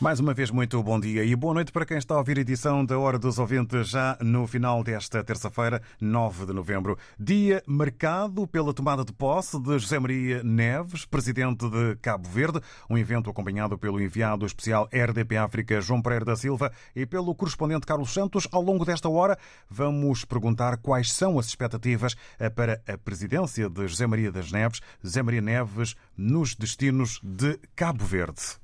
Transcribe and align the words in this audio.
Mais 0.00 0.18
uma 0.18 0.32
vez, 0.32 0.50
muito 0.50 0.82
bom 0.82 0.98
dia 0.98 1.22
e 1.22 1.36
boa 1.36 1.52
noite 1.52 1.70
para 1.70 1.84
quem 1.84 1.98
está 1.98 2.14
a 2.14 2.18
ouvir 2.18 2.38
a 2.38 2.40
edição 2.40 2.82
da 2.82 2.98
Hora 2.98 3.18
dos 3.18 3.38
Ouvintes 3.38 3.90
já 3.90 4.16
no 4.18 4.46
final 4.46 4.82
desta 4.82 5.22
terça-feira, 5.22 5.82
9 6.00 6.46
de 6.46 6.54
novembro. 6.54 6.96
Dia 7.18 7.62
marcado 7.66 8.46
pela 8.46 8.72
tomada 8.72 9.04
de 9.04 9.12
posse 9.12 9.60
de 9.60 9.78
José 9.78 9.98
Maria 9.98 10.42
Neves, 10.42 11.04
presidente 11.04 11.68
de 11.68 11.96
Cabo 11.96 12.26
Verde, 12.30 12.62
um 12.88 12.96
evento 12.96 13.28
acompanhado 13.28 13.76
pelo 13.76 14.00
enviado 14.00 14.46
especial 14.46 14.88
RDP 14.90 15.36
África, 15.36 15.82
João 15.82 16.00
Pereira 16.00 16.24
da 16.24 16.34
Silva, 16.34 16.72
e 16.96 17.04
pelo 17.04 17.34
correspondente 17.34 17.86
Carlos 17.86 18.14
Santos. 18.14 18.48
Ao 18.50 18.62
longo 18.62 18.86
desta 18.86 19.10
hora, 19.10 19.38
vamos 19.68 20.24
perguntar 20.24 20.78
quais 20.78 21.12
são 21.12 21.38
as 21.38 21.44
expectativas 21.44 22.16
para 22.56 22.80
a 22.88 22.96
presidência 22.96 23.68
de 23.68 23.86
José 23.86 24.06
Maria 24.06 24.32
das 24.32 24.50
Neves, 24.50 24.80
José 25.02 25.22
Maria 25.22 25.42
Neves, 25.42 25.94
nos 26.16 26.54
destinos 26.54 27.20
de 27.22 27.60
Cabo 27.76 28.02
Verde. 28.02 28.59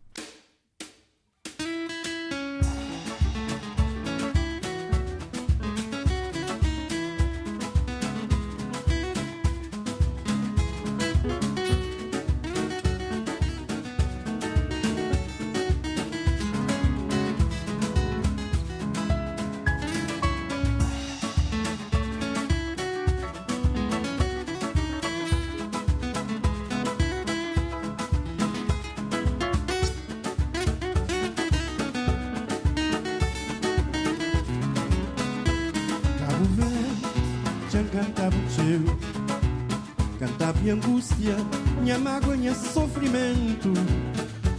Minha 40.67 40.75
angústia, 40.75 41.37
minha 41.81 41.97
mágoa, 41.97 42.37
minha 42.37 42.53
sofrimento. 42.53 43.73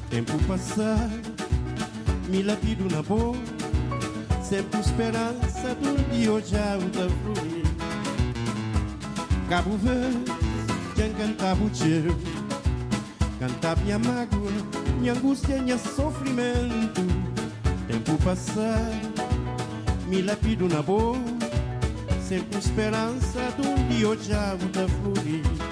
Tempo 0.09 0.41
passar, 0.47 1.09
me 2.29 2.41
lapido 2.41 2.87
na 2.89 3.03
boa, 3.03 3.35
sempre 4.41 4.79
esperança 4.79 5.75
um 5.83 6.15
dia 6.15 6.31
hoje 6.31 6.53
da 6.53 7.09
fluir. 7.09 7.65
Cabo 9.49 9.77
Verde, 9.79 10.31
quem 10.95 11.11
cantava 11.11 11.61
o 11.61 11.75
cheiro, 11.75 12.17
cantava 13.37 13.81
minha 13.81 13.99
mágoa, 13.99 14.51
minha 15.01 15.11
angústia, 15.11 15.61
minha 15.61 15.77
sofrimento. 15.77 17.01
Tempo 17.85 18.17
passar, 18.23 18.91
me 20.07 20.21
lapido 20.21 20.69
na 20.69 20.81
boa, 20.81 21.17
sempre 22.25 22.59
esperança 22.59 23.53
um 23.59 23.89
dia 23.89 24.07
hoje 24.07 24.29
da 24.31 24.87
fluir 24.87 25.66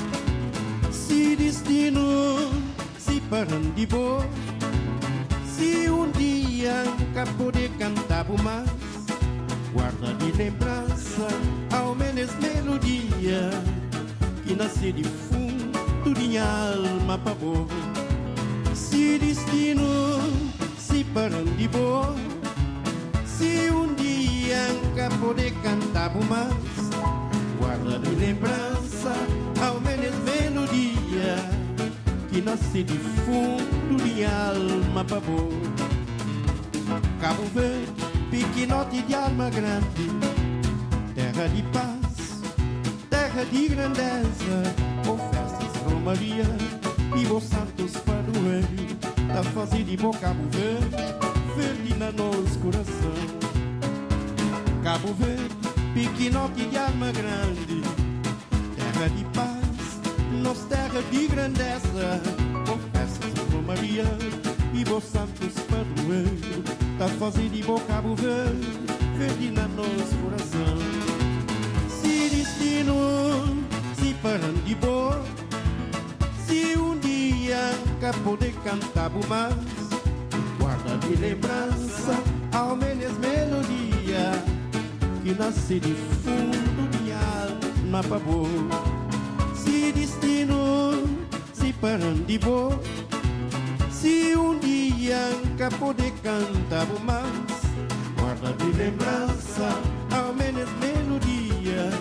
destino 1.65 2.51
se 2.97 3.19
boa 3.87 4.23
se 5.45 5.89
um 5.89 6.11
dia 6.11 6.83
nunca 6.83 7.25
poder 7.37 7.69
cantar 7.79 8.25
mais 8.43 8.69
guarda 9.73 10.13
de 10.13 10.31
lembrança 10.33 11.27
ao 11.71 11.95
menos 11.95 12.29
melodia 12.35 13.49
que 14.45 14.55
nasce 14.55 14.91
de 14.91 15.03
fundo 15.03 15.79
de 16.03 16.19
minha 16.19 16.43
alma 16.43 17.17
boa 17.17 17.67
se 18.75 19.17
destino 19.17 20.19
se 20.77 21.03
boa 21.03 22.15
se 23.25 23.71
um 23.71 23.93
dia 23.95 24.67
nunca 24.83 25.09
poder 25.17 25.51
cantar 25.63 26.11
mais 26.29 26.54
nasce 32.55 32.83
de 32.83 32.93
fundo 32.93 34.01
de 34.01 34.23
alma 34.23 35.03
boa. 35.03 35.65
Cabo 37.19 37.43
Verde, 37.53 37.91
piquinote 38.31 39.01
de 39.01 39.13
alma 39.13 39.49
grande, 39.49 40.09
terra 41.13 41.47
de 41.49 41.61
paz, 41.63 42.41
terra 43.09 43.43
de 43.45 43.67
grandeza, 43.67 44.73
com 45.05 45.17
festas, 45.17 45.81
romaria 45.91 46.45
e 47.17 47.25
bons 47.25 47.43
santos 47.43 47.97
padroeiros, 47.97 48.95
da 49.33 49.43
fase 49.43 49.83
de 49.83 49.97
boa 49.97 50.15
Cabo 50.17 50.43
Verde, 50.51 50.95
verde 51.57 51.93
na 51.95 52.11
nosso 52.11 52.57
coração. 52.59 53.15
Cabo 54.81 55.13
Verde, 55.15 55.55
piquinote 55.93 56.65
de 56.67 56.77
alma 56.77 57.11
grande, 57.11 57.81
terra 58.77 59.09
de 59.09 59.25
paz 59.33 59.54
nossa 60.45 60.67
terra 60.67 61.01
de 61.09 61.27
grandeza, 61.27 62.21
com 62.67 62.77
festas 62.95 63.33
de 63.33 63.55
Maria 63.65 64.05
e 64.75 64.85
bons 64.85 65.03
santos 65.03 65.53
padroeiro, 65.67 66.63
da 66.99 67.07
fazenda 67.07 67.49
de 67.49 67.63
bom 67.63 67.79
Cabo 67.79 68.15
Verde, 68.15 69.51
na 69.51 69.67
nosso 69.69 70.15
coração. 70.23 70.77
Se 71.89 72.29
destino, 72.29 72.93
se 73.97 74.13
parando 74.21 74.63
de 74.63 74.75
boa, 74.75 75.23
se 76.45 76.77
um 76.77 76.95
dia 76.99 77.71
nunca 77.87 78.13
poder 78.19 78.53
cantar 78.63 79.09
mais, 79.27 79.55
guarda 80.59 80.97
de 81.07 81.15
lembrança, 81.15 82.13
ao 82.53 82.75
menos 82.75 83.17
melodia, 83.17 84.31
que 85.23 85.33
nasce 85.33 85.79
de 85.79 85.95
fundo 86.23 87.03
de 87.03 87.11
alma 87.11 88.03
para 88.03 88.19
boa 88.19 88.94
se 93.91 94.35
um 94.35 94.57
dia 94.57 95.29
nunca 95.43 95.69
poder 95.77 96.11
cantar 96.23 96.87
mais. 97.05 97.61
Guarda 98.19 98.53
de 98.53 98.71
lembrança 98.75 99.69
ao 100.11 100.33
menos 100.33 100.67
melodia 100.79 101.91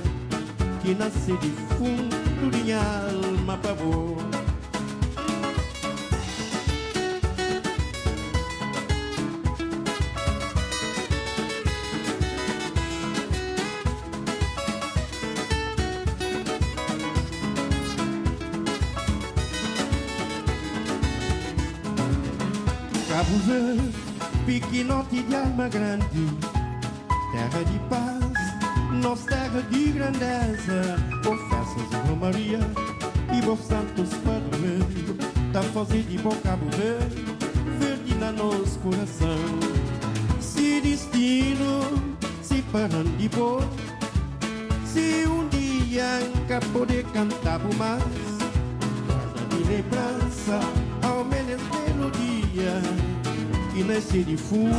que 0.83 0.95
nasce 0.95 1.37
de 1.37 1.51
fundo 1.77 2.51
de 2.51 2.73
alma 2.73 3.59
para 3.59 3.75
piquinote 24.47 25.23
de 25.23 25.35
alma 25.35 25.69
grande, 25.69 26.27
terra 27.33 27.65
de 27.65 27.79
paz, 27.89 29.03
nossa 29.03 29.29
terra 29.29 29.63
de 29.71 29.93
grandeza, 29.93 30.97
com 31.25 31.37
festas 31.49 31.91
de 31.91 32.09
Romaria 32.09 32.61
e 33.33 33.41
bons 33.43 33.61
santos 33.61 34.11
padroeiros, 34.25 35.17
da 35.53 35.63
fazer 35.63 36.03
de 36.03 36.19
bom 36.19 36.37
Cabo 36.43 36.67
Verde, 36.77 37.25
verde 37.79 38.15
na 38.17 38.31
nosso 38.33 38.79
coração. 38.81 39.39
Se 40.41 40.81
destino, 40.81 41.81
se 42.43 42.63
boa, 43.35 43.63
se 44.85 45.27
um 45.27 45.49
dia 45.49 46.21
nunca 46.35 46.61
poder 46.73 47.05
cantar 47.07 47.61
mais, 47.79 48.05
guarda 49.07 49.57
de 49.57 49.65
lembrança, 49.65 50.61
ao 51.03 51.25
menos 51.25 51.63
melodia 51.73 53.04
que 53.75 53.83
nesse 53.83 54.19
defundo 54.23 54.71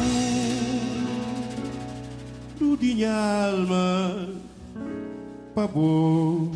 de 2.79 2.95
minha 2.95 3.11
alma 3.51 4.29
pavor. 5.53 6.54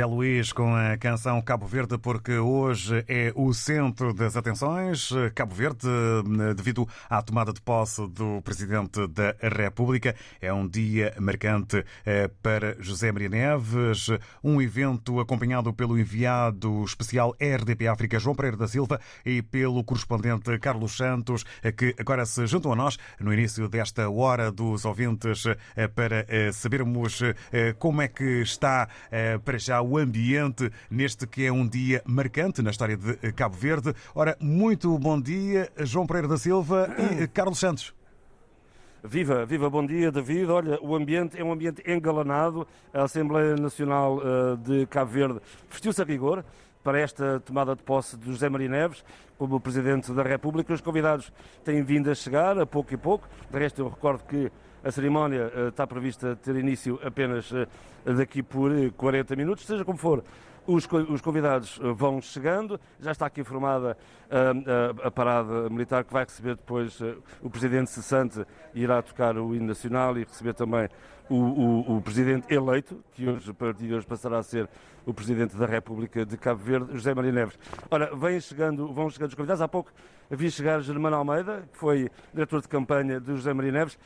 Zé 0.00 0.06
Luís 0.06 0.50
com 0.50 0.74
a 0.74 0.96
canção 0.96 1.42
Cabo 1.42 1.66
Verde, 1.66 1.98
porque 1.98 2.38
hoje 2.38 3.04
é 3.06 3.34
o 3.36 3.52
centro 3.52 4.14
das 4.14 4.34
atenções. 4.34 5.10
Cabo 5.34 5.54
Verde, 5.54 5.86
devido 6.56 6.88
à 7.10 7.20
tomada 7.20 7.52
de 7.52 7.60
posse 7.60 8.08
do 8.08 8.40
Presidente 8.40 9.06
da 9.08 9.34
República, 9.42 10.16
é 10.40 10.50
um 10.50 10.66
dia 10.66 11.14
marcante 11.20 11.84
eh, 12.06 12.30
para 12.42 12.76
José 12.80 13.12
Maria 13.12 13.28
Neves. 13.28 14.06
Um 14.42 14.62
evento 14.62 15.20
acompanhado 15.20 15.70
pelo 15.74 15.98
enviado 15.98 16.82
especial 16.82 17.36
RDP 17.38 17.86
África, 17.86 18.18
João 18.18 18.34
Pereira 18.34 18.56
da 18.56 18.68
Silva, 18.68 18.98
e 19.22 19.42
pelo 19.42 19.84
correspondente 19.84 20.58
Carlos 20.60 20.96
Santos, 20.96 21.44
eh, 21.62 21.72
que 21.72 21.94
agora 21.98 22.24
se 22.24 22.46
juntam 22.46 22.72
a 22.72 22.76
nós 22.76 22.96
no 23.20 23.34
início 23.34 23.68
desta 23.68 24.08
hora 24.08 24.50
dos 24.50 24.86
ouvintes 24.86 25.44
eh, 25.76 25.88
para 25.88 26.24
sabermos 26.54 27.20
como 27.78 28.00
é 28.00 28.08
que 28.08 28.40
está 28.40 28.88
para 29.44 29.58
já 29.58 29.82
o 29.89 29.89
ambiente 29.98 30.70
neste 30.90 31.26
que 31.26 31.46
é 31.46 31.52
um 31.52 31.66
dia 31.66 32.02
marcante 32.04 32.62
na 32.62 32.70
história 32.70 32.96
de 32.96 33.32
Cabo 33.32 33.56
Verde. 33.56 33.94
Ora, 34.14 34.36
muito 34.40 34.98
bom 34.98 35.20
dia, 35.20 35.70
João 35.78 36.06
Pereira 36.06 36.28
da 36.28 36.36
Silva 36.36 36.88
e 37.20 37.26
Carlos 37.32 37.58
Santos. 37.58 37.94
Viva, 39.02 39.46
viva, 39.46 39.70
bom 39.70 39.86
dia, 39.86 40.12
David. 40.12 40.50
Olha, 40.50 40.78
o 40.82 40.94
ambiente 40.94 41.40
é 41.40 41.42
um 41.42 41.50
ambiente 41.50 41.82
engalanado. 41.90 42.66
A 42.92 43.04
Assembleia 43.04 43.56
Nacional 43.56 44.20
eh, 44.20 44.56
de 44.56 44.86
Cabo 44.86 45.10
Verde 45.10 45.40
vestiu-se 45.70 46.02
a 46.02 46.04
rigor 46.04 46.44
para 46.84 47.00
esta 47.00 47.40
tomada 47.40 47.74
de 47.74 47.82
posse 47.82 48.16
de 48.16 48.26
José 48.26 48.48
Maria 48.50 48.68
Neves 48.68 49.02
como 49.38 49.58
Presidente 49.58 50.12
da 50.12 50.22
República. 50.22 50.74
Os 50.74 50.82
convidados 50.82 51.32
têm 51.64 51.82
vindo 51.82 52.10
a 52.10 52.14
chegar, 52.14 52.58
a 52.58 52.66
pouco 52.66 52.92
e 52.92 52.96
pouco. 52.98 53.26
De 53.50 53.58
resto, 53.58 53.80
eu 53.80 53.88
recordo 53.88 54.22
que 54.24 54.52
a 54.82 54.90
cerimónia 54.90 55.52
uh, 55.54 55.68
está 55.68 55.86
prevista 55.86 56.36
ter 56.36 56.56
início 56.56 56.98
apenas 57.04 57.50
uh, 57.50 57.66
daqui 58.16 58.42
por 58.42 58.70
40 58.96 59.36
minutos, 59.36 59.66
seja 59.66 59.84
como 59.84 59.98
for. 59.98 60.24
Os, 60.66 60.86
os 61.08 61.20
convidados 61.20 61.80
vão 61.96 62.20
chegando, 62.20 62.78
já 63.00 63.10
está 63.10 63.26
aqui 63.26 63.42
formada 63.42 63.96
a 65.02 65.10
parada 65.10 65.68
militar 65.68 66.04
que 66.04 66.12
vai 66.12 66.22
receber 66.22 66.54
depois 66.54 67.00
o 67.42 67.50
Presidente 67.50 67.90
cessante 67.90 68.44
irá 68.74 69.02
tocar 69.02 69.36
o 69.36 69.54
hino 69.54 69.66
nacional 69.66 70.16
e 70.16 70.22
receber 70.22 70.54
também 70.54 70.88
o, 71.30 71.36
o, 71.36 71.96
o, 71.96 72.02
Presidente 72.02 72.52
eleito, 72.52 73.02
que 73.12 73.28
hoje, 73.28 73.50
a 73.50 73.54
partir 73.54 73.86
de 73.86 73.94
hoje 73.94 74.04
passará 74.04 74.38
a 74.38 74.42
ser 74.42 74.68
o 75.06 75.14
Presidente 75.14 75.56
da 75.56 75.64
República 75.64 76.26
de 76.26 76.36
Cabo 76.36 76.60
Verde, 76.62 76.92
José 76.92 77.14
Maria 77.14 77.32
Neves. 77.32 77.58
Ora, 77.88 78.14
vêm 78.14 78.40
chegando, 78.40 78.92
vão 78.92 79.08
chegando 79.08 79.28
os 79.28 79.34
convidados. 79.34 79.62
Há 79.62 79.68
pouco 79.68 79.92
havia 80.30 80.50
chegar 80.50 80.80
Germano 80.80 81.16
Almeida, 81.16 81.68
que 81.72 81.78
foi 81.78 82.10
diretor 82.34 82.60
de 82.60 82.68
campanha 82.68 83.20
de 83.20 83.34
José 83.34 83.54
Maria 83.54 83.72
Neves. 83.72 83.98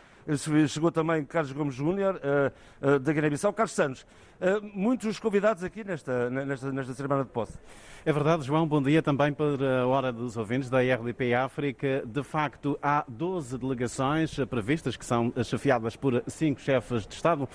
Chegou 0.69 0.91
também 0.91 1.23
Carlos 1.25 1.53
Gomes 1.53 1.75
Júnior, 1.75 2.17
uh, 2.17 2.87
uh, 2.87 2.99
da 2.99 3.13
Guiné-Bissau. 3.13 3.53
Carlos 3.53 3.73
Santos, 3.73 4.07
uh, 4.41 4.65
muitos 4.75 5.19
convidados 5.19 5.63
aqui 5.63 5.85
nesta, 5.85 6.31
nesta, 6.31 6.73
nesta 6.73 6.95
de 6.95 7.31
posse. 7.31 7.59
É 8.07 8.13
verdade, 8.13 8.43
João. 8.43 8.67
Bom 8.67 8.83
dia 8.83 9.03
também 9.03 9.33
para 9.33 9.81
a 9.81 9.87
Hora 9.87 10.13
dos 10.13 10.37
Ouvintes 10.37 10.69
da 10.69 10.81
RDP 10.81 11.33
África. 11.33 12.03
De 12.05 12.23
facto, 12.23 12.79
há 12.83 13.03
12 13.09 13.57
delegações 13.57 14.37
previstas, 14.45 14.95
que 14.95 15.07
são 15.07 15.33
chefiadas 15.43 15.97
por 15.97 16.23
cinco 16.27 16.61
chefes 16.61 17.07
de 17.07 17.15
Estado. 17.15 17.49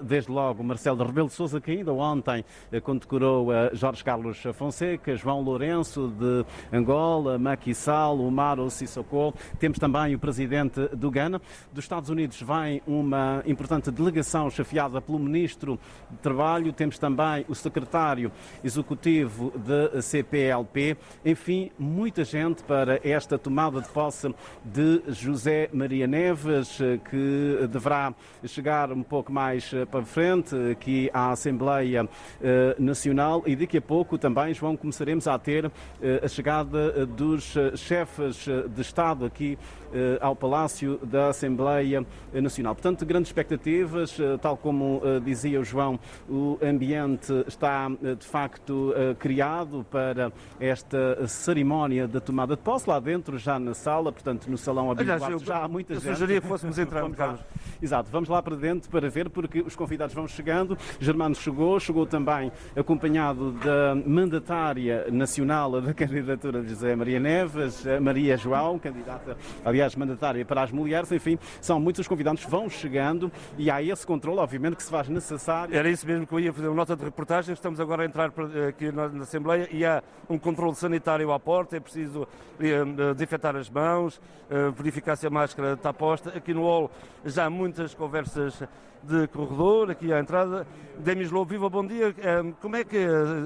Desde 0.00 0.30
logo, 0.30 0.62
Marcelo 0.62 1.04
Rebelo 1.04 1.26
de 1.26 1.34
Sousa, 1.34 1.60
que 1.60 1.72
ainda 1.72 1.92
ontem 1.92 2.44
condecorou 2.84 3.48
Jorge 3.72 4.04
Carlos 4.04 4.40
Fonseca, 4.54 5.16
João 5.16 5.40
Lourenço 5.40 6.14
de 6.16 6.46
Angola, 6.72 7.36
Macky 7.36 7.74
Sall, 7.74 8.20
Umaro 8.20 8.70
Sissoko. 8.70 9.34
Temos 9.58 9.80
também 9.80 10.14
o 10.14 10.18
presidente 10.20 10.80
do 10.94 11.10
Ghana. 11.10 11.42
Dos 11.72 11.84
Estados 11.84 12.07
Unidos 12.08 12.40
vem 12.42 12.82
uma 12.86 13.42
importante 13.46 13.90
delegação 13.90 14.50
chefiada 14.50 15.00
pelo 15.00 15.18
Ministro 15.18 15.78
de 16.10 16.16
Trabalho. 16.18 16.72
Temos 16.72 16.98
também 16.98 17.44
o 17.48 17.54
secretário 17.54 18.30
executivo 18.62 19.52
de 19.56 20.02
CPLP. 20.02 20.96
Enfim, 21.24 21.70
muita 21.78 22.24
gente 22.24 22.62
para 22.62 23.00
esta 23.02 23.38
tomada 23.38 23.80
de 23.80 23.88
posse 23.88 24.34
de 24.64 25.02
José 25.08 25.68
Maria 25.72 26.06
Neves, 26.06 26.78
que 27.10 27.68
deverá 27.70 28.14
chegar 28.44 28.92
um 28.92 29.02
pouco 29.02 29.32
mais 29.32 29.70
para 29.90 30.04
frente 30.04 30.54
aqui 30.70 31.10
à 31.12 31.30
Assembleia 31.32 32.08
eh, 32.40 32.76
Nacional 32.78 33.42
e 33.46 33.54
daqui 33.54 33.78
a 33.78 33.82
pouco 33.82 34.18
também, 34.18 34.54
João, 34.54 34.76
começaremos 34.76 35.26
a 35.26 35.38
ter 35.38 35.70
eh, 36.00 36.20
a 36.22 36.28
chegada 36.28 37.06
dos 37.06 37.54
chefes 37.76 38.46
de 38.74 38.80
Estado 38.80 39.24
aqui 39.24 39.58
eh, 39.87 39.87
ao 40.20 40.34
Palácio 40.34 40.98
da 41.02 41.28
Assembleia 41.28 42.04
Nacional. 42.32 42.74
Portanto, 42.74 43.04
grandes 43.06 43.28
expectativas, 43.28 44.16
tal 44.40 44.56
como 44.56 45.00
dizia 45.24 45.60
o 45.60 45.64
João, 45.64 45.98
o 46.28 46.58
ambiente 46.62 47.32
está 47.46 47.88
de 47.88 48.26
facto 48.26 48.94
criado 49.18 49.86
para 49.90 50.32
esta 50.60 51.26
cerimónia 51.26 52.06
da 52.06 52.20
tomada 52.20 52.56
de 52.56 52.62
posse, 52.62 52.88
lá 52.88 53.00
dentro, 53.00 53.38
já 53.38 53.58
na 53.58 53.74
sala, 53.74 54.12
portanto, 54.12 54.50
no 54.50 54.58
salão 54.58 54.88
eu, 54.92 55.38
já 55.38 55.64
há 55.64 55.68
muita 55.68 55.92
eu 55.92 55.96
gente. 55.96 56.08
Eu 56.08 56.14
sugeria 56.14 56.40
que 56.40 56.46
fôssemos 56.46 56.78
entrar, 56.78 57.02
vamos 57.02 57.16
Carlos. 57.16 57.40
Exato, 57.80 58.10
vamos 58.10 58.28
lá 58.28 58.42
para 58.42 58.56
dentro 58.56 58.90
para 58.90 59.08
ver, 59.08 59.30
porque 59.30 59.60
os 59.60 59.76
convidados 59.76 60.14
vão 60.14 60.26
chegando. 60.26 60.76
Germano 60.98 61.34
chegou, 61.34 61.78
chegou 61.78 62.06
também 62.06 62.50
acompanhado 62.76 63.52
da 63.52 63.94
mandatária 63.94 65.06
nacional 65.10 65.80
da 65.80 65.94
candidatura 65.94 66.62
de 66.62 66.70
José 66.70 66.96
Maria 66.96 67.20
Neves, 67.20 67.84
Maria 68.00 68.36
João, 68.36 68.78
candidata, 68.78 69.36
aliás, 69.64 69.77
mandatária 69.96 70.44
para 70.44 70.62
as 70.62 70.70
mulheres. 70.70 71.10
Enfim, 71.12 71.38
são 71.60 71.78
muitos 71.80 72.00
os 72.00 72.08
convidados 72.08 72.44
que 72.44 72.50
vão 72.50 72.68
chegando 72.68 73.30
e 73.56 73.70
há 73.70 73.82
esse 73.82 74.06
controle, 74.06 74.38
obviamente, 74.38 74.76
que 74.76 74.82
se 74.82 74.90
faz 74.90 75.08
necessário. 75.08 75.76
Era 75.76 75.88
isso 75.88 76.06
mesmo 76.06 76.26
que 76.26 76.32
eu 76.32 76.40
ia 76.40 76.52
fazer 76.52 76.68
uma 76.68 76.76
nota 76.76 76.96
de 76.96 77.04
reportagem. 77.04 77.52
Estamos 77.52 77.80
agora 77.80 78.02
a 78.02 78.06
entrar 78.06 78.32
aqui 78.68 78.92
na 78.92 79.06
Assembleia 79.22 79.68
e 79.70 79.84
há 79.84 80.02
um 80.28 80.38
controle 80.38 80.74
sanitário 80.74 81.32
à 81.32 81.38
porta, 81.38 81.76
é 81.76 81.80
preciso 81.80 82.26
eh, 82.60 83.12
desinfetar 83.14 83.56
as 83.56 83.68
mãos, 83.70 84.20
eh, 84.50 84.70
verificar 84.76 85.16
se 85.16 85.26
a 85.26 85.30
máscara 85.30 85.74
está 85.74 85.92
posta. 85.92 86.30
Aqui 86.30 86.52
no 86.52 86.62
hall 86.62 86.90
já 87.24 87.46
há 87.46 87.50
muitas 87.50 87.94
conversas 87.94 88.62
de 89.02 89.26
corredor, 89.28 89.90
aqui 89.90 90.12
à 90.12 90.18
entrada. 90.18 90.66
Demis 90.98 91.30
Lobo, 91.30 91.50
viva, 91.50 91.68
bom 91.68 91.86
dia. 91.86 92.14
Eh, 92.18 92.52
como 92.60 92.76
é 92.76 92.84
que 92.84 92.98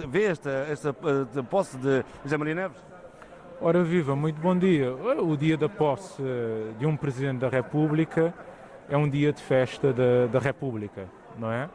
vê 0.08 0.24
esta, 0.24 0.50
esta 0.50 0.92
posse 1.48 1.76
de 1.76 2.04
José 2.24 2.36
Maria 2.36 2.54
Neves? 2.54 2.91
Ora 3.64 3.84
viva, 3.84 4.16
muito 4.16 4.40
bom 4.40 4.58
dia. 4.58 4.92
O 4.92 5.36
dia 5.36 5.56
da 5.56 5.68
posse 5.68 6.20
de 6.80 6.84
um 6.84 6.96
Presidente 6.96 7.38
da 7.38 7.48
República 7.48 8.34
é 8.88 8.96
um 8.96 9.08
dia 9.08 9.32
de 9.32 9.40
festa 9.40 9.92
da, 9.92 10.26
da 10.26 10.40
República, 10.40 11.06
não 11.38 11.52
é? 11.52 11.66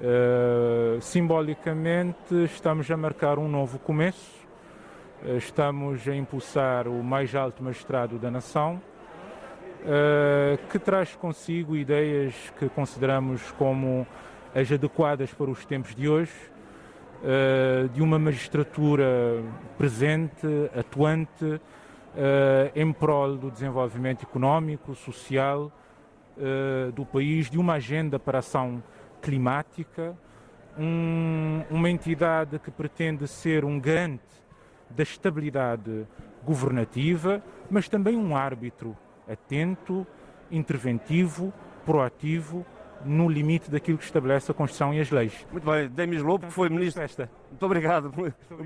Uh, 0.00 1.00
simbolicamente, 1.00 2.34
estamos 2.46 2.90
a 2.90 2.96
marcar 2.96 3.38
um 3.38 3.46
novo 3.46 3.78
começo, 3.78 4.34
uh, 5.24 5.36
estamos 5.36 6.08
a 6.08 6.16
impulsar 6.16 6.88
o 6.88 7.04
mais 7.04 7.32
alto 7.36 7.62
magistrado 7.62 8.18
da 8.18 8.28
nação, 8.28 8.82
uh, 9.82 10.58
que 10.70 10.78
traz 10.80 11.14
consigo 11.14 11.76
ideias 11.76 12.34
que 12.58 12.68
consideramos 12.68 13.52
como 13.52 14.04
as 14.52 14.72
adequadas 14.72 15.32
para 15.32 15.48
os 15.48 15.64
tempos 15.64 15.94
de 15.94 16.08
hoje, 16.08 16.32
de 17.92 18.02
uma 18.02 18.18
magistratura 18.18 19.42
presente, 19.78 20.46
atuante, 20.76 21.60
em 22.74 22.92
prol 22.92 23.36
do 23.36 23.50
desenvolvimento 23.50 24.24
económico, 24.24 24.94
social 24.94 25.70
do 26.94 27.06
país, 27.06 27.48
de 27.48 27.58
uma 27.58 27.74
agenda 27.74 28.18
para 28.18 28.40
ação 28.40 28.82
climática, 29.20 30.16
um, 30.78 31.62
uma 31.70 31.88
entidade 31.88 32.58
que 32.58 32.70
pretende 32.70 33.28
ser 33.28 33.64
um 33.64 33.78
garante 33.78 34.42
da 34.90 35.02
estabilidade 35.02 36.06
governativa, 36.44 37.42
mas 37.70 37.88
também 37.88 38.16
um 38.16 38.36
árbitro 38.36 38.96
atento, 39.28 40.06
interventivo, 40.50 41.52
proativo, 41.84 42.66
no 43.04 43.28
limite 43.28 43.70
daquilo 43.70 43.98
que 43.98 44.04
estabelece 44.04 44.50
a 44.50 44.54
Constituição 44.54 44.94
e 44.94 45.00
as 45.00 45.10
leis. 45.10 45.46
Muito 45.50 45.64
bem, 45.64 45.88
Demis 45.88 46.22
Lobo, 46.22 46.46
que 46.46 46.52
foi 46.52 46.68
ministro. 46.68 47.02
Festa. 47.02 47.30
Muito 47.50 47.66
obrigado. 47.66 48.12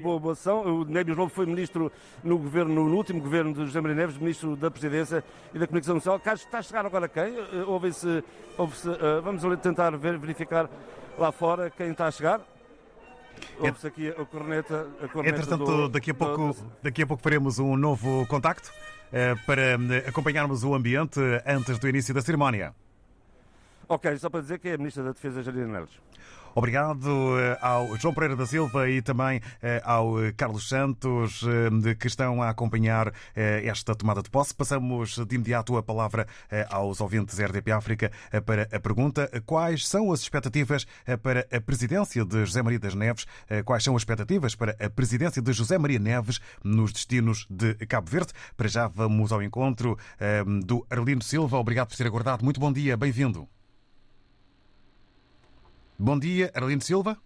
Boa, 0.03 0.21
boa 0.21 0.33
ação. 0.33 0.81
O 0.81 0.85
Demis 0.85 1.17
Lobo 1.17 1.31
foi 1.31 1.47
ministro 1.47 1.91
no, 2.23 2.39
governo, 2.39 2.89
no 2.89 2.97
último 2.97 3.21
governo 3.21 3.53
de 3.53 3.67
José 3.67 3.81
Maria 3.81 3.97
Neves, 3.97 4.19
ministro 4.19 4.57
da 4.57 4.71
Presidência 4.71 5.25
e 5.55 5.59
da 5.59 5.67
Comunicação 5.67 5.97
Social. 5.97 6.21
Carlos, 6.21 6.43
está 6.43 6.59
a 6.59 6.63
chegar 6.63 6.87
agora 6.87 7.09
quem? 7.09 7.25
Eh, 7.25 7.65
Houve 7.67 7.89
uh, 7.89 9.23
vamos 9.23 9.43
tentar 9.61 9.97
verificar 9.97 10.69
lá 11.19 11.33
fora 11.33 11.71
quem 11.71 11.91
está 11.91 12.07
a 12.07 12.11
chegar. 12.11 12.41
Ouve-se 13.59 13.87
aqui 13.87 14.09
a 14.09 14.25
corneta. 14.25 14.87
A 15.03 15.09
corneta 15.09 15.37
Entretanto, 15.37 15.65
do, 15.65 15.89
daqui, 15.89 16.11
a 16.11 16.15
pouco, 16.15 16.57
daqui 16.83 17.03
a 17.03 17.07
pouco 17.07 17.23
faremos 17.23 17.59
um 17.59 17.77
novo 17.77 18.27
contacto 18.27 18.71
uh, 18.71 19.47
para 19.47 19.77
acompanharmos 20.09 20.65
o 20.65 20.75
ambiente 20.75 21.21
antes 21.47 21.79
do 21.79 21.89
início 21.89 22.15
da 22.15 22.23
cerimónia. 22.23 22.75
Ok, 23.89 24.17
só 24.19 24.29
para 24.29 24.41
dizer 24.41 24.59
que 24.59 24.69
é 24.69 24.75
a 24.75 24.79
Ministra 24.79 25.05
da 25.05 25.13
Defesa, 25.13 25.43
Jardim 25.43 25.61
Neves. 25.61 26.01
Obrigado 26.57 27.39
eh, 27.39 27.59
ao 27.61 27.99
João 27.99 28.15
Pereira 28.15 28.35
da 28.35 28.47
Silva 28.47 28.89
e 28.89 29.03
também 29.03 29.43
eh, 29.63 29.83
ao 29.85 30.15
Carlos 30.39 30.67
Santos, 30.67 31.45
eh, 31.45 31.95
que 31.95 32.07
estão 32.07 32.43
a 32.43 32.49
acompanhar 32.49 33.13
esta 33.35 33.95
tomada 33.95 34.23
de 34.23 34.31
posse. 34.31 34.55
Passamos 34.55 35.19
de 35.19 35.35
imediato 35.35 35.77
a 35.77 35.83
palavra 35.83 36.27
aos 36.71 37.03
ouvintes 37.03 37.39
RDP 37.39 37.73
África 37.73 38.11
para 38.47 38.63
a 38.73 38.81
pergunta: 38.81 39.31
quais 39.45 39.87
são 39.87 40.11
as 40.11 40.21
expectativas 40.21 40.87
para 41.23 41.47
a 41.53 41.61
presidência 41.61 42.25
de 42.25 42.47
José 42.47 42.63
Maria 42.63 42.79
das 42.79 42.95
Neves? 42.95 43.27
Quais 43.67 43.85
são 43.85 43.95
as 43.95 44.01
expectativas 44.01 44.55
para 44.55 44.75
a 44.81 44.89
presidência 44.89 45.43
de 45.43 45.53
José 45.53 45.77
Maria 45.77 45.99
Neves 45.99 46.41
nos 46.65 46.91
destinos 46.91 47.47
de 47.51 47.75
Cabo 47.87 48.11
Verde? 48.11 48.33
Para 48.57 48.69
já 48.69 48.89
vamos 48.89 49.31
ao 49.31 49.43
encontro 49.43 49.99
do 50.65 50.87
Arlindo 50.89 51.23
Silva. 51.25 51.59
Obrigado 51.59 51.89
por 51.89 51.97
ter 51.97 52.07
aguardado. 52.07 52.43
Muito 52.43 52.59
bom 52.59 52.73
dia, 52.73 52.97
bem-vindo. 52.97 53.47
Bom 55.99 56.19
dia, 56.19 56.53
Arlindo 56.55 56.85
Silva. 56.85 57.17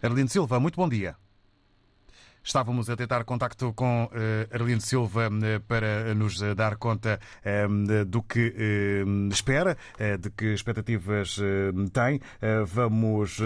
Arlindo 0.00 0.30
Silva, 0.30 0.60
muito 0.60 0.76
bom 0.76 0.88
dia. 0.88 1.16
Estávamos 2.44 2.88
a 2.88 2.96
tentar 2.96 3.24
contacto 3.24 3.72
com 3.74 4.04
uh, 4.04 4.54
Arlindo 4.54 4.80
Silva 4.82 5.28
uh, 5.28 5.60
para 5.66 6.14
nos 6.14 6.40
uh, 6.40 6.54
dar 6.54 6.76
conta 6.76 7.18
uh, 7.44 8.04
do 8.04 8.22
que 8.22 8.54
espera, 9.32 9.76
de 10.20 10.30
que 10.30 10.54
expectativas 10.54 11.40
tem. 11.92 12.20
vamos 12.64 13.40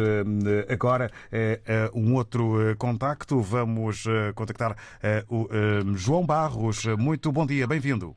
agora 0.69 1.11
a 1.33 1.97
um 1.97 2.14
outro 2.14 2.76
contacto. 2.76 3.40
Vamos 3.40 4.04
contactar 4.35 4.76
o 5.28 5.49
João 5.95 6.26
Barros. 6.26 6.85
Muito 6.99 7.33
bom 7.33 7.47
dia, 7.47 7.66
bem-vindo. 7.66 8.14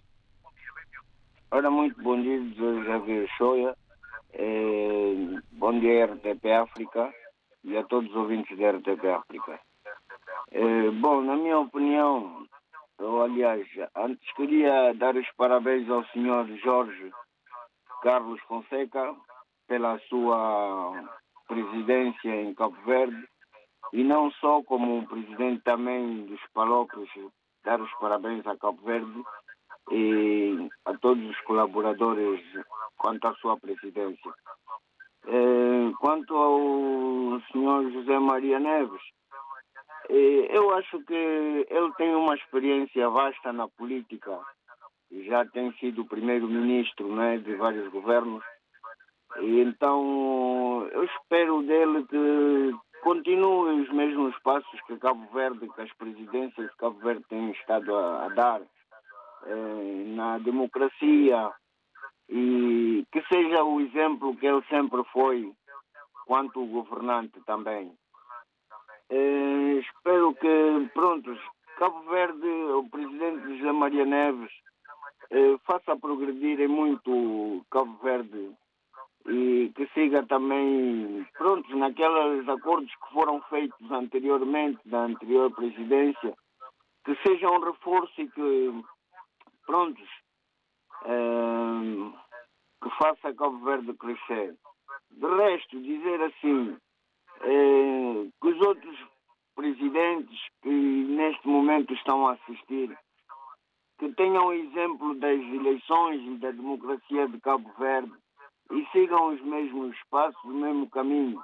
Ora, 1.49 1.71
muito 1.71 2.01
bom 2.03 2.21
dia, 2.21 2.37
José 2.55 3.25
Shoya. 3.37 3.75
Eh, 4.37 5.39
bom 5.53 5.79
dia, 5.79 6.07
RTP 6.07 6.51
África 6.51 7.13
e 7.63 7.77
a 7.77 7.83
todos 7.85 8.09
os 8.09 8.15
ouvintes 8.17 8.57
da 8.57 8.71
RTP 8.71 9.07
África. 9.07 9.61
Eh, 10.51 10.91
bom, 10.91 11.21
na 11.21 11.37
minha 11.37 11.59
opinião, 11.59 12.45
eu, 12.99 13.21
aliás, 13.21 13.65
antes 13.95 14.29
queria 14.33 14.93
dar 14.95 15.15
os 15.15 15.25
parabéns 15.37 15.89
ao 15.89 16.03
senhor 16.07 16.45
Jorge 16.57 17.13
Carlos 18.01 18.41
Fonseca 18.41 19.15
pela 19.69 19.97
sua 20.09 20.91
presidência 21.47 22.41
em 22.41 22.53
Cabo 22.55 22.75
Verde 22.85 23.25
e 23.93 24.03
não 24.03 24.31
só 24.31 24.61
como 24.63 25.07
presidente 25.07 25.63
também 25.63 26.25
dos 26.25 26.41
Palocos, 26.53 27.09
dar 27.63 27.79
os 27.79 27.91
parabéns 28.01 28.45
a 28.45 28.57
Cabo 28.57 28.81
Verde 28.83 29.23
e 29.91 30.69
a 30.85 30.93
todos 30.97 31.23
os 31.29 31.39
colaboradores 31.41 32.41
quanto 32.97 33.27
à 33.27 33.35
sua 33.35 33.57
presidência. 33.57 34.33
Eh, 35.27 35.91
quanto 35.99 36.35
ao 36.35 37.41
senhor 37.51 37.91
José 37.91 38.19
Maria 38.19 38.59
Neves, 38.59 39.01
eh, 40.09 40.47
eu 40.49 40.71
acho 40.73 40.99
que 41.03 41.13
ele 41.69 41.91
tem 41.97 42.15
uma 42.15 42.35
experiência 42.35 43.09
vasta 43.09 43.51
na 43.51 43.67
política, 43.67 44.39
já 45.11 45.45
tem 45.45 45.71
sido 45.73 46.05
primeiro-ministro 46.05 47.15
né, 47.15 47.37
de 47.37 47.55
vários 47.55 47.89
governos, 47.91 48.43
e 49.39 49.61
então 49.61 50.87
eu 50.91 51.03
espero 51.05 51.61
dele 51.63 52.05
que 52.05 52.75
continue 53.01 53.81
os 53.81 53.91
mesmos 53.91 54.37
passos 54.43 54.81
que 54.87 54.97
Cabo 54.97 55.27
Verde, 55.33 55.69
que 55.73 55.81
as 55.81 55.93
presidências 55.93 56.69
de 56.69 56.77
Cabo 56.77 56.99
Verde 56.99 57.23
têm 57.29 57.51
estado 57.51 57.95
a, 57.95 58.25
a 58.25 58.29
dar 58.29 58.61
na 60.15 60.37
democracia, 60.39 61.51
e 62.29 63.05
que 63.11 63.21
seja 63.31 63.63
o 63.63 63.79
exemplo 63.81 64.35
que 64.37 64.47
ele 64.47 64.63
sempre 64.69 65.03
foi 65.13 65.51
quanto 66.25 66.65
governante 66.65 67.39
também. 67.45 67.91
Eh, 69.09 69.79
espero 69.79 70.33
que, 70.33 70.89
prontos, 70.93 71.39
Cabo 71.77 72.01
Verde, 72.09 72.47
o 72.47 72.89
presidente 72.89 73.57
José 73.57 73.71
Maria 73.71 74.05
Neves, 74.05 74.51
eh, 75.29 75.57
faça 75.65 75.95
progredir 75.95 76.67
muito 76.67 77.63
Cabo 77.69 77.97
Verde 78.01 78.55
e 79.27 79.71
que 79.75 79.87
siga 79.93 80.23
também, 80.23 81.25
prontos, 81.37 81.75
naqueles 81.75 82.47
acordos 82.47 82.91
que 82.91 83.13
foram 83.13 83.41
feitos 83.43 83.91
anteriormente, 83.91 84.79
da 84.85 85.05
anterior 85.05 85.51
presidência, 85.51 86.33
que 87.03 87.15
seja 87.27 87.49
um 87.49 87.59
reforço 87.59 88.21
e 88.21 88.29
que, 88.29 88.83
prontos, 89.65 90.07
que 92.81 92.89
faça 92.97 93.33
Cabo 93.33 93.57
Verde 93.65 93.93
crescer. 93.93 94.55
De 95.11 95.27
resto, 95.27 95.81
dizer 95.81 96.21
assim, 96.21 96.77
eh, 97.41 98.27
que 98.41 98.47
os 98.47 98.65
outros 98.65 98.97
presidentes 99.55 100.39
que 100.61 100.69
neste 100.69 101.47
momento 101.47 101.93
estão 101.93 102.27
a 102.27 102.33
assistir, 102.33 102.97
que 103.97 104.09
tenham 104.13 104.53
exemplo 104.53 105.15
das 105.15 105.39
eleições 105.39 106.21
e 106.21 106.37
da 106.37 106.51
democracia 106.51 107.27
de 107.27 107.39
Cabo 107.39 107.71
Verde 107.77 108.13
e 108.71 108.85
sigam 108.91 109.33
os 109.33 109.41
mesmos 109.41 109.97
passos, 110.09 110.43
o 110.43 110.53
mesmo 110.53 110.89
caminho, 110.89 111.41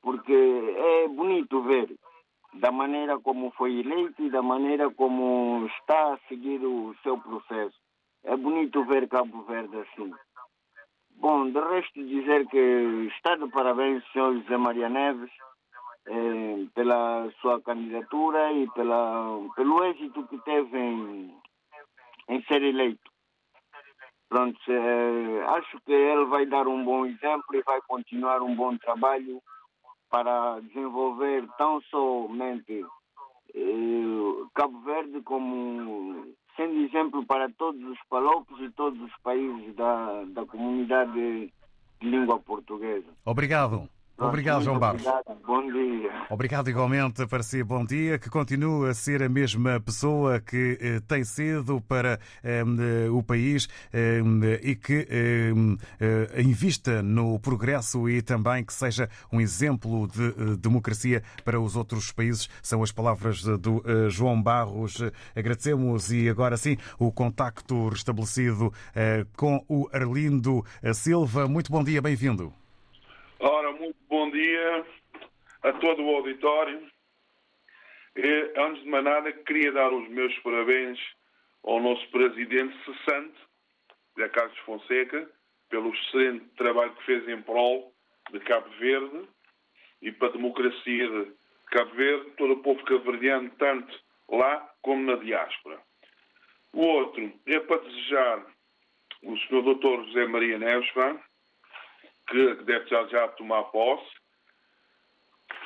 porque 0.00 0.32
é 0.32 1.08
bonito 1.08 1.62
ver 1.62 1.94
da 2.54 2.70
maneira 2.70 3.18
como 3.18 3.50
foi 3.52 3.80
eleito 3.80 4.22
e 4.22 4.30
da 4.30 4.42
maneira 4.42 4.90
como 4.90 5.66
está 5.78 6.14
a 6.14 6.18
seguir 6.28 6.64
o 6.64 6.94
seu 7.02 7.18
processo. 7.18 7.76
É 8.24 8.36
bonito 8.36 8.84
ver 8.84 9.08
Cabo 9.08 9.42
Verde 9.42 9.76
assim. 9.78 10.12
Bom, 11.16 11.50
de 11.50 11.60
resto 11.60 12.04
dizer 12.04 12.46
que 12.48 13.08
está 13.16 13.36
de 13.36 13.48
parabéns 13.50 14.04
senhor 14.12 14.34
José 14.34 14.56
Maria 14.56 14.88
Neves 14.88 15.30
eh, 16.06 16.66
pela 16.74 17.30
sua 17.40 17.60
candidatura 17.62 18.52
e 18.52 18.68
pela, 18.70 19.38
pelo 19.54 19.84
êxito 19.84 20.26
que 20.26 20.38
teve 20.38 20.78
em, 20.78 21.34
em 22.28 22.42
ser 22.44 22.62
eleito. 22.62 23.10
Pronto, 24.28 24.58
eh, 24.68 25.44
acho 25.48 25.80
que 25.82 25.92
ele 25.92 26.24
vai 26.26 26.46
dar 26.46 26.66
um 26.66 26.84
bom 26.84 27.06
exemplo 27.06 27.54
e 27.54 27.62
vai 27.62 27.80
continuar 27.82 28.42
um 28.42 28.54
bom 28.54 28.76
trabalho 28.78 29.42
para 30.12 30.60
desenvolver 30.60 31.48
tão 31.56 31.80
somente 31.90 32.84
eh, 33.54 34.44
Cabo 34.54 34.78
Verde 34.82 35.22
como 35.22 36.26
sendo 36.54 36.74
exemplo 36.84 37.24
para 37.24 37.48
todos 37.50 37.82
os 37.82 37.98
palopes 38.10 38.58
e 38.60 38.70
todos 38.72 39.00
os 39.00 39.12
países 39.22 39.74
da, 39.74 40.24
da 40.26 40.44
comunidade 40.44 41.12
de 41.12 41.50
língua 42.02 42.38
portuguesa. 42.38 43.06
Obrigado. 43.24 43.88
Obrigado, 44.28 44.64
João 44.64 44.78
Barros. 44.78 45.04
Obrigado. 45.06 45.38
Bom 45.46 45.72
dia. 45.72 46.10
Obrigado 46.30 46.70
igualmente 46.70 47.26
para 47.26 47.42
si. 47.42 47.62
Bom 47.62 47.84
dia. 47.84 48.18
Que 48.18 48.30
continue 48.30 48.88
a 48.88 48.94
ser 48.94 49.22
a 49.22 49.28
mesma 49.28 49.80
pessoa 49.80 50.40
que 50.40 50.78
eh, 50.80 51.00
tem 51.06 51.24
sido 51.24 51.80
para 51.80 52.18
eh, 52.42 52.64
o 53.10 53.22
país 53.22 53.68
eh, 53.92 54.20
e 54.62 54.74
que 54.76 55.06
eh, 55.10 56.40
invista 56.42 57.02
no 57.02 57.38
progresso 57.38 58.08
e 58.08 58.22
também 58.22 58.64
que 58.64 58.72
seja 58.72 59.08
um 59.32 59.40
exemplo 59.40 60.06
de 60.08 60.26
eh, 60.28 60.56
democracia 60.58 61.22
para 61.44 61.60
os 61.60 61.76
outros 61.76 62.12
países. 62.12 62.48
São 62.62 62.82
as 62.82 62.92
palavras 62.92 63.42
do 63.42 63.82
eh, 63.84 64.08
João 64.10 64.40
Barros. 64.42 64.98
Agradecemos 65.34 66.12
e 66.12 66.28
agora 66.28 66.56
sim 66.56 66.76
o 66.98 67.10
contacto 67.12 67.88
restabelecido 67.88 68.72
com 69.36 69.64
o 69.68 69.88
Arlindo 69.92 70.64
Silva. 70.94 71.48
Muito 71.48 71.70
bom 71.70 71.82
dia, 71.82 72.00
bem-vindo. 72.00 72.52
Dia 74.62 74.86
a 75.64 75.72
todo 75.72 76.04
o 76.04 76.16
auditório. 76.16 76.88
E, 78.14 78.52
antes 78.56 78.84
de 78.84 78.88
mais 78.88 79.02
nada, 79.02 79.32
queria 79.32 79.72
dar 79.72 79.92
os 79.92 80.08
meus 80.08 80.32
parabéns 80.38 81.00
ao 81.64 81.80
nosso 81.80 82.08
presidente 82.10 82.72
cessante, 82.84 83.36
Zé 84.16 84.28
Carlos 84.28 84.58
Fonseca, 84.58 85.28
pelo 85.68 85.92
excelente 85.92 86.44
trabalho 86.56 86.94
que 86.94 87.04
fez 87.04 87.28
em 87.28 87.42
prol 87.42 87.92
de 88.30 88.38
Cabo 88.38 88.68
Verde 88.78 89.28
e 90.00 90.12
para 90.12 90.28
a 90.28 90.32
democracia 90.32 91.08
de 91.08 91.32
Cabo 91.72 91.94
Verde, 91.96 92.30
todo 92.36 92.52
o 92.52 92.62
povo 92.62 92.84
cabo-verdiano, 92.84 93.50
tanto 93.58 93.92
lá 94.28 94.72
como 94.80 95.02
na 95.02 95.16
diáspora. 95.16 95.80
O 96.72 96.82
outro 96.82 97.32
é 97.46 97.58
para 97.58 97.82
desejar 97.82 98.46
o 99.24 99.36
Sr. 99.36 99.74
Dr. 99.74 100.04
José 100.06 100.26
Maria 100.28 100.58
Neves, 100.58 100.88
que 102.28 102.54
deve 102.62 102.88
já, 102.88 103.04
já 103.08 103.28
tomar 103.28 103.64
posse, 103.64 104.21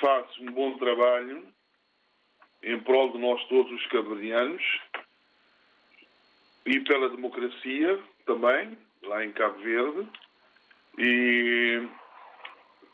faz 0.00 0.26
um 0.38 0.46
bom 0.52 0.76
trabalho 0.78 1.46
em 2.62 2.80
prol 2.80 3.12
de 3.12 3.18
nós 3.18 3.42
todos 3.48 3.72
os 3.72 3.86
cabredianos 3.86 4.62
e 6.64 6.80
pela 6.80 7.08
democracia 7.08 8.02
também, 8.24 8.76
lá 9.02 9.24
em 9.24 9.32
Cabo 9.32 9.58
Verde, 9.60 10.08
e 10.98 11.88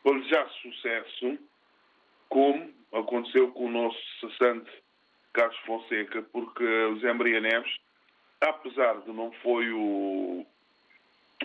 para 0.03 0.19
já 0.23 0.49
sucesso, 0.49 1.39
como 2.29 2.71
aconteceu 2.93 3.51
com 3.53 3.67
o 3.67 3.71
nosso 3.71 3.99
cessante 4.21 4.71
Carlos 5.33 5.59
Fonseca, 5.61 6.23
porque 6.33 6.65
o 6.65 6.99
Zé 7.01 7.13
Maria 7.13 7.41
Neves, 7.41 7.75
apesar 8.41 9.01
de 9.01 9.13
não 9.13 9.33
foi 9.43 9.71
o 9.73 10.45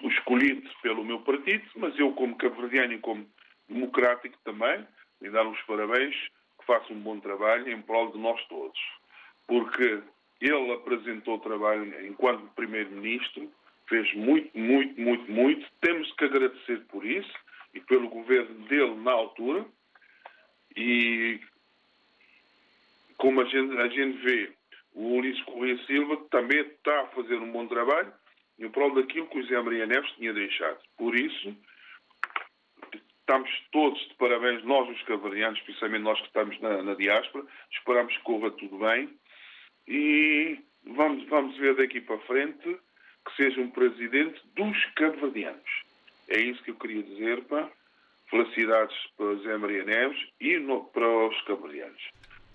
escolhido 0.04 0.70
pelo 0.82 1.06
meu 1.06 1.22
partido, 1.22 1.64
mas 1.76 1.98
eu, 1.98 2.12
como 2.14 2.36
cabo-verdiano 2.36 2.94
e 2.94 3.00
como 3.00 3.26
democrático 3.70 4.38
também, 4.44 4.86
lhe 5.22 5.30
dar 5.30 5.48
os 5.48 5.62
parabéns, 5.62 6.16
que 6.60 6.66
faça 6.66 6.92
um 6.94 7.00
bom 7.00 7.20
trabalho 7.20 7.70
em 7.72 7.82
prol 7.82 8.12
de 8.12 8.18
nós 8.18 8.44
todos. 8.48 8.80
Porque 9.48 10.02
ele 10.42 10.74
apresentou 10.74 11.40
trabalho 11.40 12.06
enquanto 12.08 12.54
Primeiro-Ministro, 12.56 13.52
fez 13.88 14.14
muito, 14.16 14.58
muito, 14.58 15.00
muito, 15.00 15.32
muito. 15.32 15.68
Temos 15.82 16.12
que 16.14 16.26
agradecer 16.26 16.82
por 16.90 17.06
isso 17.06 17.34
e 17.74 17.80
pelo 17.82 18.10
governo 18.10 18.68
dele 18.68 18.96
na 18.96 19.12
altura. 19.12 19.66
E 20.76 21.40
como 23.18 23.42
a 23.42 23.46
gente, 23.46 23.78
a 23.78 23.88
gente 23.88 24.18
vê, 24.20 24.52
o 24.94 25.16
Ulisses 25.16 25.44
Correia 25.44 25.78
Silva 25.86 26.18
também 26.30 26.60
está 26.60 27.02
a 27.02 27.08
fazer 27.08 27.36
um 27.36 27.52
bom 27.52 27.68
trabalho 27.68 28.12
em 28.60 28.70
prol 28.70 28.94
daquilo 28.94 29.28
que 29.28 29.40
o 29.40 29.42
José 29.42 29.62
Maria 29.62 29.86
Neves 29.86 30.12
tinha 30.14 30.34
deixado. 30.34 30.80
Por 30.98 31.16
isso, 31.16 31.56
estamos 33.28 33.50
todos 33.74 34.00
de 34.08 34.14
parabéns, 34.16 34.64
nós 34.64 34.90
os 34.90 35.04
cavarianos, 35.04 35.60
especialmente 35.60 36.04
nós 36.04 36.20
que 36.22 36.28
estamos 36.28 36.58
na, 36.62 36.82
na 36.82 36.94
diáspora, 36.94 37.46
esperamos 37.72 38.16
que 38.16 38.24
corra 38.24 38.50
tudo 38.52 38.78
bem 38.78 39.10
e 39.86 40.58
vamos, 40.86 41.28
vamos 41.28 41.58
ver 41.58 41.76
daqui 41.76 42.00
para 42.00 42.18
frente 42.20 42.78
que 43.26 43.36
seja 43.36 43.60
um 43.60 43.70
presidente 43.70 44.42
dos 44.56 44.86
cabo-verdianos. 44.96 45.70
É 46.30 46.40
isso 46.40 46.64
que 46.64 46.72
eu 46.72 46.76
queria 46.76 47.04
dizer, 47.04 47.44
pá. 47.44 47.70
Felicidades 48.30 48.96
para 49.18 49.36
José 49.36 49.58
Maria 49.58 49.84
Neves 49.84 50.20
e 50.40 50.58
no, 50.58 50.86
para 50.86 51.08
os 51.28 51.42
cabo-verdianos. 51.42 52.02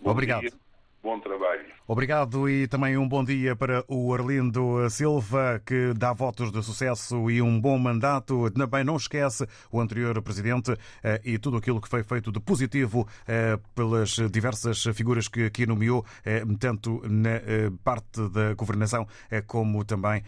Obrigado. 0.03 0.72
Bom 1.03 1.19
trabalho. 1.19 1.73
Obrigado 1.85 2.49
e 2.49 2.69
também 2.69 2.97
um 2.97 3.09
bom 3.09 3.25
dia 3.25 3.57
para 3.57 3.85
o 3.89 4.15
Arlindo 4.15 4.89
Silva, 4.89 5.61
que 5.67 5.93
dá 5.95 6.13
votos 6.13 6.53
de 6.53 6.63
sucesso 6.63 7.29
e 7.29 7.43
um 7.43 7.61
bom 7.61 7.77
mandato. 7.77 8.49
Também 8.53 8.85
não 8.85 8.97
esquece 8.97 9.45
o 9.71 9.81
anterior 9.81 10.23
presidente 10.23 10.77
eh, 11.03 11.21
e 11.25 11.39
tudo 11.39 11.57
aquilo 11.57 11.81
que 11.81 11.89
foi 11.89 12.05
feito 12.05 12.31
de 12.31 12.39
positivo 12.39 13.07
eh, 13.27 13.59
pelas 13.75 14.11
diversas 14.31 14.81
figuras 14.95 15.27
que 15.27 15.47
aqui 15.47 15.67
nomeou, 15.67 16.07
eh, 16.25 16.45
tanto 16.61 17.03
na 17.05 17.41
parte 17.83 18.29
da 18.29 18.55
governação 18.55 19.07
como 19.47 19.85
também 19.85 20.23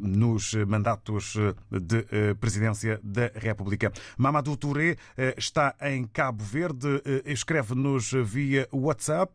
nos 0.00 0.54
mandatos 0.54 1.36
de 1.70 2.34
presidência 2.38 3.00
da 3.02 3.30
República. 3.34 3.92
Mamadou 4.16 4.56
Touré 4.56 4.96
está 5.36 5.74
em 5.82 6.06
Cabo 6.06 6.44
Verde, 6.44 7.02
escreve-nos 7.24 8.12
via 8.12 8.68
WhatsApp 8.72 9.32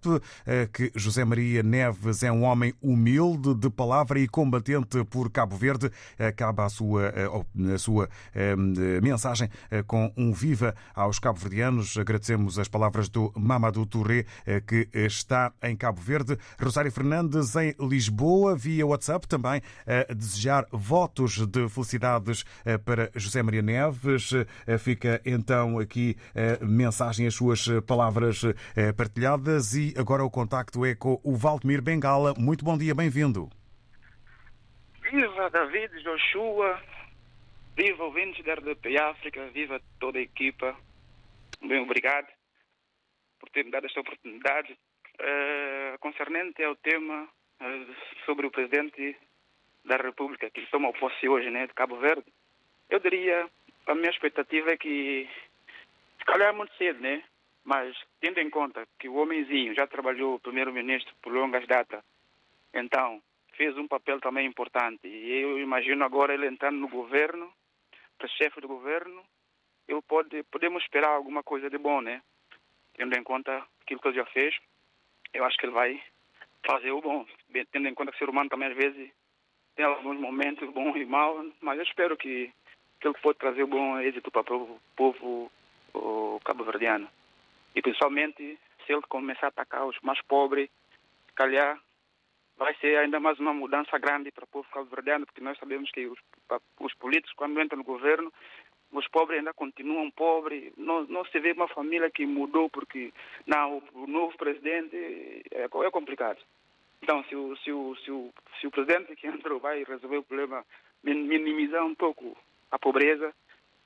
que 0.72 0.85
José 0.96 1.24
Maria 1.24 1.64
Neves 1.64 2.24
é 2.24 2.32
um 2.32 2.44
homem 2.44 2.74
humilde, 2.82 3.56
de 3.56 3.70
palavra 3.70 4.20
e 4.20 4.28
combatente 4.28 5.04
por 5.06 5.32
Cabo 5.32 5.56
Verde. 5.56 5.92
Acaba 6.20 6.66
a 6.66 6.70
sua, 6.70 7.06
eh, 7.08 7.74
a 7.74 7.78
sua 7.78 8.10
eh, 8.34 8.56
mensagem 9.02 9.50
eh, 9.72 9.84
com 9.84 10.12
um 10.18 10.34
viva 10.34 10.76
aos 10.94 11.20
cabo-verdianos. 11.20 11.98
Agradecemos 11.98 12.60
as 12.60 12.68
palavras 12.68 13.10
do 13.10 13.32
Mamadou 13.36 13.86
Touré, 13.86 14.26
que 14.66 14.90
está 14.94 15.52
em 15.64 15.76
Cabo 15.76 16.02
Verde. 16.02 16.38
Rosário 16.62 16.92
Fernandes, 16.92 17.56
em 17.56 17.76
Lisboa, 17.80 18.56
via 18.56 18.86
WhatsApp, 18.86 19.28
também 19.28 19.62
a 19.86 20.14
desejar 20.14 20.66
votos 20.72 21.46
de 21.48 21.68
felicidades 21.70 22.44
para 22.84 23.10
José 23.16 23.42
Maria 23.42 23.62
Neves. 23.62 24.32
Fica 24.80 25.22
então 25.26 25.80
aqui 25.80 26.18
mensagem, 26.62 27.28
as 27.28 27.34
suas 27.34 27.68
palavras 27.86 28.42
partilhadas 28.96 29.74
e 29.74 29.94
agora 29.98 30.24
o 30.24 30.30
contacto 30.30 30.75
é 30.84 30.96
com 30.96 31.22
o 31.24 31.36
Valdemir 31.36 31.82
Bengala. 31.82 32.34
Muito 32.38 32.66
bom 32.66 32.76
dia, 32.78 32.96
bem-vindo. 32.96 33.50
Viva 35.12 35.50
David 35.52 36.02
Joshua, 36.02 36.82
viva 37.78 38.04
ouvintes 38.04 38.44
da 38.44 38.56
RDP 38.56 38.98
África, 38.98 39.48
viva 39.54 39.80
toda 40.00 40.18
a 40.18 40.22
equipa. 40.22 40.76
Bem, 41.62 41.80
obrigado 41.82 42.28
por 43.40 43.50
ter 43.50 43.64
me 43.64 43.72
dado 43.72 43.86
esta 43.86 44.02
oportunidade. 44.02 44.76
Uh, 45.22 45.98
concernente 46.00 46.64
ao 46.64 46.76
tema 46.76 47.24
uh, 47.62 47.96
sobre 48.26 48.48
o 48.48 48.52
presidente 48.52 49.16
da 49.86 49.98
República 49.98 50.50
que 50.50 50.66
toma 50.72 50.92
posse 50.94 51.30
hoje, 51.30 51.50
né, 51.50 51.68
de 51.68 51.74
Cabo 51.74 51.98
Verde, 51.98 52.26
eu 52.90 53.00
diria, 53.00 53.48
a 53.88 53.96
minha 53.96 54.10
expectativa 54.10 54.72
é 54.72 54.78
que, 54.78 55.30
se 56.20 56.26
calhar 56.26 56.50
é 56.50 56.52
muito 56.52 56.76
cedo, 56.76 57.00
né? 57.00 57.24
Mas, 57.66 57.98
tendo 58.22 58.40
em 58.40 58.50
conta 58.50 58.88
que 59.00 59.10
o 59.10 59.16
homenzinho 59.16 59.74
já 59.74 59.88
trabalhou 59.88 60.40
primeiro-ministro 60.40 61.12
por 61.20 61.34
longas 61.34 61.66
datas, 61.66 62.04
então 62.72 63.20
fez 63.54 63.76
um 63.76 63.88
papel 63.88 64.22
também 64.22 64.46
importante. 64.46 65.08
E 65.08 65.42
eu 65.42 65.58
imagino 65.58 66.06
agora 66.06 66.34
ele 66.34 66.46
entrando 66.46 66.78
no 66.78 66.88
governo, 66.88 67.52
para 68.20 68.28
chefe 68.28 68.62
do 68.62 68.68
governo, 68.68 69.24
eu 69.88 70.00
pode, 70.04 70.44
podemos 70.44 70.84
esperar 70.84 71.10
alguma 71.10 71.42
coisa 71.42 71.68
de 71.68 71.78
bom, 71.80 72.02
né? 72.02 72.22
Tendo 72.94 73.18
em 73.18 73.24
conta 73.24 73.66
aquilo 73.82 74.00
que 74.00 74.08
ele 74.10 74.18
já 74.18 74.26
fez, 74.28 74.56
eu 75.34 75.44
acho 75.44 75.58
que 75.58 75.66
ele 75.66 75.74
vai 75.74 76.02
fazer 76.66 76.92
o 76.92 77.02
bom. 77.02 77.26
Tendo 77.72 77.88
em 77.88 77.96
conta 77.96 78.12
que 78.12 78.18
o 78.18 78.20
ser 78.20 78.30
humano 78.30 78.50
também 78.50 78.70
às 78.70 78.76
vezes 78.76 79.12
tem 79.76 79.86
alguns 79.86 80.20
momentos 80.20 80.70
bons 80.72 80.96
e 80.96 81.06
maus, 81.06 81.52
mas 81.62 81.78
eu 81.78 81.84
espero 81.84 82.16
que, 82.16 82.54
que 83.00 83.08
ele 83.08 83.18
pode 83.22 83.40
trazer 83.40 83.66
bom 83.66 84.00
êxito 84.00 84.30
para 84.30 84.54
o 84.54 84.80
povo 84.96 85.52
cabo-verdiano. 86.46 87.10
E 87.76 87.82
principalmente 87.82 88.58
se 88.86 88.94
ele 88.94 89.02
começar 89.10 89.48
a 89.48 89.50
atacar 89.50 89.86
os 89.86 90.00
mais 90.02 90.22
pobres, 90.24 90.70
calhar 91.36 91.80
vai 92.58 92.74
ser 92.76 92.98
ainda 92.98 93.20
mais 93.20 93.38
uma 93.40 93.54
mudança 93.54 93.98
grande 93.98 94.32
para 94.32 94.46
o 94.46 94.48
povo 94.48 94.68
cabo-verdiano, 94.72 95.26
porque 95.26 95.42
nós 95.42 95.58
sabemos 95.58 95.92
que 95.92 96.08
os, 96.08 96.18
os, 96.80 96.94
políticos, 96.96 97.36
quando 97.36 97.62
entram 97.62 97.78
no 97.78 97.84
governo, 97.84 98.32
os 98.92 99.08
pobres 99.10 99.40
ainda 99.40 99.54
continuam 99.54 100.10
pobres. 100.12 100.72
Não, 100.78 101.04
não 101.06 101.26
se 101.26 101.40
vê 101.40 101.52
uma 101.52 101.68
família 101.68 102.10
que 102.10 102.26
mudou 102.26 102.70
porque 102.70 103.12
não, 103.46 103.84
o 103.94 104.08
novo 104.08 104.38
presidente 104.38 104.96
é, 105.52 105.64
é 105.66 105.92
complicado. 105.92 106.40
Então, 107.02 107.24
se 107.26 107.36
o, 107.36 107.56
se, 107.58 107.72
o, 107.72 107.96
se, 107.98 108.12
o, 108.12 108.34
se 108.60 108.68
o 108.68 108.72
presidente 108.72 109.16
que 109.16 109.28
entrou 109.28 109.60
vai 109.60 109.84
resolver 109.84 110.18
o 110.18 110.24
problema, 110.24 110.66
minimizar 111.04 111.86
um 111.86 111.94
pouco 111.94 112.38
a 112.72 112.80
pobreza, 112.80 113.34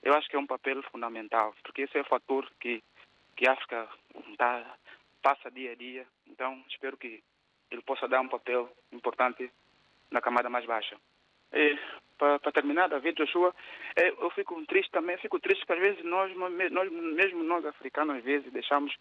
eu 0.03 0.13
acho 0.13 0.29
que 0.29 0.35
é 0.35 0.39
um 0.39 0.47
papel 0.47 0.81
fundamental, 0.83 1.53
porque 1.63 1.81
esse 1.81 1.97
é 1.97 2.01
o 2.01 2.05
fator 2.05 2.49
que 2.59 2.81
que 3.39 3.47
a 3.47 3.53
África 3.53 3.87
tá, 4.37 4.75
passa 5.21 5.49
dia 5.49 5.71
a 5.71 5.75
dia. 5.75 6.05
Então, 6.27 6.61
espero 6.67 6.97
que 6.97 7.23
ele 7.71 7.81
possa 7.83 8.05
dar 8.05 8.19
um 8.19 8.27
papel 8.27 8.69
importante 8.91 9.49
na 10.11 10.19
camada 10.19 10.49
mais 10.49 10.65
baixa. 10.65 10.97
Para 12.17 12.51
terminar, 12.51 12.89
David 12.89 13.15
Joshua, 13.15 13.55
é, 13.95 14.09
eu 14.09 14.29
fico 14.31 14.61
triste 14.65 14.91
também, 14.91 15.17
fico 15.19 15.39
triste 15.39 15.65
que 15.65 15.71
às 15.71 15.79
vezes 15.79 16.03
nós, 16.03 16.35
nós, 16.35 16.91
mesmo 16.91 17.41
nós 17.43 17.65
africanos, 17.65 18.17
às 18.17 18.23
vezes 18.25 18.51
deixamos 18.51 18.93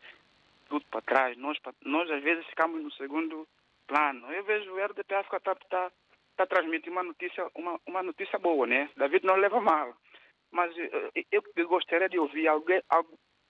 tudo 0.69 0.85
para 0.89 1.03
trás. 1.03 1.37
Nós, 1.37 1.59
nós 1.85 2.09
às 2.09 2.23
vezes 2.23 2.47
ficamos 2.47 2.81
no 2.81 2.93
segundo 2.93 3.45
plano. 3.89 4.33
Eu 4.33 4.45
vejo 4.45 4.73
o 4.73 4.79
RDP 4.79 5.17
África 5.17 5.39
está 5.39 5.57
tá, 5.57 5.91
tá 6.37 6.47
transmitindo 6.47 6.93
uma 6.93 7.03
notícia, 7.03 7.45
uma, 7.57 7.81
uma 7.85 8.05
notícia 8.05 8.39
boa, 8.39 8.69
né? 8.69 8.89
David 8.97 9.27
não 9.27 9.35
leva 9.35 9.61
mal. 9.61 9.97
Mas 10.53 10.73
eu, 11.33 11.43
eu 11.57 11.69
gostaria 11.69 12.09
de 12.09 12.21
ouvir 12.21 12.47
alguém, 12.47 12.81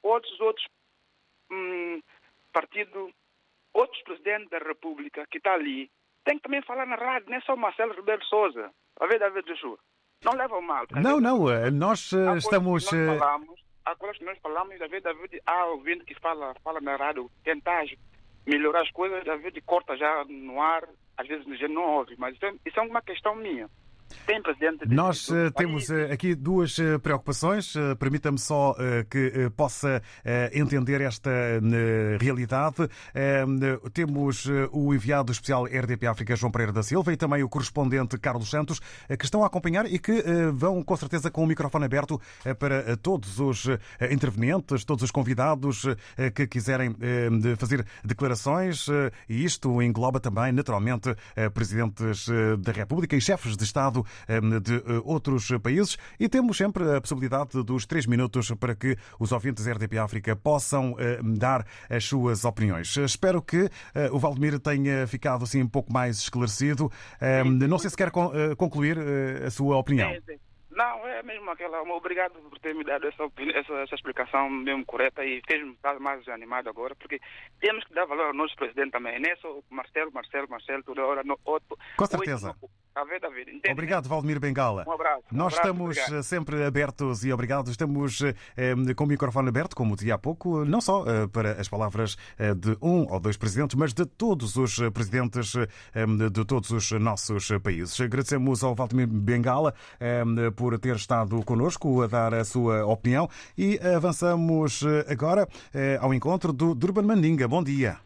outros 0.02 0.40
outros 0.40 0.66
hum, 1.50 2.00
partido, 2.52 3.10
outros 3.72 4.02
presidentes 4.02 4.50
da 4.50 4.58
República 4.58 5.26
que 5.30 5.38
está 5.38 5.54
ali, 5.54 5.90
tem 6.24 6.36
que 6.36 6.42
também 6.42 6.62
falar 6.62 6.86
na 6.86 6.96
rádio, 6.96 7.30
não 7.30 7.38
é 7.38 7.40
só 7.40 7.56
Marcelo 7.56 7.94
Ribeiro 7.94 8.24
Souza. 8.24 8.70
A 9.00 9.06
ver, 9.06 9.18
David 9.18 9.46
Joshua. 9.46 9.78
Não 10.24 10.32
levam 10.32 10.60
mal. 10.60 10.84
Não, 10.90 11.20
não, 11.20 11.50
eh, 11.50 11.70
nós 11.70 12.12
uh, 12.12 12.36
estamos. 12.36 12.90
Nós 12.90 12.92
eh, 12.92 13.18
falamos, 13.18 13.60
há 13.84 13.94
coisas 13.94 14.18
que 14.18 14.24
nós 14.24 14.38
falamos, 14.38 14.78
David, 14.78 15.02
David, 15.02 15.40
há 15.46 15.66
ouvindo 15.66 16.04
que 16.04 16.14
fala, 16.16 16.54
fala 16.64 16.80
na 16.80 16.96
rádio, 16.96 17.30
tentar 17.44 17.86
melhorar 18.46 18.82
as 18.82 18.90
coisas, 18.90 19.24
David 19.24 19.60
corta 19.62 19.96
já 19.96 20.24
no 20.24 20.60
ar, 20.60 20.88
às 21.16 21.26
vezes 21.28 21.58
já 21.58 21.68
não 21.68 21.82
ouve, 21.82 22.14
mas 22.18 22.34
isso 22.34 22.46
é, 22.46 22.52
isso 22.66 22.80
é 22.80 22.82
uma 22.82 23.02
questão 23.02 23.36
minha. 23.36 23.70
Tem 24.26 24.40
Nós 24.86 25.28
uh, 25.28 25.50
temos 25.52 25.88
uh, 25.88 26.12
aqui 26.12 26.34
duas 26.34 26.78
uh, 26.78 26.98
preocupações. 27.00 27.74
Permita-me 27.98 28.38
só 28.38 28.74
que 29.10 29.50
possa 29.56 30.02
entender 30.52 31.00
esta 31.00 31.30
realidade. 32.20 32.88
Temos 33.92 34.46
o 34.70 34.94
enviado 34.94 35.32
especial 35.32 35.64
RDP 35.64 36.06
África, 36.06 36.36
João 36.36 36.50
Pereira 36.50 36.72
da 36.72 36.82
Silva, 36.82 37.12
e 37.12 37.16
também 37.16 37.42
o 37.42 37.48
correspondente 37.48 38.18
Carlos 38.18 38.50
Santos, 38.50 38.80
que 39.18 39.24
estão 39.24 39.42
a 39.42 39.46
acompanhar 39.46 39.86
e 39.86 39.98
que 39.98 40.22
vão, 40.52 40.82
com 40.82 40.96
certeza, 40.96 41.30
com 41.30 41.44
o 41.44 41.46
microfone 41.46 41.84
aberto 41.84 42.20
para 42.58 42.96
todos 42.96 43.38
os 43.40 43.66
intervenientes, 44.10 44.84
todos 44.84 45.04
os 45.04 45.10
convidados 45.10 45.84
que 46.34 46.46
quiserem 46.46 46.94
fazer 47.56 47.84
declarações. 48.04 48.86
E 49.28 49.44
isto 49.44 49.82
engloba 49.82 50.20
também, 50.20 50.52
naturalmente, 50.52 51.14
presidentes 51.54 52.28
da 52.60 52.72
República 52.72 53.16
e 53.16 53.20
chefes 53.20 53.56
de 53.56 53.64
Estado 53.64 53.97
Ehm, 54.28 54.60
de 54.60 54.76
eh, 54.76 55.02
outros 55.04 55.50
países 55.62 55.96
e 56.18 56.28
temos 56.28 56.56
sempre 56.56 56.84
a 56.96 57.00
possibilidade 57.00 57.62
dos 57.62 57.86
três 57.86 58.06
minutos 58.06 58.50
para 58.52 58.74
que 58.74 58.96
os 59.18 59.32
ouvintes 59.32 59.66
RDP 59.66 59.98
África 59.98 60.36
possam 60.36 60.96
ehm, 60.98 61.34
dar 61.38 61.66
as 61.88 62.04
suas 62.04 62.44
opiniões. 62.44 62.96
Espero 62.96 63.42
que 63.42 63.68
eh, 63.94 64.10
o 64.12 64.18
Valdemir 64.18 64.58
tenha 64.58 65.06
ficado 65.06 65.44
assim 65.44 65.62
um 65.62 65.68
pouco 65.68 65.92
mais 65.92 66.18
esclarecido. 66.18 66.90
Ehm, 67.20 67.66
não 67.68 67.78
sei 67.78 67.90
se 67.90 67.96
quer 67.96 68.08
eh, 68.08 68.54
concluir 68.56 68.98
a 69.44 69.50
sua 69.50 69.76
opinião. 69.76 70.10
Não, 70.78 71.08
é 71.08 71.24
mesmo 71.24 71.50
aquela. 71.50 71.82
Obrigado 71.82 72.34
por 72.34 72.56
ter 72.60 72.72
me 72.72 72.84
dado 72.84 73.08
essa, 73.08 73.24
essa, 73.52 73.72
essa 73.80 73.94
explicação 73.96 74.48
mesmo 74.48 74.86
correta 74.86 75.24
e 75.24 75.42
fez-me 75.44 75.72
estar 75.72 75.98
mais 75.98 76.26
animado 76.28 76.68
agora, 76.68 76.94
porque 76.94 77.20
temos 77.58 77.82
que 77.82 77.92
dar 77.94 78.06
valor 78.06 78.26
ao 78.26 78.32
nosso 78.32 78.54
presidente 78.54 78.92
também. 78.92 79.18
Não 79.18 79.28
é 79.28 79.34
só 79.36 79.58
Marcelo, 79.70 80.12
Marcelo, 80.12 80.48
Marcelo, 80.48 80.84
toda 80.84 81.04
hora. 81.04 81.24
No, 81.24 81.36
outro, 81.44 81.76
Com 81.96 82.06
certeza. 82.06 82.54
A 83.00 83.04
ver, 83.04 83.20
David. 83.20 83.48
Entende? 83.50 83.70
Obrigado, 83.72 84.08
Valdemir 84.08 84.40
Bengala. 84.40 84.84
Um 84.88 84.92
abraço. 84.92 85.22
Um 85.32 85.36
Nós 85.36 85.52
abraço, 85.54 85.56
estamos 85.68 85.96
obrigado. 85.98 86.14
eh, 86.18 86.22
sempre 86.22 86.64
abertos 86.64 87.24
e 87.24 87.32
obrigados. 87.32 87.70
Estamos 87.70 88.20
eh, 88.22 88.34
com 88.96 89.04
o 89.04 89.06
microfone 89.06 89.48
aberto, 89.50 89.76
como 89.76 89.94
dizia 89.94 90.16
há 90.16 90.18
pouco, 90.18 90.64
não 90.64 90.80
só 90.80 91.04
eh, 91.06 91.28
para 91.28 91.52
as 91.52 91.68
palavras 91.68 92.16
eh, 92.36 92.54
de 92.54 92.76
um 92.82 93.06
ou 93.08 93.20
dois 93.20 93.36
presidentes, 93.36 93.76
mas 93.76 93.94
de 93.94 94.04
todos 94.04 94.56
os 94.56 94.80
eh, 94.80 94.90
presidentes 94.90 95.54
eh, 95.54 95.66
de 96.30 96.44
todos 96.44 96.70
os 96.72 96.90
nossos 96.92 97.48
países. 97.62 98.00
Agradecemos 98.00 98.64
ao 98.64 98.74
Valdemir 98.74 99.06
Bengala 99.06 99.72
eh, 100.00 100.24
por 100.56 100.76
ter 100.80 100.96
estado 100.96 101.40
connosco 101.44 102.02
a 102.02 102.08
dar 102.08 102.34
a 102.34 102.44
sua 102.44 102.84
opinião 102.84 103.28
e 103.56 103.78
avançamos 103.94 104.82
agora 105.08 105.46
eh, 105.72 105.98
ao 106.00 106.12
encontro 106.12 106.52
do 106.52 106.74
Durban 106.74 107.02
Mandinga. 107.02 107.46
Bom 107.46 107.62
dia. 107.62 107.98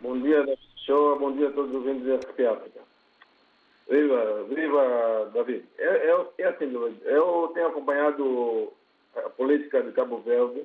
Bom 0.00 0.16
dia, 0.20 0.44
show. 0.86 1.18
Bom 1.18 1.32
dia 1.36 1.48
a 1.48 1.52
todos 1.52 1.70
os 1.70 1.76
ouvintes 1.78 2.06
da 2.06 2.14
RP 2.14 2.40
África. 2.46 2.79
Viva, 3.90 4.44
viva, 4.44 5.30
David. 5.34 5.64
É, 5.76 5.84
é, 5.84 6.26
é 6.38 6.44
assim, 6.46 6.72
eu 7.04 7.50
tenho 7.52 7.66
acompanhado 7.66 8.72
a 9.16 9.28
política 9.30 9.82
de 9.82 9.90
Cabo 9.90 10.18
Verde 10.18 10.64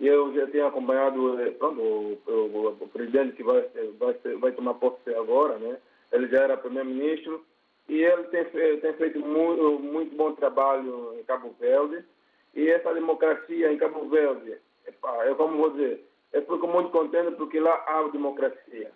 e 0.00 0.06
eu 0.06 0.32
já 0.34 0.46
tenho 0.46 0.66
acompanhado 0.66 1.38
eh, 1.38 1.54
o, 1.60 2.18
o, 2.26 2.76
o 2.80 2.88
presidente 2.88 3.36
que 3.36 3.42
vai, 3.42 3.60
vai, 3.98 4.14
vai 4.38 4.52
tomar 4.52 4.72
posse 4.72 5.14
agora, 5.14 5.58
né? 5.58 5.76
Ele 6.10 6.28
já 6.28 6.44
era 6.44 6.56
primeiro-ministro 6.56 7.44
e 7.90 8.02
ele 8.02 8.24
tem, 8.24 8.44
tem 8.80 8.92
feito 8.94 9.20
muito, 9.20 9.78
muito 9.78 10.16
bom 10.16 10.32
trabalho 10.32 11.14
em 11.20 11.24
Cabo 11.24 11.54
Verde 11.60 12.02
e 12.54 12.70
essa 12.70 12.94
democracia 12.94 13.70
em 13.70 13.76
Cabo 13.76 14.08
Verde, 14.08 14.56
eu 15.26 15.36
como 15.36 15.58
vou 15.58 15.70
dizer, 15.72 16.02
eu 16.32 16.40
fico 16.40 16.66
muito 16.66 16.88
contente 16.88 17.36
porque 17.36 17.60
lá 17.60 17.84
há 17.86 18.08
democracia. 18.08 18.90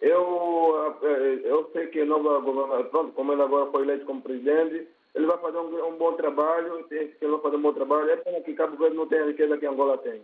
Eu, 0.00 0.96
eh, 1.02 1.40
eu 1.44 1.70
sei 1.72 1.86
que 1.86 2.04
nova 2.04 2.42
pronto, 2.90 3.12
como 3.12 3.32
ele 3.32 3.42
agora 3.42 3.70
foi 3.70 3.82
eleito 3.82 4.04
como 4.04 4.20
presidente, 4.20 4.86
ele 5.14 5.26
vai 5.26 5.38
fazer 5.38 5.58
um, 5.58 5.86
um 5.86 5.96
bom 5.96 6.12
trabalho, 6.12 6.84
ele 6.90 7.16
vai 7.20 7.38
fazer 7.40 7.56
um 7.56 7.62
bom 7.62 7.72
trabalho. 7.72 8.10
É 8.10 8.16
pena 8.16 8.40
que 8.42 8.54
Cabo 8.54 8.76
Verde 8.76 8.96
não 8.96 9.06
tem 9.06 9.20
a 9.20 9.26
riqueza 9.26 9.56
que 9.56 9.66
Angola 9.66 9.96
tem. 9.98 10.20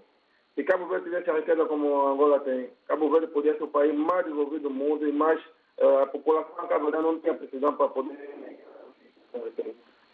Se 0.54 0.62
Cabo 0.64 0.86
Verde 0.86 1.04
tivesse 1.04 1.30
a 1.30 1.34
riqueza 1.34 1.64
como 1.64 2.08
Angola 2.08 2.40
tem, 2.40 2.68
Cabo 2.86 3.08
Verde 3.10 3.28
poderia 3.28 3.56
ser 3.56 3.64
o 3.64 3.68
país 3.68 3.94
mais 3.94 4.24
desenvolvido 4.24 4.64
do 4.64 4.70
mundo 4.70 5.08
e 5.08 5.12
mais 5.12 5.40
eh, 5.78 6.02
a 6.02 6.06
população 6.06 6.68
cabo 6.68 6.90
não 6.90 7.18
tinha 7.20 7.34
precisão 7.34 7.74
para 7.74 7.88
poder. 7.88 8.60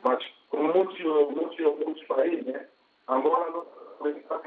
Mas 0.04 0.24
como 0.48 0.72
muitos, 0.72 0.98
muitos, 1.00 1.58
muitos 1.58 2.04
países, 2.04 2.46
né? 2.46 2.68
Angola 3.08 3.50
não 3.50 3.66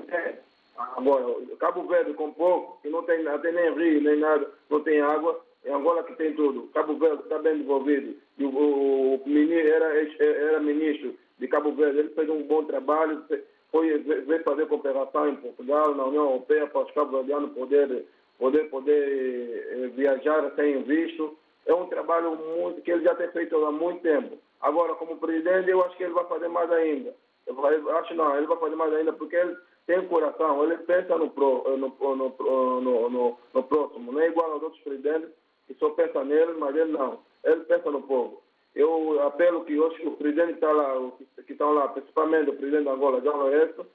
tem. 0.06 0.51
Agora, 0.98 1.36
Cabo 1.60 1.84
Verde 1.84 2.14
com 2.14 2.32
pouco, 2.32 2.82
que 2.82 2.90
não 2.90 3.04
tem, 3.04 3.24
nem 3.24 3.74
rio, 3.74 4.02
nem 4.02 4.18
nada, 4.18 4.50
não 4.70 4.82
tem 4.82 5.02
água, 5.02 5.40
é 5.64 5.72
Angola 5.72 6.04
que 6.04 6.16
tem 6.16 6.34
tudo. 6.34 6.70
Cabo 6.74 6.96
Verde 6.96 7.24
está 7.24 7.38
bem 7.40 7.54
desenvolvido. 7.54 8.16
E 8.38 8.46
o, 8.46 8.50
o, 8.50 9.16
o 9.16 9.30
ministro, 9.30 9.70
era, 9.70 9.86
era 10.20 10.60
ministro 10.60 11.16
de 11.40 11.48
Cabo 11.48 11.72
Verde, 11.74 12.00
ele 12.00 12.10
fez 12.10 12.30
um 12.30 12.44
bom 12.44 12.64
trabalho, 12.64 13.24
foi 13.72 13.98
veio 13.98 14.44
fazer 14.44 14.68
cooperação 14.68 15.30
em 15.30 15.36
Portugal, 15.38 15.96
na 15.96 16.06
União 16.06 16.26
Europeia, 16.26 16.68
para 16.68 16.82
os 16.82 16.92
cabo-verdianos 16.92 17.54
poder, 17.54 18.06
poder, 18.38 18.70
poder 18.70 19.68
eh, 19.72 19.88
viajar 19.96 20.52
sem 20.56 20.84
visto. 20.84 21.38
É 21.66 21.74
um 21.74 21.88
trabalho 21.88 22.36
muito, 22.36 22.82
que 22.82 22.92
ele 22.92 23.04
já 23.04 23.16
tem 23.16 23.30
feito 23.30 23.56
há 23.64 23.72
muito 23.72 24.02
tempo. 24.02 24.38
Agora, 24.60 24.94
como 24.96 25.18
presidente, 25.18 25.70
eu 25.70 25.84
acho 25.84 25.96
que 25.96 26.04
ele 26.04 26.14
vai 26.14 26.26
fazer 26.26 26.50
mais 26.50 26.70
ainda. 26.72 27.16
Eu 27.48 27.98
acho 27.98 28.14
não, 28.14 28.38
ele 28.38 28.48
vai 28.48 28.58
fazer 28.58 28.76
mais 28.76 28.94
ainda 28.94 29.14
porque 29.14 29.36
ele 29.36 29.56
tem 29.88 30.08
coração, 30.08 30.64
ele 30.64 30.78
pensa 30.78 31.18
no, 31.18 31.30
pro, 31.30 31.64
no, 31.78 31.90
no, 32.00 32.82
no, 32.82 33.38
no, 33.54 33.64
próximo. 33.64 34.12
Não 34.12 34.20
é 34.22 34.28
igual 34.28 34.52
aos 34.52 34.64
outros 34.64 34.82
presidentes 34.84 35.30
que 35.68 35.74
só 35.76 35.90
pensa 35.92 36.24
nele, 36.24 36.54
mas 36.58 36.76
ele 36.76 36.92
não. 36.92 37.20
Ele 37.44 37.62
pensa 37.62 37.90
no 37.90 38.02
povo. 38.04 38.42
Eu 38.76 39.22
apelo 39.24 39.66
que 39.66 39.78
hoje 39.78 40.06
o 40.08 40.12
presidente 40.12 40.54
está 40.54 40.72
lá, 40.72 40.96
que 41.46 41.52
estão 41.52 41.74
lá, 41.74 41.90
principalmente 41.90 42.50
o 42.50 42.56
presidente 42.56 42.86
da 42.86 42.94
Angola, 42.94 43.20
João 43.22 43.38
Lourenço, 43.38 43.86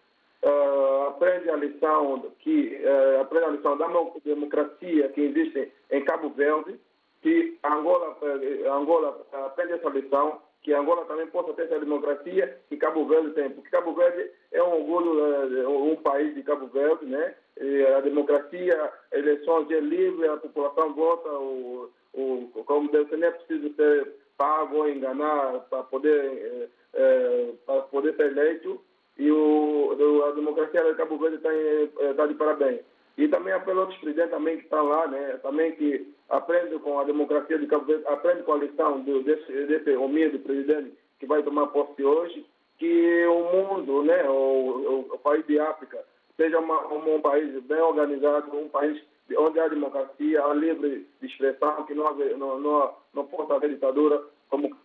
eh, 0.42 1.04
aprende 1.08 1.48
a 1.48 1.56
lição 1.56 2.30
que 2.40 2.74
eh, 2.74 3.18
aprende 3.22 3.46
a 3.46 3.50
lição 3.50 3.76
da 3.78 3.88
mo- 3.88 4.20
democracia 4.22 5.08
que 5.10 5.20
existe 5.22 5.72
em 5.90 6.04
Cabo 6.04 6.28
Verde, 6.30 6.78
que 7.22 7.56
Angola, 7.64 8.16
eh, 8.22 8.68
Angola 8.68 9.18
aprende 9.32 9.72
essa 9.74 9.88
lição, 9.88 10.42
que 10.62 10.72
Angola 10.72 11.04
também 11.04 11.26
possa 11.28 11.52
ter 11.54 11.62
essa 11.62 11.78
democracia 11.78 12.58
que 12.68 12.76
Cabo 12.76 13.06
Verde 13.06 13.30
tem, 13.30 13.50
porque 13.50 13.70
Cabo 13.70 13.94
Verde 13.94 14.30
é 14.52 14.62
um 14.62 14.80
orgulho, 14.80 15.60
eh, 15.60 15.68
um 15.68 15.96
país 15.96 16.34
de 16.34 16.42
Cabo 16.42 16.66
Verde, 16.66 17.06
né? 17.06 17.34
E 17.60 17.86
a 17.86 18.00
democracia, 18.00 18.92
eleições 19.12 19.70
é 19.70 19.80
livre, 19.80 20.28
a 20.28 20.36
população 20.36 20.92
vota, 20.92 21.28
o, 21.30 21.90
o, 22.12 22.64
como 22.64 22.90
deve 22.90 23.08
ser, 23.08 23.16
não 23.16 23.28
é 23.28 23.30
preciso 23.30 23.74
ser 23.74 24.12
pago 24.36 24.78
ou 24.78 24.88
enganar 24.88 25.60
para 25.70 25.84
poder, 25.84 26.68
eh, 26.94 27.52
para 27.64 27.82
poder 27.82 28.14
ser 28.16 28.26
eleito 28.32 28.80
e 29.18 29.30
o, 29.30 29.96
a 30.28 30.32
democracia 30.32 30.82
de 30.84 30.94
Cabo 30.94 31.16
Verde 31.16 31.36
está, 31.36 31.54
está 31.54 32.26
de 32.26 32.34
parabéns. 32.34 32.80
E 33.16 33.28
também 33.28 33.52
a 33.52 33.62
outros 33.66 33.98
presidentes 33.98 34.30
também 34.30 34.58
que 34.58 34.64
estão 34.64 34.86
lá, 34.88 35.06
né, 35.08 35.38
também 35.42 35.72
que 35.72 36.12
aprendem 36.28 36.78
com 36.78 36.98
a 36.98 37.04
democracia 37.04 37.58
de 37.58 37.66
Cabo 37.66 37.86
Verde, 37.86 38.04
aprendem 38.08 38.42
com 38.42 38.52
a 38.52 38.58
lição 38.58 39.00
do, 39.00 39.22
desse, 39.22 39.52
desse 39.66 39.90
humilde 39.96 40.38
presidente 40.38 40.92
que 41.18 41.26
vai 41.26 41.42
tomar 41.42 41.68
posse 41.68 42.02
hoje, 42.04 42.44
que 42.78 43.26
o 43.26 43.44
mundo, 43.52 44.02
né, 44.02 44.28
o, 44.28 44.32
o, 44.32 45.14
o 45.14 45.18
país 45.18 45.46
de 45.46 45.58
África, 45.58 45.98
seja 46.36 46.58
uma, 46.58 46.92
um, 46.92 47.14
um 47.14 47.20
país 47.22 47.62
bem 47.64 47.80
organizado, 47.80 48.54
um 48.54 48.68
país 48.68 49.02
de- 49.28 49.38
onde 49.38 49.58
há 49.58 49.68
democracia, 49.68 50.44
há 50.44 50.52
livre 50.52 51.08
de 51.20 51.26
expressão, 51.26 51.84
que 51.84 51.94
não, 51.94 52.14
não, 52.36 52.60
não, 52.60 52.94
não 53.14 53.26
possa 53.26 53.54
haver 53.54 53.70
ditadura 53.70 54.22
como 54.50 54.76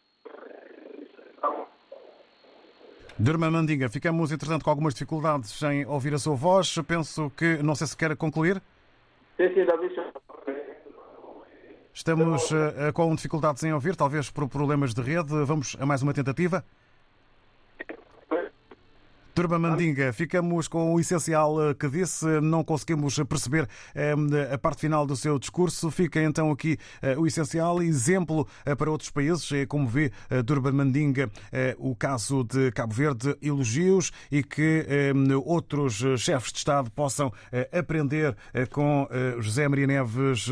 Durma 3.22 3.52
Mandinga, 3.52 3.88
ficamos, 3.88 4.32
entretanto, 4.32 4.64
com 4.64 4.72
algumas 4.72 4.96
dificuldades 4.96 5.62
em 5.62 5.86
ouvir 5.86 6.12
a 6.12 6.18
sua 6.18 6.36
voz. 6.36 6.76
Penso 6.88 7.32
que, 7.38 7.62
não 7.62 7.76
sei 7.76 7.86
se 7.86 7.96
quer 7.96 8.16
concluir. 8.18 8.60
Sim, 9.38 9.48
sim, 9.54 9.64
David. 9.64 9.94
Estamos 11.94 12.52
eh, 12.52 12.92
com 12.92 13.14
dificuldades 13.14 13.62
em 13.64 13.74
ouvir, 13.74 13.96
talvez 13.96 14.32
por 14.32 14.50
problemas 14.50 14.92
de 14.92 15.02
rede. 15.04 15.36
Vamos 15.46 15.78
a 15.80 15.86
mais 15.86 16.02
uma 16.02 16.16
tentativa. 16.16 16.66
Turma 19.34 19.58
Mandinga, 19.58 20.12
ficamos 20.12 20.68
com 20.68 20.94
o 20.94 21.00
essencial 21.00 21.70
eh, 21.70 21.74
que 21.74 21.88
disse, 21.88 22.26
não 22.42 22.66
conseguimos 22.66 23.18
perceber 23.30 23.68
eh, 23.96 24.14
a 24.54 24.58
parte 24.58 24.82
final 24.82 25.06
do 25.06 25.16
seu 25.16 25.40
discurso. 25.40 25.90
Fica 25.90 26.22
então 26.22 26.52
aqui 26.52 26.78
eh, 27.02 27.18
o 27.18 27.26
essencial, 27.26 27.82
exemplo 27.82 28.46
para 28.78 28.92
outros 28.92 29.10
países, 29.10 29.50
Eh, 29.52 29.66
como 29.66 29.88
vê 29.88 30.12
Durban 30.46 30.72
Mandinga, 30.72 31.30
o 31.78 31.96
caso 31.96 32.44
de 32.44 32.72
Cabo 32.72 32.94
Verde, 32.94 33.36
elogios 33.42 34.12
e 34.32 34.44
que 34.44 34.86
outros 35.46 36.04
chefes 36.18 36.52
de 36.52 36.58
Estado 36.60 36.90
possam 36.92 37.32
aprender 37.72 38.36
com 38.72 39.08
José 39.40 39.68
Maria 39.68 39.88
Neves 39.88 40.48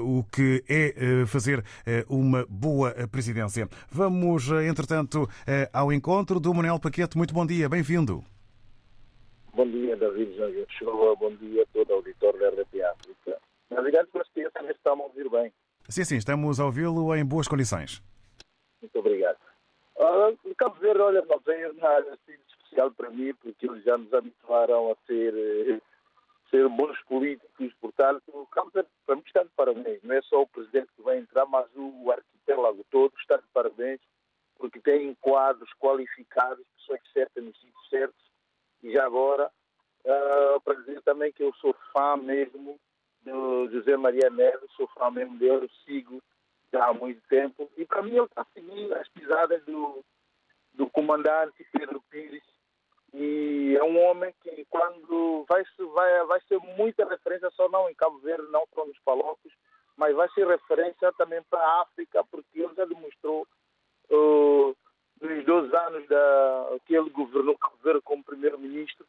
o 0.00 0.24
que 0.24 0.64
é 0.68 1.24
fazer 1.26 1.64
uma 2.08 2.46
boa 2.48 2.92
presidência. 3.10 3.68
Vamos, 3.90 4.48
entretanto, 4.50 5.28
ao 5.72 5.92
encontro 5.92 6.38
do 6.38 6.52
Manuel 6.54 6.78
Paquete. 6.78 7.16
Muito 7.16 7.34
bom 7.34 7.44
dia, 7.46 7.68
bem-vindo. 7.74 8.22
Bom 9.52 9.66
dia, 9.66 9.96
David 9.96 10.36
Jorge. 10.36 10.64
Bom 11.18 11.34
dia 11.34 11.64
a 11.64 11.66
todo 11.72 11.90
o 11.90 11.94
auditório 11.94 12.38
da 12.38 12.50
RDP 12.50 12.82
África. 12.84 13.40
Na 13.68 13.80
verdade, 13.80 14.08
certeza 14.12 14.50
também 14.52 14.70
estão 14.70 14.92
a 14.92 15.02
ouvir 15.02 15.28
bem. 15.28 15.52
Sim, 15.88 16.04
sim, 16.04 16.16
estamos 16.16 16.60
a 16.60 16.66
ouvi-lo 16.66 17.12
em 17.16 17.24
boas 17.24 17.48
condições. 17.48 18.00
Muito 18.80 18.96
obrigado. 18.96 19.38
O 19.96 20.54
Cabo 20.54 20.76
Verde, 20.76 21.00
olha, 21.00 21.24
não 21.28 21.40
tem 21.40 21.74
nada 21.74 22.12
assim 22.12 22.38
especial 22.48 22.92
para 22.92 23.10
mim, 23.10 23.34
porque 23.42 23.66
eles 23.66 23.82
já 23.82 23.98
nos 23.98 24.12
habituaram 24.14 24.92
a 24.92 24.96
ser, 25.06 25.34
eh, 25.34 25.80
ser 26.50 26.68
bons 26.68 26.96
políticos. 27.08 27.74
Portanto, 27.80 28.22
o 28.28 28.46
Cabo 28.46 28.70
Verde, 28.72 28.88
para 29.04 29.16
mim, 29.16 29.22
está 29.26 29.42
de 29.42 29.50
parabéns. 29.56 30.00
Não 30.04 30.14
é 30.14 30.22
só 30.22 30.42
o 30.42 30.46
presidente 30.46 30.90
que 30.94 31.02
vai 31.02 31.18
entrar, 31.18 31.44
mas 31.46 31.66
o 31.74 32.12
arquipélago 32.12 32.86
todo 32.92 33.12
está 33.18 33.36
de 33.36 33.48
parabéns, 33.52 34.00
porque 34.58 34.80
tem 34.80 35.14
quadros 35.20 35.72
qualificados, 35.74 36.64
pessoas 36.76 37.00
certas 37.12 37.44
nos 37.44 37.60
sítios 37.60 37.88
certos. 37.88 38.24
E 38.82 38.92
já 38.92 39.04
agora, 39.04 39.50
ah, 40.06 40.60
para 40.64 40.74
dizer 40.74 41.02
também 41.02 41.32
que 41.32 41.42
eu 41.42 41.52
sou 41.54 41.74
fã 41.92 42.16
mesmo 42.16 42.78
do 43.22 43.68
José 43.70 43.96
Maria 43.96 44.28
Neves, 44.30 44.70
sou 44.76 44.86
fã 44.88 45.10
mesmo 45.10 45.38
dele, 45.38 45.70
sigo 45.84 46.22
já 46.72 46.86
há 46.86 46.92
muito 46.92 47.20
tempo. 47.28 47.70
E 47.76 47.84
para 47.84 48.02
mim 48.02 48.16
ele 48.16 48.26
está 48.26 48.44
seguindo 48.52 48.92
as 48.94 49.08
pisadas 49.08 49.64
do, 49.64 50.04
do 50.74 50.88
comandante 50.90 51.66
Pedro 51.72 52.02
Pires. 52.10 52.42
E 53.12 53.76
é 53.78 53.84
um 53.84 53.98
homem 54.04 54.34
que 54.42 54.66
quando 54.68 55.46
vai, 55.48 55.62
vai, 55.94 56.24
vai 56.26 56.40
ser 56.48 56.58
muita 56.76 57.08
referência, 57.08 57.48
só 57.52 57.68
não 57.68 57.88
em 57.88 57.94
Cabo 57.94 58.18
Verde, 58.18 58.50
não 58.50 58.64
só 58.74 58.84
nos 58.84 58.98
Palocos, 59.00 59.52
mas 59.96 60.14
vai 60.16 60.28
ser 60.30 60.46
referência 60.48 61.12
também 61.12 61.40
para 61.44 61.60
a 61.60 61.82
África, 61.82 62.24
porque 62.24 62.60
ele 62.60 62.74
já 62.74 62.84
demonstrou 62.84 63.46
uh, 64.10 64.76
nos 65.20 65.44
dois 65.44 65.72
anos 65.74 65.94
anos 65.94 66.08
da, 66.08 66.78
que 66.86 66.94
ele 66.94 67.10
governou 67.10 67.58
como 68.02 68.24
primeiro-ministro, 68.24 69.06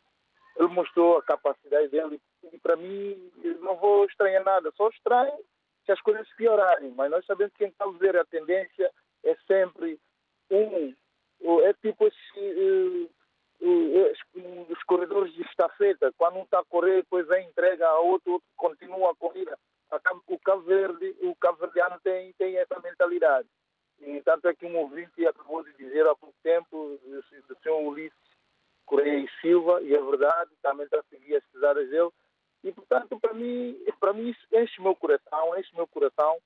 ele 0.58 0.67
mostrou 0.69 1.17
a 1.17 1.23
capacidade 1.23 1.89
dele 1.89 2.19
e 2.51 2.58
para 2.60 2.75
mim 2.75 3.31
não 3.62 3.75
vou 3.75 4.05
estranhar 4.05 4.43
nada, 4.43 4.71
só 4.75 4.88
estranho 4.89 5.38
se 5.86 5.91
as 5.91 6.01
coisas 6.01 6.27
piorarem, 6.36 6.91
mas 6.91 7.12
nós 7.12 7.25
sabemos 7.25 7.53
que 7.53 7.65
em 7.65 7.71
Cabo 7.71 7.93
Verde 7.93 8.19
a 8.19 8.25
tendência 8.25 8.91
é 9.23 9.36
sempre 9.47 9.99
um, 10.49 10.93
é 11.63 11.73
tipo 11.73 12.05
uh, 12.05 13.10
os 14.69 14.84
corredores 14.84 15.34
de 15.34 15.41
estafeta, 15.43 16.13
quando 16.17 16.38
um 16.38 16.43
está 16.43 16.60
a 16.60 16.65
correr, 16.65 16.97
depois 16.97 17.27
vem 17.27 17.47
entrega 17.47 17.88
a 17.88 17.99
outro, 17.99 18.34
outro 18.34 18.47
continua 18.55 19.12
a 19.12 19.15
corrida. 19.15 19.58
O 20.27 20.39
Cabo 20.39 20.62
Verde, 20.63 21.15
o 21.21 21.36
Cabo 21.36 21.60
Verdeano 21.60 21.99
tem, 22.03 22.34
tem 22.34 22.58
essa 22.58 22.79
mentalidade. 22.79 23.47
E 24.05 24.21
tanto 24.21 24.47
é 24.47 24.53
que 24.53 24.65
um 24.65 24.77
ouvinte 24.77 25.25
acabou 25.25 25.63
de 25.63 25.73
dizer 25.73 26.05
há 26.05 26.15
pouco 26.15 26.35
tempo, 26.43 26.99
do 27.47 27.57
senhor 27.61 27.79
Ulisses 27.81 28.17
Correia 28.85 29.17
e 29.17 29.41
Silva, 29.41 29.81
e 29.81 29.95
é 29.95 30.01
verdade, 30.01 30.51
também 30.61 30.85
está 30.85 30.99
a 30.99 31.03
seguir 31.03 31.35
as 31.35 31.45
pesadas 31.47 31.89
dele. 31.89 32.11
E, 32.63 32.71
portanto, 32.71 33.19
para 33.19 33.33
mim, 33.33 33.75
para 33.99 34.13
mim 34.13 34.29
isso 34.29 34.47
enche 34.53 34.79
meu 34.79 34.95
coração, 34.95 35.57
enche 35.57 35.75
meu 35.75 35.87
coração, 35.87 36.37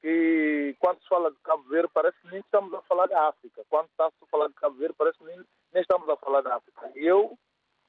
que 0.00 0.74
quando 0.78 1.00
se 1.02 1.08
fala 1.08 1.30
de 1.30 1.38
Cabo 1.42 1.62
Verde, 1.64 1.90
parece 1.92 2.18
que 2.20 2.28
nem 2.28 2.40
estamos 2.40 2.72
a 2.74 2.82
falar 2.82 3.06
da 3.06 3.28
África. 3.28 3.64
Quando 3.68 3.86
está 3.88 4.06
a 4.06 4.26
falar 4.30 4.48
de 4.48 4.54
Cabo 4.54 4.76
Verde, 4.76 4.94
parece 4.96 5.18
que 5.18 5.24
nem, 5.24 5.36
nem 5.72 5.82
estamos 5.82 6.08
a 6.08 6.16
falar 6.16 6.40
da 6.40 6.56
África. 6.56 6.90
E 6.94 7.06
eu, 7.06 7.38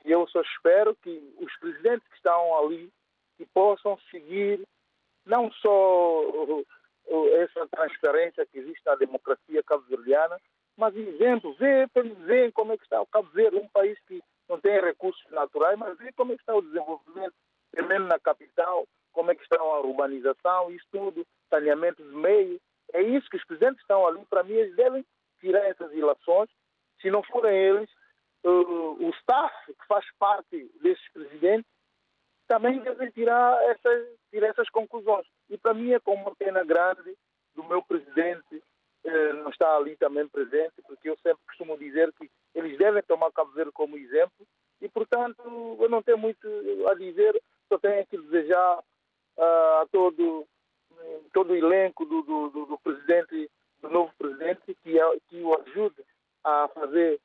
eu 0.03 0.27
só 0.27 0.41
espero 0.41 0.95
que 0.95 1.33
os 1.37 1.53
presidentes 1.57 2.07
que 2.09 2.15
estão 2.15 2.57
ali 2.57 2.91
que 3.37 3.45
possam 3.47 3.97
seguir 4.11 4.65
não 5.25 5.51
só 5.53 6.21
essa 7.37 7.67
transparência 7.67 8.45
que 8.45 8.59
existe 8.59 8.81
na 8.85 8.95
democracia 8.95 9.63
cabo-verdiana, 9.63 10.39
mas 10.77 10.95
exemplo, 10.95 11.53
vê, 11.53 11.87
vê 12.25 12.51
como 12.51 12.73
é 12.73 12.77
que 12.77 12.83
está 12.83 13.01
o 13.01 13.07
Cabo 13.07 13.29
Verde, 13.29 13.57
um 13.57 13.67
país 13.69 13.97
que 14.07 14.21
não 14.49 14.59
tem 14.59 14.79
recursos 14.81 15.23
naturais, 15.31 15.77
mas 15.77 15.97
vê 15.97 16.11
como 16.13 16.33
é 16.33 16.35
que 16.35 16.41
está 16.41 16.55
o 16.55 16.61
desenvolvimento, 16.61 17.33
tremendo 17.71 18.07
na 18.07 18.19
capital, 18.19 18.85
como 19.13 19.31
é 19.31 19.35
que 19.35 19.43
está 19.43 19.57
a 19.59 19.79
urbanização, 19.79 20.69
isso 20.71 20.85
tudo, 20.91 21.25
saneamento 21.49 22.03
de 22.03 22.15
meio. 22.15 22.59
É 22.93 23.01
isso 23.01 23.29
que 23.29 23.37
os 23.37 23.45
presidentes 23.45 23.81
estão 23.81 24.05
ali, 24.05 24.23
para 24.25 24.43
mim, 24.43 24.53
eles 24.53 24.75
devem 24.75 25.05
tirar 25.39 25.65
essas 25.65 25.91
ilações. 25.93 26.49
Se 27.01 27.09
não 27.09 27.23
forem 27.23 27.55
eles, 27.55 27.89
o 28.43 29.09
staff 29.21 29.53
que 29.67 29.87
faz 29.87 30.05
parte 30.19 30.69
desses 30.81 31.11
presidentes 31.11 31.69
também 32.47 32.79
devem 32.79 33.09
tirar 33.11 33.63
essas, 33.69 34.07
tirar 34.29 34.47
essas 34.49 34.69
conclusões. 34.69 35.25
E 35.49 35.57
para 35.57 35.73
mim 35.73 35.91
é 35.91 35.99
com 35.99 36.13
uma 36.13 36.35
pena 36.35 36.63
grande 36.63 37.15
do 37.53 37.63
meu 37.63 37.81
presidente 37.81 38.63
eh, 39.05 39.33
não 39.33 39.51
estar 39.51 39.75
ali 39.75 39.95
também 39.97 40.27
presente, 40.27 40.81
porque 40.87 41.09
eu 41.09 41.17
sempre 41.17 41.43
costumo 41.45 41.77
dizer 41.77 42.11
que 42.13 42.29
eles 42.55 42.75
devem 42.75 43.03
tomar 43.03 43.31
Cabo 43.31 43.51
Verde 43.51 43.71
como 43.71 43.97
exemplo. 43.97 44.47
E, 44.81 44.89
portanto, 44.89 45.43
eu 45.79 45.87
não 45.87 46.01
tenho 46.01 46.17
muito 46.17 46.47
a 46.89 46.95
dizer, 46.95 47.39
só 47.69 47.77
tenho 47.77 48.05
que 48.07 48.17
desejar 48.17 48.79
uh, 48.79 49.81
a 49.81 49.87
todo, 49.91 50.47
todo 51.31 51.51
o 51.51 51.55
elenco 51.55 52.03
do, 52.05 52.23
do, 52.23 52.49
do, 52.49 52.65
do, 52.65 52.77
presidente, 52.79 53.49
do 53.79 53.89
novo 53.89 54.11
presidente, 54.17 54.75
que, 54.83 54.99
é, 54.99 55.19
que 55.29 55.39
o 55.41 55.55
ajude 55.61 56.03
a 56.43 56.67
fazer, 56.69 57.19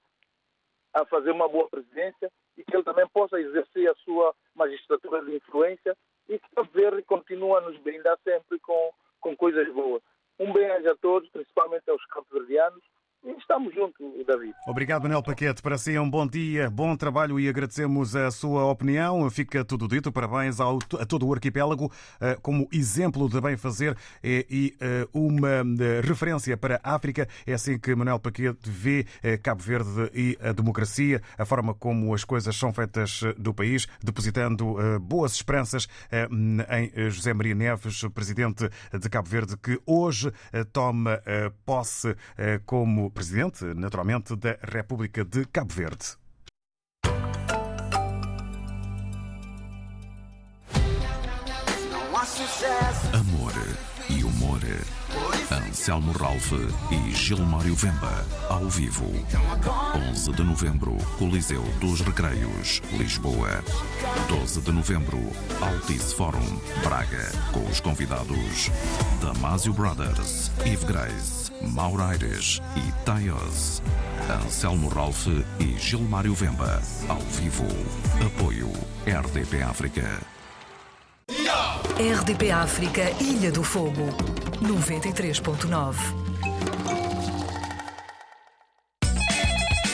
a 0.93 1.07
fazer 1.07 1.31
uma 1.31 1.49
boa 1.49 1.69
presidência 1.69 2.31
e 2.59 2.65
que 2.65 2.77
ele 2.77 2.85
também 2.85 3.09
possa 3.09 3.41
exercer 3.41 3.91
a 3.91 3.95
sua 3.97 4.35
magistratura 4.55 5.25
de 5.25 5.37
influência 5.37 5.97
e 6.29 6.39
que 6.39 6.55
Cabo 6.55 6.71
Verde 6.73 7.03
continue 7.03 7.57
a 7.57 7.61
nos 7.61 7.77
brindar 7.79 8.19
sempre 8.23 8.59
com, 8.61 8.91
com 9.21 9.37
coisas 9.37 9.69
boas. 9.73 10.03
Um 10.39 10.53
bem 10.53 10.71
a 10.71 10.97
todos, 10.97 11.29
principalmente 11.31 11.89
aos 11.91 12.05
cabo-verdianos, 12.07 12.83
e 13.25 13.33
estamos 13.33 13.75
juntos, 13.75 14.07
David. 14.27 14.55
Obrigado, 14.67 15.03
Manel 15.03 15.23
Paquete. 15.23 15.61
Para 15.61 15.77
si, 15.77 15.99
um 15.99 16.09
bom 16.09 16.27
dia, 16.27 16.71
bom 16.71 16.97
trabalho 16.97 17.39
e 17.39 17.49
agradecemos 17.49 18.17
a 18.17 18.31
sua 18.31 18.65
opinião. 18.65 19.29
Fica 19.31 19.65
tudo 19.65 19.87
dito. 19.87 20.11
Parabéns 20.11 20.61
ao, 20.61 20.79
a 20.99 21.05
todo 21.05 21.27
o 21.27 21.35
arquipélago 21.35 21.91
eh, 22.21 22.39
como 22.41 22.67
exemplo 22.73 23.29
de 23.29 23.41
bem 23.41 23.57
fazer 23.57 23.97
e 24.23 24.75
eh, 24.81 25.07
uma 25.13 25.49
eh, 25.49 26.01
referência 26.03 26.57
para 26.57 26.81
a 26.83 26.95
África. 26.95 27.29
É 27.47 27.53
assim 27.53 27.79
que 27.79 27.95
Manel 27.95 28.19
Paquete 28.19 28.71
vê 28.71 29.05
Cabo 29.43 29.63
Verde 29.63 30.11
e 30.15 30.39
a 30.41 30.53
democracia, 30.53 31.21
a 31.37 31.45
forma 31.45 31.75
como 31.75 32.15
as 32.15 32.25
coisas 32.25 32.57
são 32.57 32.73
feitas 32.73 33.23
do 33.37 33.53
país, 33.53 33.87
depositando 34.03 34.77
boas 35.01 35.33
esperanças 35.33 35.89
em 36.71 37.11
José 37.11 37.33
Maria 37.33 37.55
Neves, 37.55 38.03
presidente 38.15 38.69
de 38.93 39.09
Cabo 39.09 39.29
Verde, 39.29 39.57
que 39.57 39.81
hoje 39.87 40.33
toma 40.73 41.21
posse 41.65 42.15
como 42.65 43.10
presidente, 43.11 43.65
naturalmente, 43.75 44.35
da 44.37 44.59
República 44.63 45.25
de 45.25 45.45
Cabo 45.47 45.73
Verde. 45.73 46.17
Amor 53.13 53.53
e 54.09 54.25
humor. 54.25 54.61
Anselmo 55.51 56.13
Ralph 56.13 56.53
e 56.91 57.15
Gilmário 57.15 57.75
Vemba, 57.75 58.25
ao 58.49 58.69
vivo. 58.69 59.07
11 60.11 60.33
de 60.33 60.43
novembro, 60.43 60.97
Coliseu 61.19 61.63
dos 61.81 62.01
Recreios, 62.01 62.83
Lisboa. 62.93 63.65
12 64.29 64.61
de 64.61 64.73
novembro, 64.73 65.19
Altice 65.61 66.15
Forum, 66.15 66.61
Braga, 66.85 67.31
com 67.53 67.65
os 67.67 67.81
convidados 67.81 68.71
Damasio 69.21 69.73
Brothers, 69.73 70.51
Eve 70.65 70.87
Grace, 70.87 71.40
Mauro 71.61 72.03
Aires 72.03 72.61
e 72.77 72.93
Taios. 73.05 73.83
Anselmo 74.29 74.89
Ralph 74.89 75.27
e 75.59 75.79
Gilmário 75.79 76.35
Vemba, 76.35 76.81
ao 77.09 77.19
vivo. 77.21 77.67
Apoio 78.25 78.71
RDP 79.07 79.63
África. 79.63 80.21
RDP 81.99 82.51
África, 82.51 83.11
Ilha 83.21 83.53
do 83.53 83.63
Fogo, 83.63 84.07
93.9. 84.63 85.97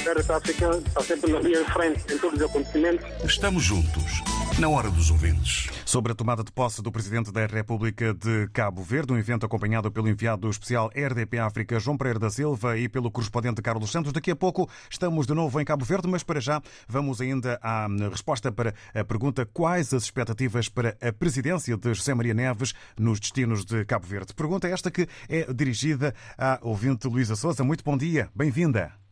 RDP 0.06 0.32
África 0.32 0.82
está 0.86 1.00
sempre 1.02 1.32
na 1.32 1.40
linha 1.40 1.64
de 1.64 1.72
frente 1.72 2.14
em 2.14 2.18
todos 2.18 2.40
os 2.40 2.46
acontecimentos. 2.46 3.06
Estamos 3.24 3.64
juntos, 3.64 4.22
na 4.58 4.68
hora 4.68 4.90
dos 4.90 5.10
ouvintes. 5.10 5.65
Sobre 5.86 6.10
a 6.10 6.14
tomada 6.16 6.42
de 6.42 6.50
posse 6.50 6.82
do 6.82 6.90
Presidente 6.90 7.30
da 7.30 7.46
República 7.46 8.12
de 8.12 8.48
Cabo 8.52 8.82
Verde, 8.82 9.12
um 9.12 9.16
evento 9.16 9.46
acompanhado 9.46 9.88
pelo 9.88 10.08
enviado 10.08 10.50
especial 10.50 10.90
RDP 10.92 11.38
África, 11.38 11.78
João 11.78 11.96
Pereira 11.96 12.18
da 12.18 12.28
Silva, 12.28 12.76
e 12.76 12.88
pelo 12.88 13.08
correspondente 13.08 13.62
Carlos 13.62 13.92
Santos. 13.92 14.12
Daqui 14.12 14.32
a 14.32 14.36
pouco 14.36 14.68
estamos 14.90 15.28
de 15.28 15.32
novo 15.32 15.60
em 15.60 15.64
Cabo 15.64 15.84
Verde, 15.84 16.08
mas 16.08 16.24
para 16.24 16.40
já 16.40 16.60
vamos 16.88 17.20
ainda 17.20 17.56
à 17.62 17.86
resposta 18.10 18.50
para 18.50 18.74
a 18.92 19.04
pergunta 19.04 19.46
quais 19.46 19.94
as 19.94 20.02
expectativas 20.02 20.68
para 20.68 20.96
a 21.00 21.12
presidência 21.12 21.76
de 21.76 21.94
José 21.94 22.14
Maria 22.14 22.34
Neves 22.34 22.74
nos 22.98 23.20
destinos 23.20 23.64
de 23.64 23.84
Cabo 23.84 24.08
Verde. 24.08 24.34
Pergunta 24.34 24.66
esta 24.66 24.90
que 24.90 25.06
é 25.28 25.52
dirigida 25.52 26.12
à 26.36 26.58
ouvinte 26.62 27.06
Luísa 27.06 27.36
Souza. 27.36 27.62
Muito 27.62 27.84
bom 27.84 27.96
dia, 27.96 28.28
bem-vinda. 28.34 29.05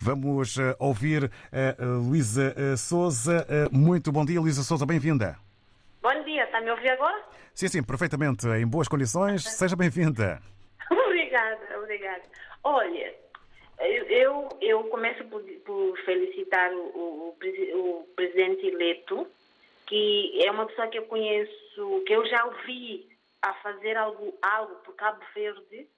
Vamos 0.00 0.56
uh, 0.56 0.76
ouvir 0.78 1.24
uh, 1.24 2.08
Luísa 2.08 2.54
uh, 2.56 2.76
Souza. 2.76 3.46
muito 3.72 4.12
bom 4.12 4.24
dia, 4.24 4.40
Luísa 4.40 4.62
Souza, 4.62 4.86
bem-vinda. 4.86 5.36
Bom 6.00 6.24
dia, 6.24 6.44
está 6.44 6.58
a 6.58 6.60
me 6.60 6.70
ouvir 6.70 6.90
agora? 6.90 7.20
Sim, 7.52 7.68
sim, 7.68 7.82
perfeitamente, 7.82 8.46
em 8.46 8.66
boas 8.66 8.86
condições. 8.86 9.42
Seja 9.42 9.74
bem-vinda. 9.74 10.40
obrigada, 10.90 11.78
obrigada. 11.78 12.22
Olha, 12.62 13.14
eu, 13.80 14.48
eu 14.60 14.84
começo 14.84 15.24
por, 15.24 15.42
por 15.42 15.98
felicitar 16.04 16.72
o, 16.72 16.78
o, 16.78 17.36
o, 17.74 18.08
presidente 18.14 18.66
eleito, 18.66 19.26
que 19.86 20.40
é 20.44 20.50
uma 20.50 20.66
pessoa 20.66 20.88
que 20.88 20.98
eu 20.98 21.06
conheço, 21.06 22.02
que 22.06 22.12
eu 22.12 22.24
já 22.26 22.44
ouvi 22.44 23.08
a 23.42 23.52
fazer 23.54 23.96
algo, 23.96 24.36
algo 24.42 24.74
por 24.76 24.94
Cabo 24.94 25.20
Verde 25.34 25.88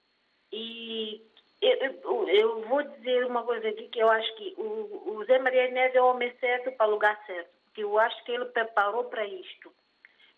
e 0.51 1.21
eu, 1.61 2.27
eu, 2.27 2.61
vou 2.67 2.81
dizer 2.81 3.25
uma 3.25 3.43
coisa 3.43 3.69
aqui 3.69 3.87
que 3.89 3.99
eu 3.99 4.09
acho 4.09 4.35
que 4.35 4.55
o, 4.57 5.13
o 5.13 5.25
Zé 5.25 5.37
Maria 5.37 5.69
Neves 5.69 5.95
é 5.95 6.01
o 6.01 6.07
homem 6.07 6.33
certo 6.39 6.71
para 6.71 6.87
o 6.87 6.91
lugar 6.91 7.23
certo, 7.25 7.49
porque 7.65 7.83
eu 7.83 7.99
acho 7.99 8.23
que 8.23 8.31
ele 8.31 8.45
preparou 8.45 9.03
para 9.05 9.25
isto. 9.25 9.71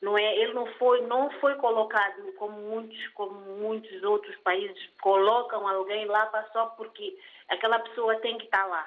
Não 0.01 0.17
é, 0.17 0.35
ele 0.35 0.53
não 0.53 0.65
foi, 0.73 1.01
não 1.03 1.31
foi 1.39 1.55
colocado 1.55 2.33
como 2.33 2.59
muitos, 2.59 3.07
como 3.09 3.33
muitos 3.33 4.03
outros 4.03 4.35
países 4.37 4.77
colocam 5.01 5.65
alguém 5.65 6.05
lá 6.05 6.29
só 6.51 6.65
porque 6.67 7.17
aquela 7.47 7.79
pessoa 7.79 8.17
tem 8.17 8.37
que 8.37 8.43
estar 8.43 8.65
lá. 8.65 8.85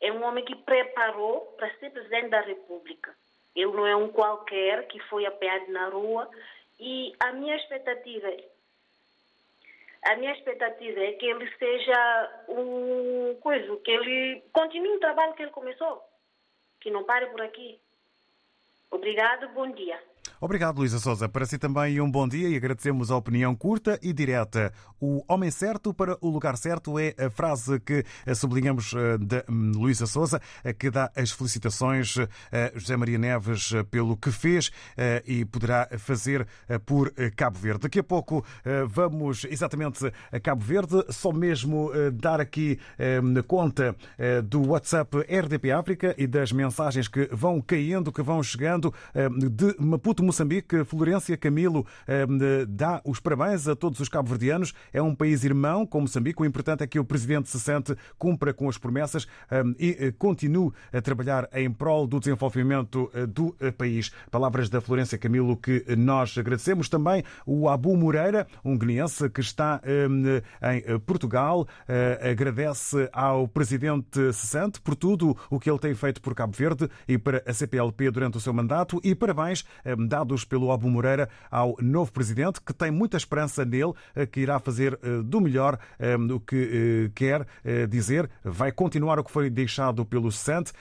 É 0.00 0.10
um 0.10 0.24
homem 0.24 0.42
que 0.42 0.56
preparou 0.56 1.42
para 1.58 1.70
ser 1.76 1.90
presidente 1.90 2.30
da 2.30 2.40
República. 2.40 3.14
Ele 3.54 3.72
não 3.72 3.86
é 3.86 3.94
um 3.94 4.08
qualquer 4.08 4.86
que 4.86 4.98
foi 5.00 5.26
apeado 5.26 5.70
na 5.70 5.88
rua 5.90 6.30
e 6.80 7.12
a 7.20 7.32
minha 7.32 7.56
expectativa 7.56 8.28
a 10.04 10.16
minha 10.16 10.32
expectativa 10.32 11.00
é 11.00 11.12
que 11.12 11.26
ele 11.26 11.50
seja 11.58 12.44
um 12.48 13.36
coisa, 13.40 13.76
que 13.76 13.90
ele 13.90 14.42
continue 14.52 14.96
o 14.96 15.00
trabalho 15.00 15.34
que 15.34 15.42
ele 15.42 15.50
começou, 15.50 16.02
que 16.80 16.90
não 16.90 17.04
pare 17.04 17.26
por 17.26 17.40
aqui. 17.40 17.78
Obrigado, 18.90 19.48
bom 19.54 19.70
dia. 19.72 19.98
Obrigado, 20.40 20.78
Luísa 20.78 20.98
Souza. 20.98 21.28
Para 21.28 21.46
si 21.46 21.58
também 21.58 22.00
um 22.00 22.10
bom 22.10 22.28
dia 22.28 22.48
e 22.48 22.56
agradecemos 22.56 23.10
a 23.10 23.16
opinião 23.16 23.56
curta 23.56 23.98
e 24.02 24.12
direta. 24.12 24.72
O 25.06 25.22
homem 25.28 25.50
certo 25.50 25.92
para 25.92 26.16
o 26.22 26.30
lugar 26.30 26.56
certo 26.56 26.98
é 26.98 27.14
a 27.18 27.28
frase 27.28 27.78
que 27.78 28.06
sublinhamos 28.34 28.94
da 29.20 29.44
hum, 29.50 29.72
Luísa 29.76 30.06
Souza, 30.06 30.40
que 30.78 30.90
dá 30.90 31.12
as 31.14 31.30
felicitações 31.30 32.16
a 32.16 32.72
José 32.74 32.96
Maria 32.96 33.18
Neves 33.18 33.70
pelo 33.90 34.16
que 34.16 34.30
fez 34.30 34.70
e 35.26 35.44
poderá 35.44 35.90
fazer 35.98 36.46
por 36.86 37.12
Cabo 37.36 37.58
Verde. 37.58 37.80
Daqui 37.80 37.98
a 37.98 38.02
pouco 38.02 38.42
vamos 38.86 39.44
exatamente 39.44 40.10
a 40.32 40.40
Cabo 40.40 40.64
Verde, 40.64 41.04
só 41.10 41.32
mesmo 41.32 41.90
dar 42.14 42.40
aqui 42.40 42.78
hum, 43.22 43.34
conta 43.46 43.94
do 44.46 44.68
WhatsApp 44.68 45.18
RDP 45.18 45.70
África 45.70 46.14
e 46.16 46.26
das 46.26 46.50
mensagens 46.50 47.08
que 47.08 47.28
vão 47.30 47.60
caindo, 47.60 48.10
que 48.10 48.22
vão 48.22 48.42
chegando 48.42 48.94
de 49.52 49.76
Maputo, 49.78 50.24
Moçambique. 50.24 50.82
Florência 50.84 51.36
Camilo 51.36 51.86
dá 52.68 53.02
os 53.04 53.20
parabéns 53.20 53.68
a 53.68 53.76
todos 53.76 54.00
os 54.00 54.08
cabo-verdianos. 54.08 54.72
É 54.94 55.02
um 55.02 55.12
país 55.12 55.42
irmão 55.42 55.84
com 55.84 56.02
Moçambique. 56.02 56.40
O 56.40 56.44
importante 56.44 56.84
é 56.84 56.86
que 56.86 57.00
o 57.00 57.04
presidente 57.04 57.50
se 57.50 57.58
sente, 57.58 57.96
cumpra 58.16 58.54
com 58.54 58.68
as 58.68 58.78
promessas 58.78 59.26
e 59.76 59.96
eh, 59.98 60.12
continue 60.16 60.70
a 60.92 61.00
trabalhar 61.00 61.48
em 61.52 61.68
prol 61.68 62.06
do 62.06 62.20
desenvolvimento 62.20 63.10
eh, 63.12 63.26
do 63.26 63.56
eh, 63.60 63.72
país. 63.72 64.12
Palavras 64.30 64.68
da 64.68 64.80
Florência 64.80 65.18
Camilo 65.18 65.56
que 65.56 65.84
nós 65.96 66.38
agradecemos. 66.38 66.88
Também 66.88 67.24
o 67.44 67.68
Abu 67.68 67.96
Moreira, 67.96 68.46
um 68.64 68.78
guineense 68.78 69.28
que 69.28 69.40
está 69.40 69.80
em 69.84 70.98
Portugal, 71.00 71.66
agradece 72.20 73.08
ao 73.12 73.48
presidente 73.48 74.32
cessante 74.32 74.80
por 74.80 74.94
tudo 74.94 75.36
o 75.50 75.58
que 75.58 75.68
ele 75.68 75.78
tem 75.78 75.94
feito 75.94 76.20
por 76.20 76.34
Cabo 76.34 76.52
Verde 76.56 76.88
e 77.08 77.18
para 77.18 77.42
a 77.46 77.52
CPLP 77.52 78.10
durante 78.12 78.36
o 78.36 78.40
seu 78.40 78.52
mandato 78.52 79.00
e 79.02 79.14
parabéns 79.14 79.64
dados 80.06 80.44
pelo 80.44 80.70
Abu 80.70 80.88
Moreira 80.88 81.28
ao 81.50 81.76
novo 81.80 82.12
presidente 82.12 82.60
que 82.60 82.72
tem 82.72 82.90
muita 82.90 83.16
esperança 83.16 83.64
nele, 83.64 83.92
que 84.30 84.40
irá 84.40 84.58
fazer 84.58 84.73
do 85.24 85.40
melhor 85.40 85.78
o 86.30 86.40
que 86.40 87.10
quer 87.14 87.46
dizer, 87.88 88.28
vai 88.42 88.72
continuar 88.72 89.18
o 89.18 89.24
que 89.24 89.30
foi 89.30 89.50
deixado 89.50 90.04
pelo 90.04 90.30
cessante. 90.30 90.72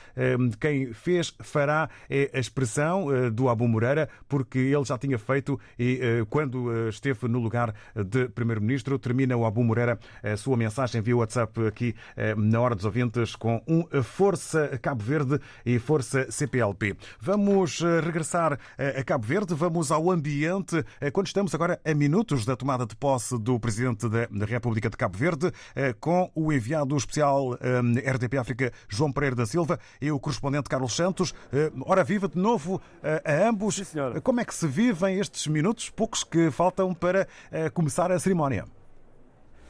Quem 0.60 0.94
fez 0.94 1.34
fará 1.42 1.90
é 2.10 2.30
a 2.34 2.40
expressão 2.40 3.08
do 3.32 3.50
Abu 3.50 3.68
Moreira, 3.68 4.10
porque 4.28 4.60
ele 4.60 4.84
já 4.84 4.98
tinha 4.98 5.18
feito 5.18 5.60
e 5.78 6.00
quando 6.30 6.90
esteve 6.90 7.28
no 7.28 7.40
lugar 7.40 7.74
de 7.96 8.28
primeiro-ministro, 8.30 8.98
termina 9.00 9.36
o 9.36 9.46
Abu 9.46 9.64
Moreira 9.64 10.00
a 10.22 10.38
sua 10.38 10.58
mensagem 10.58 11.02
via 11.02 11.18
WhatsApp 11.18 11.68
aqui 11.68 11.96
na 12.38 12.60
hora 12.60 12.76
dos 12.76 12.86
ouvintes 12.86 13.36
com 13.36 13.62
um 13.68 13.84
Força 14.02 14.78
Cabo 14.82 15.04
Verde 15.04 15.40
e 15.66 15.80
Força 15.80 16.32
CPLP. 16.32 16.96
Vamos 17.20 17.82
eh, 17.82 18.00
regressar 18.00 18.58
eh, 18.78 19.00
a 19.00 19.04
Cabo 19.04 19.26
Verde, 19.26 19.54
vamos 19.54 19.92
ao 19.92 20.12
ambiente, 20.12 20.84
eh, 21.00 21.12
quando 21.12 21.28
estamos 21.28 21.54
agora 21.54 21.80
a 21.84 21.94
minutos 21.94 22.46
da 22.46 22.56
tomada 22.56 22.86
de 22.86 22.96
posse 22.96 23.38
do 23.38 23.60
Presidente 23.60 23.83
da 24.30 24.46
República 24.46 24.90
de 24.90 24.98
Cabo 24.98 25.18
Verde, 25.18 25.52
com 26.00 26.32
o 26.34 26.52
enviado 26.52 26.96
especial 26.96 27.54
RDP 27.54 28.38
África, 28.38 28.72
João 28.88 29.12
Pereira 29.12 29.36
da 29.36 29.46
Silva, 29.46 29.80
e 30.02 30.12
o 30.12 30.20
correspondente 30.20 30.70
Carlos 30.70 30.96
Santos. 30.96 31.34
Hora 31.86 32.04
viva 32.04 32.28
de 32.28 32.38
novo 32.38 32.82
a 33.02 33.48
ambos. 33.48 33.76
Sim, 33.76 34.00
Como 34.24 34.40
é 34.40 34.46
que 34.46 34.54
se 34.54 34.68
vivem 34.68 35.20
estes 35.20 35.48
minutos, 35.48 35.90
poucos 35.90 36.24
que 36.24 36.50
faltam 36.52 36.94
para 36.94 37.28
começar 37.74 38.12
a 38.12 38.20
cerimónia? 38.20 38.66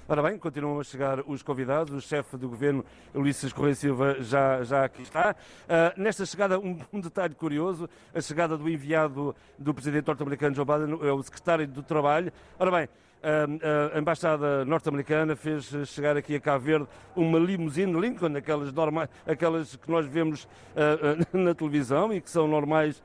Ora 0.05 0.21
bem, 0.21 0.37
continuam 0.37 0.81
a 0.81 0.83
chegar 0.83 1.21
os 1.25 1.41
convidados. 1.41 1.93
O 1.93 2.01
chefe 2.01 2.35
do 2.35 2.49
governo, 2.49 2.83
Ulisses 3.13 3.53
Correia 3.53 3.73
Silva, 3.73 4.17
já, 4.19 4.61
já 4.61 4.83
aqui 4.83 5.01
está. 5.01 5.33
Uh, 5.63 6.01
nesta 6.01 6.25
chegada, 6.25 6.59
um, 6.59 6.77
um, 6.91 6.99
detalhe 6.99 7.33
curioso: 7.33 7.89
a 8.13 8.19
chegada 8.19 8.57
do 8.57 8.69
enviado 8.69 9.33
do 9.57 9.73
presidente 9.73 10.05
norte-americano 10.05 10.53
Joe 10.53 10.65
Biden 10.65 11.07
é 11.07 11.11
o 11.11 11.23
secretário 11.23 11.65
do 11.65 11.81
Trabalho. 11.81 12.33
Ora 12.59 12.69
bem, 12.69 12.89
a 13.23 13.99
Embaixada 13.99 14.65
norte-americana 14.65 15.35
fez 15.35 15.65
chegar 15.87 16.17
aqui 16.17 16.35
a 16.35 16.39
Cabo 16.39 16.65
Verde 16.65 16.87
uma 17.15 17.39
limusine 17.39 17.99
Lincoln, 17.99 18.35
aquelas, 18.35 18.73
normais, 18.73 19.09
aquelas 19.25 19.75
que 19.75 19.89
nós 19.89 20.05
vemos 20.05 20.47
na 21.31 21.53
televisão 21.53 22.13
e 22.13 22.19
que 22.19 22.29
são 22.29 22.47
normais 22.47 23.01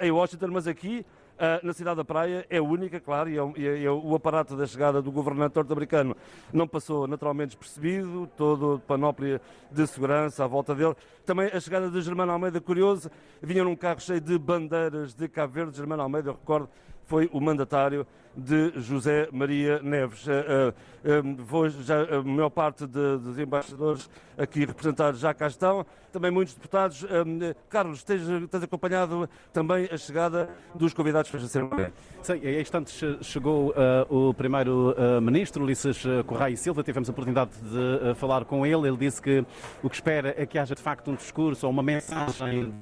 em 0.00 0.10
Washington, 0.10 0.48
mas 0.48 0.66
aqui 0.66 1.04
Uh, 1.38 1.64
na 1.64 1.72
cidade 1.72 1.98
da 1.98 2.04
Praia 2.04 2.44
é 2.50 2.60
única, 2.60 2.98
claro, 2.98 3.30
e, 3.30 3.38
é, 3.38 3.80
e 3.80 3.84
é, 3.84 3.90
o 3.92 4.12
aparato 4.12 4.56
da 4.56 4.66
chegada 4.66 5.00
do 5.00 5.12
governante 5.12 5.54
norte-americano 5.54 6.16
não 6.52 6.66
passou 6.66 7.06
naturalmente 7.06 7.50
despercebido, 7.50 8.28
todo 8.36 8.82
panóplia 8.88 9.40
de 9.70 9.86
segurança 9.86 10.42
à 10.42 10.48
volta 10.48 10.74
dele. 10.74 10.96
Também 11.24 11.46
a 11.46 11.60
chegada 11.60 11.88
de 11.88 12.00
Germano 12.00 12.32
Almeida, 12.32 12.60
curioso, 12.60 13.08
vinha 13.40 13.62
num 13.62 13.76
carro 13.76 14.00
cheio 14.00 14.20
de 14.20 14.36
bandeiras 14.36 15.14
de 15.14 15.28
Cabo 15.28 15.52
Verde. 15.52 15.76
Germano 15.76 16.02
Almeida, 16.02 16.30
eu 16.30 16.34
recordo, 16.34 16.68
foi 17.08 17.28
o 17.32 17.40
mandatário 17.40 18.06
de 18.36 18.72
José 18.76 19.28
Maria 19.32 19.80
Neves. 19.82 20.28
Eh, 20.28 20.74
eh, 21.04 21.22
vou 21.38 21.68
já, 21.68 22.02
a 22.02 22.22
maior 22.22 22.50
parte 22.50 22.86
de, 22.86 23.18
dos 23.18 23.38
embaixadores 23.38 24.08
aqui 24.36 24.64
representados 24.64 25.18
já 25.18 25.34
cá 25.34 25.48
estão, 25.48 25.84
também 26.12 26.30
muitos 26.30 26.54
deputados. 26.54 27.04
Eh, 27.04 27.56
Carlos, 27.68 28.04
tens, 28.04 28.22
tens 28.48 28.62
acompanhado 28.62 29.28
também 29.52 29.88
a 29.90 29.96
chegada 29.96 30.50
dos 30.74 30.92
convidados 30.92 31.30
para 31.30 31.40
a 31.40 31.48
cerimónia? 31.48 31.92
Sim, 32.22 32.40
em 32.44 32.60
instantes 32.60 33.02
chegou 33.22 33.70
uh, 33.70 34.28
o 34.28 34.34
primeiro-ministro, 34.34 35.62
uh, 35.62 35.64
Ulisses 35.64 36.04
Correia 36.26 36.56
Silva, 36.56 36.82
tivemos 36.82 37.08
a 37.08 37.12
oportunidade 37.12 37.50
de 37.62 38.10
uh, 38.10 38.14
falar 38.14 38.44
com 38.44 38.66
ele. 38.66 38.86
Ele 38.86 38.96
disse 38.98 39.20
que 39.20 39.44
o 39.82 39.88
que 39.88 39.96
espera 39.96 40.34
é 40.36 40.44
que 40.44 40.58
haja 40.58 40.74
de 40.74 40.82
facto 40.82 41.10
um 41.10 41.14
discurso 41.14 41.66
ou 41.66 41.72
uma 41.72 41.82
mensagem 41.82 42.72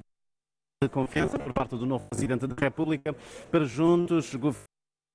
de 0.83 0.91
confiança 0.91 1.39
por 1.39 1.55
parte 1.55 1.75
do 1.75 1.87
novo 1.87 2.07
Presidente 2.11 2.47
da 2.47 2.55
República 2.55 3.17
para 3.51 3.65
juntos 3.65 4.35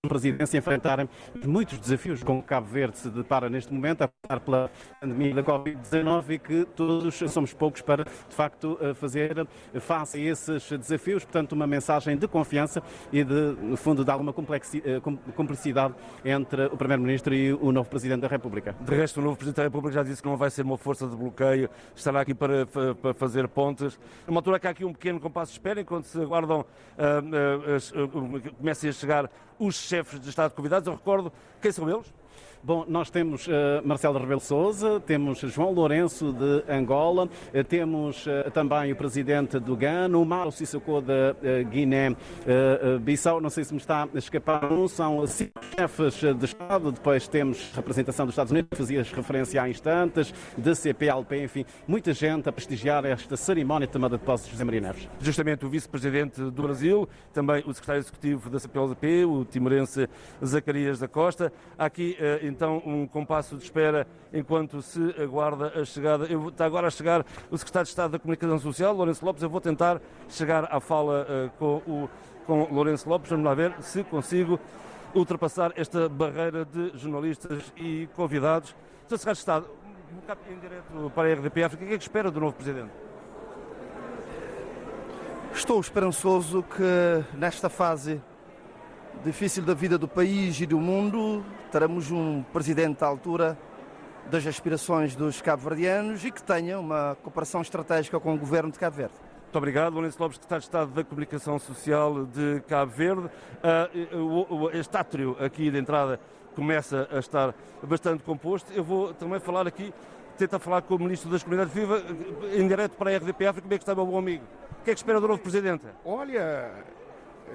presidência 0.07 0.57
enfrentarem 0.57 1.07
muitos 1.45 1.77
desafios 1.77 2.23
com 2.23 2.41
que 2.41 2.47
Cabo 2.47 2.65
Verde 2.65 2.97
se 2.97 3.07
depara 3.07 3.51
neste 3.51 3.71
momento, 3.71 4.01
a 4.01 4.07
passar 4.07 4.39
pela 4.39 4.71
pandemia 4.99 5.35
da 5.35 5.43
Covid-19 5.43 6.29
e 6.31 6.39
que 6.39 6.65
todos 6.75 7.19
somos 7.31 7.53
poucos 7.53 7.83
para, 7.83 8.03
de 8.03 8.35
facto, 8.35 8.79
eh, 8.81 8.95
fazer 8.95 9.47
face 9.79 10.17
a 10.17 10.31
esses 10.31 10.71
desafios. 10.71 11.23
Portanto, 11.23 11.51
uma 11.51 11.67
mensagem 11.67 12.17
de 12.17 12.27
confiança 12.27 12.81
e, 13.13 13.23
de, 13.23 13.55
no 13.61 13.77
fundo, 13.77 14.03
de 14.03 14.09
alguma 14.09 14.33
eh, 14.33 14.99
cumplicidade 15.35 15.93
entre 16.25 16.65
o 16.65 16.75
Primeiro-Ministro 16.75 17.35
e 17.35 17.53
o 17.53 17.71
novo 17.71 17.87
Presidente 17.87 18.21
da 18.21 18.27
República. 18.27 18.75
De 18.81 18.95
resto, 18.95 19.19
o 19.19 19.23
novo 19.23 19.35
Presidente 19.35 19.57
da 19.57 19.63
República 19.63 19.93
já 19.93 20.03
disse 20.03 20.19
que 20.19 20.27
não 20.27 20.35
vai 20.35 20.49
ser 20.49 20.63
uma 20.63 20.79
força 20.79 21.07
de 21.07 21.15
bloqueio, 21.15 21.69
estará 21.95 22.21
aqui 22.21 22.33
para, 22.33 22.65
para 22.65 23.13
fazer 23.13 23.47
pontes. 23.47 23.99
Numa 24.25 24.39
altura 24.39 24.59
que 24.59 24.65
há 24.65 24.71
aqui 24.71 24.83
um 24.83 24.93
pequeno 24.93 25.19
compasso 25.19 25.51
de 25.51 25.59
espera, 25.59 25.79
enquanto 25.79 26.05
se 26.05 26.19
aguardam, 26.19 26.61
uh, 26.61 28.01
uh, 28.01 28.05
uh, 28.05 28.53
comecem 28.55 28.89
a 28.89 28.93
chegar 28.93 29.29
os 29.61 29.90
chefes 29.91 30.19
de 30.19 30.29
Estado 30.29 30.53
convidados. 30.53 30.87
Eu 30.87 30.93
recordo 30.93 31.31
quem 31.61 31.71
são 31.71 31.89
eles? 31.89 32.11
Bom, 32.63 32.85
nós 32.87 33.09
temos 33.09 33.47
uh, 33.47 33.51
Marcelo 33.83 34.19
Rebelo 34.19 34.39
Souza, 34.39 34.99
temos 34.99 35.39
João 35.39 35.71
Lourenço 35.71 36.31
de 36.31 36.63
Angola, 36.71 37.25
uh, 37.25 37.63
temos 37.63 38.27
uh, 38.27 38.51
também 38.53 38.91
o 38.91 38.95
presidente 38.95 39.57
do 39.57 39.75
Ghana, 39.75 40.15
o 40.15 40.23
Mauro 40.23 40.51
Sissoko 40.51 41.01
da 41.01 41.35
Guiné-Bissau, 41.71 43.41
não 43.41 43.49
sei 43.49 43.63
se 43.63 43.73
me 43.73 43.79
está 43.79 44.07
a 44.13 44.17
escapar 44.17 44.71
um, 44.71 44.87
são 44.87 45.25
cinco 45.25 45.59
chefes 45.75 46.13
de 46.37 46.45
Estado, 46.45 46.91
depois 46.91 47.27
temos 47.27 47.71
representação 47.73 48.27
dos 48.27 48.33
Estados 48.33 48.51
Unidos, 48.51 48.77
fazias 48.77 49.11
referência 49.11 49.63
há 49.63 49.67
instantes, 49.67 50.31
de 50.55 50.75
CPLP, 50.75 51.43
enfim, 51.43 51.65
muita 51.87 52.13
gente 52.13 52.47
a 52.47 52.51
prestigiar 52.51 53.05
esta 53.05 53.35
cerimónia 53.35 53.87
de 53.87 53.93
tomada 53.93 54.19
de 54.19 54.23
posse 54.23 54.45
de 54.45 54.51
José 54.51 54.63
Maria 54.63 54.81
Neves. 54.81 55.09
Justamente 55.19 55.65
o 55.65 55.69
vice-presidente 55.69 56.39
do 56.39 56.61
Brasil, 56.61 57.09
também 57.33 57.63
o 57.65 57.73
secretário 57.73 58.01
executivo 58.01 58.51
da 58.51 58.59
CPLP, 58.59 59.25
o 59.25 59.45
timorense 59.45 60.07
Zacarias 60.45 60.99
da 60.99 61.07
Costa, 61.07 61.51
há 61.75 61.85
aqui 61.85 62.15
então 62.51 62.81
um 62.85 63.07
compasso 63.07 63.57
de 63.57 63.63
espera 63.63 64.05
enquanto 64.33 64.81
se 64.81 64.99
aguarda 65.21 65.71
a 65.79 65.85
chegada. 65.85 66.25
Eu, 66.25 66.49
está 66.49 66.65
agora 66.65 66.87
a 66.87 66.91
chegar 66.91 67.25
o 67.49 67.57
Secretário 67.57 67.85
de 67.85 67.89
Estado 67.89 68.11
da 68.11 68.19
Comunicação 68.19 68.59
Social, 68.59 68.93
Lourenço 68.93 69.25
Lopes. 69.25 69.41
Eu 69.41 69.49
vou 69.49 69.61
tentar 69.61 70.01
chegar 70.29 70.67
à 70.71 70.79
fala 70.79 71.25
uh, 71.27 71.49
com 71.57 71.81
o 71.91 72.09
com 72.45 72.67
Lourenço 72.71 73.07
Lopes. 73.07 73.29
Vamos 73.29 73.45
lá 73.45 73.53
ver 73.53 73.73
se 73.79 74.03
consigo 74.03 74.59
ultrapassar 75.13 75.71
esta 75.75 76.07
barreira 76.09 76.65
de 76.65 76.91
jornalistas 76.97 77.71
e 77.77 78.07
convidados. 78.15 78.75
Sr. 79.07 79.17
Secretário 79.17 79.33
de 79.33 79.39
Estado, 79.39 79.69
um 80.11 80.15
bocado 80.17 80.39
em 80.49 80.59
direto 80.59 81.11
para 81.13 81.29
a 81.29 81.33
RDP 81.33 81.63
África, 81.63 81.83
o 81.83 81.87
que 81.87 81.93
é 81.93 81.97
que 81.97 82.03
espera 82.03 82.31
do 82.31 82.39
novo 82.39 82.53
Presidente? 82.53 82.91
Estou 85.53 85.79
esperançoso 85.79 86.63
que 86.63 87.37
nesta 87.37 87.69
fase 87.69 88.21
difícil 89.23 89.63
da 89.63 89.73
vida 89.73 89.97
do 89.97 90.07
país 90.07 90.59
e 90.61 90.65
do 90.65 90.79
mundo, 90.79 91.43
teremos 91.71 92.11
um 92.11 92.43
presidente 92.43 93.01
à 93.03 93.07
altura 93.07 93.57
das 94.29 94.45
aspirações 94.45 95.15
dos 95.15 95.41
cabo-verdianos 95.41 96.23
e 96.25 96.31
que 96.31 96.43
tenha 96.43 96.77
uma 96.77 97.17
cooperação 97.23 97.61
estratégica 97.61 98.19
com 98.19 98.35
o 98.35 98.37
governo 98.37 98.71
de 98.71 98.77
Cabo 98.77 98.97
Verde. 98.97 99.13
Muito 99.43 99.57
obrigado, 99.57 99.93
Lourenço 99.93 100.21
Lopes, 100.21 100.35
secretário 100.35 100.61
de 100.61 100.67
Estado 100.67 100.91
da 100.91 101.03
Comunicação 101.03 101.59
Social 101.59 102.25
de 102.25 102.61
Cabo 102.67 102.91
Verde. 102.91 103.25
Uh, 103.25 104.69
este 104.73 104.95
átrio 104.97 105.37
aqui 105.39 105.71
de 105.71 105.77
entrada 105.77 106.19
começa 106.55 107.07
a 107.11 107.19
estar 107.19 107.55
bastante 107.83 108.21
composto. 108.23 108.71
Eu 108.73 108.83
vou 108.83 109.13
também 109.13 109.39
falar 109.39 109.65
aqui, 109.65 109.93
tentar 110.37 110.59
falar 110.59 110.81
com 110.81 110.95
o 110.95 110.99
Ministro 110.99 111.29
das 111.29 111.41
Comunidades 111.41 111.73
Viva, 111.73 112.03
em 112.53 112.67
direto 112.67 112.97
para 112.97 113.11
a 113.11 113.17
RDP 113.17 113.47
África, 113.47 113.61
como 113.61 113.73
é 113.73 113.77
que 113.77 113.83
está 113.83 113.93
o 113.93 113.95
meu 113.95 114.05
bom 114.05 114.17
amigo? 114.17 114.43
O 114.81 114.83
que 114.83 114.91
é 114.91 114.93
que 114.93 114.99
espera 114.99 115.21
do 115.21 115.27
novo 115.27 115.41
Presidente? 115.41 115.85
Olha, 116.03 116.71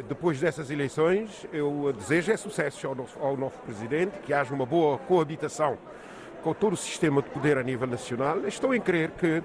depois 0.09 0.41
dessas 0.41 0.71
eleições, 0.71 1.47
eu 1.53 1.93
desejo 1.93 2.33
é 2.33 2.37
sucesso 2.37 2.87
ao 2.87 2.95
novo, 2.95 3.21
ao 3.21 3.37
novo 3.37 3.59
presidente, 3.61 4.19
que 4.19 4.33
haja 4.33 4.55
uma 4.55 4.67
boa 4.67 4.99
coabitação 4.99 5.79
com 6.43 6.55
todo 6.55 6.75
o 6.75 6.77
sistema 6.77 7.23
de 7.23 7.31
poder 7.31 7.59
a 7.59 7.63
nível 7.63 7.87
nacional. 7.87 8.47
Estou 8.47 8.75
em 8.75 8.81
crer 8.81 9.11
que 9.13 9.43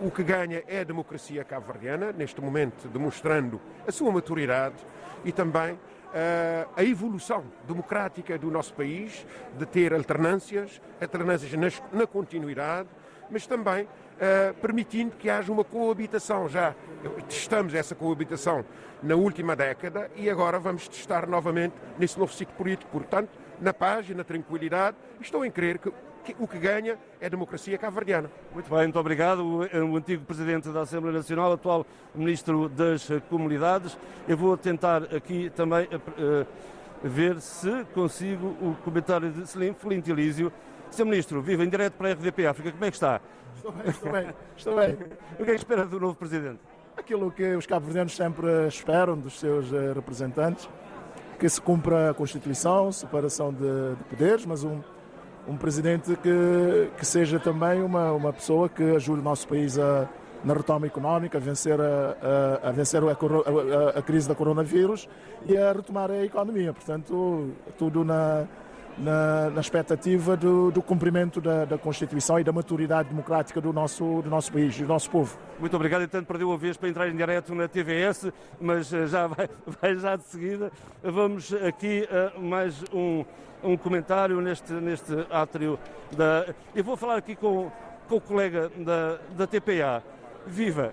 o 0.00 0.10
que 0.10 0.22
ganha 0.22 0.62
é 0.66 0.80
a 0.80 0.84
democracia 0.84 1.44
cabo-verdiana, 1.44 2.12
neste 2.12 2.40
momento 2.40 2.88
demonstrando 2.88 3.60
a 3.86 3.92
sua 3.92 4.12
maturidade 4.12 4.76
e 5.24 5.32
também 5.32 5.72
uh, 5.72 6.70
a 6.76 6.84
evolução 6.84 7.44
democrática 7.66 8.38
do 8.38 8.50
nosso 8.50 8.72
país, 8.74 9.26
de 9.58 9.66
ter 9.66 9.92
alternâncias, 9.92 10.80
alternâncias 11.00 11.52
nas, 11.54 11.82
na 11.92 12.06
continuidade, 12.06 12.88
mas 13.30 13.46
também 13.46 13.84
uh, 13.84 14.54
permitindo 14.60 15.16
que 15.16 15.30
haja 15.30 15.52
uma 15.52 15.64
coabitação. 15.64 16.48
Já 16.48 16.74
testamos 17.28 17.74
essa 17.74 17.94
coabitação 17.94 18.64
na 19.02 19.14
última 19.14 19.54
década 19.54 20.10
e 20.16 20.28
agora 20.28 20.58
vamos 20.58 20.88
testar 20.88 21.26
novamente 21.26 21.74
nesse 21.98 22.18
novo 22.18 22.32
ciclo 22.32 22.54
político. 22.54 22.90
Portanto, 22.90 23.30
na 23.60 23.72
paz 23.72 24.08
e 24.08 24.14
na 24.14 24.24
tranquilidade, 24.24 24.96
estou 25.20 25.44
em 25.44 25.50
crer 25.50 25.78
que 25.78 25.92
o 26.38 26.46
que 26.46 26.58
ganha 26.58 26.98
é 27.20 27.26
a 27.26 27.28
democracia 27.28 27.78
cabo-verdiana. 27.78 28.30
Muito 28.52 28.68
bem, 28.68 28.80
muito 28.80 28.98
obrigado. 28.98 29.40
O, 29.40 29.96
antigo 29.96 30.24
Presidente 30.24 30.68
da 30.68 30.82
Assembleia 30.82 31.16
Nacional, 31.16 31.52
atual 31.52 31.86
Ministro 32.14 32.68
das 32.68 33.08
Comunidades. 33.30 33.96
Eu 34.26 34.36
vou 34.36 34.56
tentar 34.56 35.04
aqui 35.04 35.50
também 35.50 35.86
uh, 35.86 36.46
ver 37.02 37.40
se 37.40 37.86
consigo 37.94 38.48
o 38.60 38.76
comentário 38.84 39.30
de 39.30 39.46
Selim 39.46 39.72
Flintilísio. 39.72 40.52
Sr. 40.90 41.04
Ministro, 41.04 41.42
viva 41.42 41.64
em 41.64 41.68
direto 41.68 41.94
para 41.94 42.10
a 42.10 42.12
RDP 42.12 42.46
África, 42.46 42.72
como 42.72 42.84
é 42.84 42.90
que 42.90 42.96
está? 42.96 43.20
Estou 43.56 43.72
bem, 43.72 43.88
estou 43.88 44.12
bem, 44.12 44.26
estou 44.56 44.76
bem. 44.76 44.98
o 45.38 45.44
que 45.44 45.50
é 45.50 45.54
que 45.54 45.60
espera 45.60 45.84
do 45.84 46.00
novo 46.00 46.14
Presidente? 46.14 46.60
Aquilo 46.96 47.30
que 47.30 47.54
os 47.54 47.66
cabo-verdianos 47.66 48.14
sempre 48.14 48.66
esperam 48.66 49.16
dos 49.16 49.38
seus 49.38 49.72
eh, 49.72 49.92
representantes, 49.92 50.68
que 51.38 51.48
se 51.48 51.60
cumpra 51.60 52.10
a 52.10 52.14
Constituição, 52.14 52.90
separação 52.90 53.52
de, 53.52 53.94
de 53.94 54.04
poderes, 54.10 54.44
mas 54.44 54.64
um, 54.64 54.80
um 55.46 55.56
presidente 55.56 56.16
que, 56.16 56.90
que 56.96 57.06
seja 57.06 57.38
também 57.38 57.82
uma, 57.82 58.12
uma 58.12 58.32
pessoa 58.32 58.68
que 58.68 58.82
ajude 58.96 59.20
o 59.20 59.22
nosso 59.22 59.46
país 59.46 59.78
a, 59.78 60.08
na 60.44 60.54
retoma 60.54 60.86
económica, 60.86 61.38
a 61.38 61.40
vencer, 61.40 61.80
a, 61.80 62.64
a, 62.64 62.68
a 62.68 62.72
vencer 62.72 63.02
a, 63.02 63.06
a, 63.06 63.98
a, 63.98 64.02
crise 64.02 64.28
da 64.28 64.34
coronavírus 64.34 65.08
e 65.46 65.56
a 65.56 65.72
retomar 65.72 66.10
a 66.10 66.24
economia. 66.24 66.72
Portanto, 66.72 67.50
tudo 67.76 68.04
na, 68.04 68.46
na, 69.00 69.50
na 69.50 69.60
expectativa 69.60 70.36
do, 70.36 70.70
do 70.70 70.82
cumprimento 70.82 71.40
da, 71.40 71.64
da, 71.64 71.78
Constituição 71.78 72.38
e 72.38 72.44
da 72.44 72.52
maturidade 72.52 73.08
democrática 73.08 73.60
do 73.60 73.72
nosso, 73.72 74.22
do 74.22 74.28
nosso 74.28 74.52
país, 74.52 74.76
do 74.76 74.86
nosso 74.86 75.10
povo. 75.10 75.38
Muito 75.58 75.74
obrigado. 75.76 76.02
Entanto, 76.02 76.26
perdeu 76.26 76.52
a 76.52 76.56
vez 76.56 76.76
para 76.76 76.88
entrar 76.88 77.08
em 77.08 77.16
direto 77.16 77.54
na 77.54 77.68
TVS, 77.68 78.32
mas 78.60 78.92
eh, 78.92 79.06
já 79.06 79.26
vai, 79.26 79.48
vai 79.80 79.96
já 79.96 80.16
de 80.16 80.24
seguida. 80.24 80.72
Vamos 81.02 81.52
aqui 81.54 82.08
a 82.10 82.38
mais 82.38 82.82
um, 82.92 83.24
um 83.62 83.76
comentário 83.76 84.40
neste, 84.40 84.72
neste 84.72 85.12
átrio 85.30 85.78
da. 86.16 86.46
Eu 86.74 86.84
vou 86.84 86.96
falar 86.96 87.16
aqui 87.16 87.36
com, 87.36 87.70
com 88.08 88.16
o 88.16 88.20
colega 88.20 88.70
da, 88.76 89.18
da 89.36 89.46
TPA. 89.46 90.02
Viva! 90.46 90.92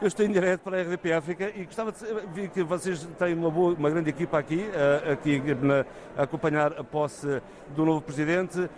Eu 0.00 0.08
estou 0.08 0.26
em 0.26 0.30
direto 0.30 0.60
para 0.60 0.78
a 0.78 0.82
RDP 0.82 1.12
África 1.12 1.52
e 1.54 1.64
gostava 1.64 1.92
de 1.92 1.98
ver 2.32 2.48
que 2.48 2.62
vocês 2.62 3.06
têm 3.18 3.34
uma, 3.34 3.50
boa, 3.50 3.74
uma 3.74 3.88
grande 3.88 4.10
equipa 4.10 4.38
aqui, 4.38 4.56
uh, 4.56 5.12
aqui 5.12 5.40
na, 5.62 5.84
a 6.16 6.24
acompanhar 6.24 6.72
a 6.78 6.84
posse 6.84 7.40
do 7.74 7.84
novo 7.84 8.00
Presidente. 8.00 8.58
Uh, 8.58 8.70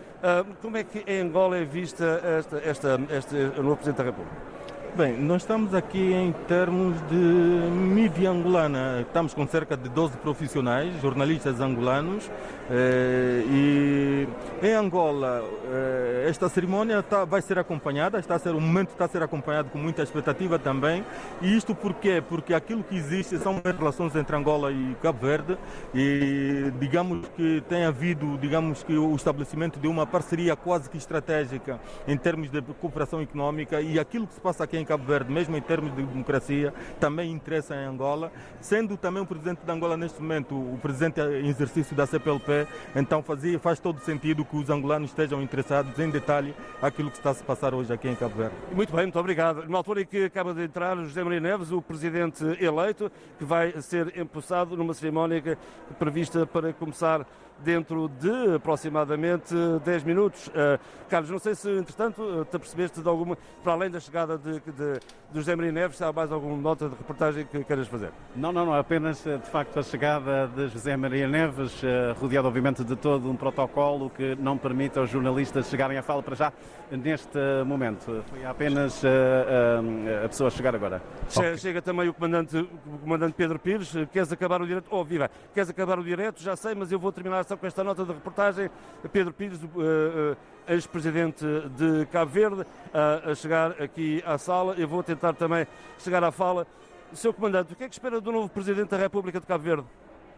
como 0.61 0.77
é 0.77 0.85
que 0.85 1.03
em 1.07 1.23
Angola 1.23 1.57
é 1.57 1.65
vista 1.65 2.21
esta, 2.39 2.59
esta, 2.59 3.01
este 3.11 3.35
novo 3.61 3.77
Presidente 3.77 3.99
da 3.99 4.05
República? 4.05 4.57
Bem, 4.97 5.21
nós 5.21 5.43
estamos 5.43 5.75
aqui 5.75 6.13
em 6.13 6.33
termos 6.49 6.97
de 7.09 7.15
mídia 7.15 8.31
angolana. 8.31 9.03
Estamos 9.03 9.35
com 9.35 9.47
cerca 9.47 9.77
de 9.77 9.89
12 9.91 10.17
profissionais, 10.19 11.01
jornalistas 11.03 11.61
angolanos. 11.61 12.31
Eh, 12.71 13.45
e 13.49 14.29
em 14.67 14.73
Angola, 14.75 15.45
eh, 15.71 16.27
esta 16.29 16.49
cerimónia 16.49 16.99
está, 16.99 17.25
vai 17.25 17.41
ser 17.41 17.59
acompanhada, 17.59 18.19
está 18.19 18.35
a 18.35 18.39
ser, 18.39 18.51
o 18.51 18.61
momento 18.61 18.91
está 18.91 19.05
a 19.05 19.09
ser 19.09 19.23
acompanhado 19.23 19.71
com 19.71 19.79
muita 19.79 20.03
expectativa 20.03 20.59
também. 20.59 21.05
E 21.41 21.57
isto 21.57 21.75
por 21.75 21.95
quê? 21.95 22.23
Porque 22.27 22.55
aquilo 22.55 22.83
que 22.83 22.97
existe 22.97 23.39
são 23.39 23.61
relações 23.65 24.17
entre 24.17 24.35
Angola 24.35 24.73
e 24.73 24.97
Cabo 25.03 25.19
Verde. 25.21 25.59
E 25.95 26.73
digamos 26.81 27.29
que 27.37 27.63
tem 27.69 27.85
havido, 27.85 28.39
digamos 28.39 28.83
que 28.83 28.97
o 28.97 29.15
estabelecimento 29.15 29.79
de 29.79 29.87
uma 29.87 30.07
parceria 30.07 30.57
quase 30.57 30.89
que 30.89 30.97
estratégica 30.97 31.79
em 32.09 32.17
termos 32.17 32.51
de 32.51 32.61
cooperação 32.63 33.21
económica. 33.21 33.81
E 33.81 33.99
aquilo 33.99 34.27
que 34.27 34.35
se 34.35 34.41
passa 34.41 34.65
aqui 34.65 34.77
em 34.77 34.85
Cabo 34.85 35.05
Verde, 35.05 35.31
mesmo 35.31 35.57
em 35.57 35.63
termos 35.63 35.95
de 35.95 36.03
democracia, 36.03 36.73
também 36.99 37.31
interessa 37.31 37.75
em 37.75 37.85
Angola, 37.85 38.33
sendo 38.61 38.97
também 38.97 39.23
o 39.23 39.27
presidente 39.27 39.61
de 39.65 39.71
Angola 39.71 39.97
neste 39.97 40.21
momento 40.21 40.55
o 40.55 40.79
presidente 40.81 41.21
em 41.21 41.49
exercício 41.49 41.95
da 41.95 42.07
CPLP, 42.07 42.56
então 42.95 43.23
fazia, 43.23 43.59
faz 43.59 43.81
todo 43.81 44.01
sentido 44.01 44.45
que 44.45 44.57
os 44.57 44.71
angolanos 44.71 45.11
estejam 45.11 45.43
interessados 45.43 45.99
em 45.99 46.11
detalhe 46.11 46.55
aquilo 46.81 47.11
que 47.11 47.17
está 47.17 47.31
a 47.31 47.35
se 47.35 47.43
passar 47.43 47.75
hoje 47.75 47.93
aqui 47.93 48.09
em 48.09 48.15
Cabo 48.15 48.37
Verde. 48.37 48.55
Muito 48.73 48.93
bem, 48.95 49.05
muito 49.05 49.19
obrigado. 49.19 49.65
Numa 49.65 49.79
altura 49.79 50.03
em 50.03 50.07
que 50.07 50.25
acaba 50.25 50.55
de 50.55 50.63
entrar 50.63 50.97
José 50.97 51.23
Maria 51.25 51.41
Neves, 51.41 51.73
o 51.73 51.83
presidente 51.83 52.45
eleito, 52.61 53.11
que 53.39 53.45
vai 53.45 53.81
ser 53.83 54.17
empossado 54.19 54.77
numa 54.77 54.95
cerimónia 54.95 55.59
prevista 55.99 56.47
para 56.47 56.73
começar 56.73 57.27
dentro 57.65 58.09
de 58.09 58.57
aproximadamente 58.57 59.55
10 59.85 60.05
minutos. 60.05 60.49
Uh, 60.49 60.79
Carlos, 61.09 61.31
não 61.31 61.39
sei 61.39 61.55
se, 61.55 61.71
entretanto, 61.71 62.23
uh, 62.23 62.45
te 62.45 62.57
apercebeste 62.57 63.01
de 63.01 63.09
alguma, 63.09 63.37
para 63.63 63.73
além 63.73 63.91
da 63.91 64.01
chegada 64.01 64.37
de, 64.37 64.61
de, 64.61 65.01
de 65.31 65.39
José 65.39 65.55
Maria 65.55 65.73
Neves, 65.73 66.01
há 66.03 66.13
mais 66.13 66.31
alguma 66.33 66.57
nota 66.57 66.89
de 66.89 66.97
reportagem 66.97 67.47
que 67.47 67.65
queiras 67.65 67.89
fazer? 67.89 68.11
Não, 68.35 68.53
não, 68.53 68.67
não, 68.67 68.75
apenas 68.75 69.27
eh, 69.27 69.39
de 69.39 69.49
facto 69.49 69.79
a 69.79 69.83
chegada 69.83 70.49
de 70.49 70.69
José 70.69 70.97
Maria 70.97 71.29
Neves, 71.29 71.81
rodeado 72.19 72.49
obviamente 72.49 72.85
de 72.85 72.97
todo 72.97 73.31
um 73.31 73.37
protocolo 73.37 74.11
que 74.11 74.35
não 74.37 74.59
permite 74.59 74.99
aos 74.99 75.11
jornalistas 75.11 75.69
chegarem 75.69 75.99
à 75.99 76.03
fala 76.03 76.23
para 76.23 76.35
já 76.35 76.53
neste 76.91 77.39
momento. 77.65 78.25
Foi 78.29 78.45
apenas 78.45 79.03
a 79.05 80.29
pessoa 80.29 80.51
chegar 80.51 80.75
agora. 80.75 81.03
Chega, 81.29 81.57
chega 81.57 81.83
também 81.83 82.09
o 82.09 82.15
comandante, 82.15 82.57
o 82.57 82.99
comandante 82.99 83.35
Pedro 83.35 83.59
Pires. 83.59 83.93
Queres 84.13 84.33
acabar 84.33 84.61
o 84.61 84.67
direto? 84.67 84.89
Oh, 84.91 85.05
viva! 85.05 85.31
Queres 85.53 85.71
acabar 85.71 85.99
o 85.99 86.05
direto? 86.05 86.43
Já 86.43 86.57
sei, 86.57 86.75
mas 86.75 86.91
eu 86.91 86.99
vou 86.99 87.13
terminar 87.13 87.46
com 87.55 87.67
esta 87.67 87.85
nota 87.85 88.03
de 88.05 88.13
reportagem. 88.13 88.71
Pedro 89.13 89.35
Pires, 89.35 89.63
uh, 89.63 89.67
uh, 89.67 90.37
ex-presidente 90.67 91.45
de 91.77 92.07
Cabo 92.07 92.31
Verde, 92.31 92.67
a 92.93 93.35
chegar 93.35 93.73
aqui 93.83 94.23
à 94.27 94.39
sala. 94.39 94.75
Eu 94.79 94.89
vou 94.89 95.03
tentar 95.03 95.35
também 95.35 95.67
chegar 95.99 96.25
à 96.25 96.33
fala. 96.33 96.67
Seu 97.13 97.33
Comandante, 97.33 97.73
o 97.73 97.77
que 97.77 97.85
é 97.85 97.89
que 97.89 97.95
espera 97.95 98.21
do 98.21 98.33
novo 98.33 98.49
Presidente 98.49 98.89
da 98.89 98.97
República 98.97 99.39
de 99.39 99.47
Cabo 99.47 99.63
Verde? 99.63 99.87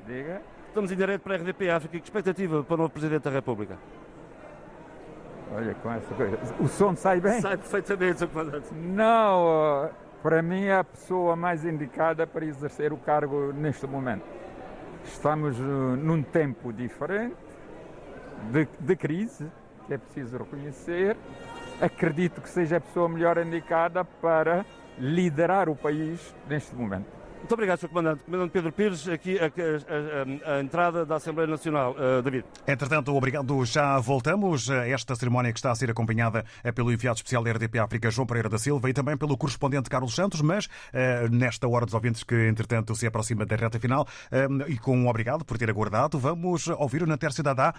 Diga. 0.06 0.42
Estamos 0.66 0.92
em 0.92 0.96
direto 0.96 1.22
para 1.22 1.34
a 1.34 1.38
RDP 1.38 1.70
África. 1.70 1.98
Que 1.98 2.04
expectativa 2.04 2.62
para 2.62 2.74
o 2.74 2.76
novo 2.76 2.90
Presidente 2.90 3.22
da 3.22 3.30
República? 3.30 3.78
Olha, 5.54 5.74
com 5.74 5.90
essa 5.90 6.14
coisa. 6.14 6.38
O 6.60 6.68
som 6.68 6.94
sai 6.94 7.20
bem? 7.20 7.40
Sai 7.40 7.56
perfeitamente, 7.56 8.18
Sr. 8.18 8.28
Comandante. 8.28 8.74
Não, 8.74 9.90
para 10.22 10.42
mim 10.42 10.64
é 10.64 10.78
a 10.78 10.84
pessoa 10.84 11.34
mais 11.34 11.64
indicada 11.64 12.26
para 12.26 12.44
exercer 12.44 12.92
o 12.92 12.98
cargo 12.98 13.52
neste 13.52 13.86
momento. 13.86 14.24
Estamos 15.12 15.58
uh, 15.58 15.96
num 15.96 16.22
tempo 16.22 16.72
diferente, 16.72 17.34
de, 18.52 18.68
de 18.78 18.96
crise, 18.96 19.50
que 19.86 19.94
é 19.94 19.98
preciso 19.98 20.38
reconhecer. 20.38 21.16
Acredito 21.80 22.40
que 22.40 22.48
seja 22.48 22.76
a 22.76 22.80
pessoa 22.80 23.08
melhor 23.08 23.38
indicada 23.38 24.04
para 24.04 24.64
liderar 24.98 25.68
o 25.68 25.74
país 25.74 26.34
neste 26.48 26.74
momento. 26.74 27.17
Muito 27.38 27.52
obrigado, 27.54 27.80
Sr. 27.80 27.88
Comandante. 27.88 28.24
Comandante 28.24 28.50
Pedro 28.50 28.72
Pires, 28.72 29.08
aqui 29.08 29.38
a, 29.38 29.44
a, 29.44 30.52
a, 30.52 30.56
a 30.56 30.60
entrada 30.60 31.06
da 31.06 31.16
Assembleia 31.16 31.48
Nacional. 31.48 31.92
Uh, 31.92 32.22
David. 32.22 32.44
Entretanto, 32.66 33.14
obrigado. 33.14 33.64
Já 33.64 33.98
voltamos 33.98 34.70
a 34.70 34.86
esta 34.88 35.14
cerimónia 35.14 35.52
que 35.52 35.58
está 35.58 35.70
a 35.70 35.74
ser 35.74 35.90
acompanhada 35.90 36.44
eh, 36.62 36.72
pelo 36.72 36.92
enviado 36.92 37.16
especial 37.16 37.42
da 37.42 37.52
RDP 37.52 37.78
África, 37.78 38.10
João 38.10 38.26
Pereira 38.26 38.48
da 38.48 38.58
Silva, 38.58 38.90
e 38.90 38.92
também 38.92 39.16
pelo 39.16 39.36
correspondente 39.36 39.88
Carlos 39.88 40.14
Santos, 40.14 40.40
mas 40.40 40.66
uh, 40.66 41.28
nesta 41.30 41.66
hora 41.68 41.84
dos 41.84 41.94
ouvintes 41.94 42.22
que, 42.22 42.34
entretanto, 42.34 42.94
se 42.94 43.06
aproxima 43.06 43.46
da 43.46 43.56
reta 43.56 43.78
final, 43.78 44.06
uh, 44.32 44.70
e 44.70 44.76
com 44.76 44.96
um 44.96 45.08
obrigado 45.08 45.44
por 45.44 45.56
ter 45.56 45.70
aguardado, 45.70 46.18
vamos 46.18 46.68
ouvir 46.68 47.02
o 47.02 47.06
Nater 47.06 47.30
Dadá 47.42 47.74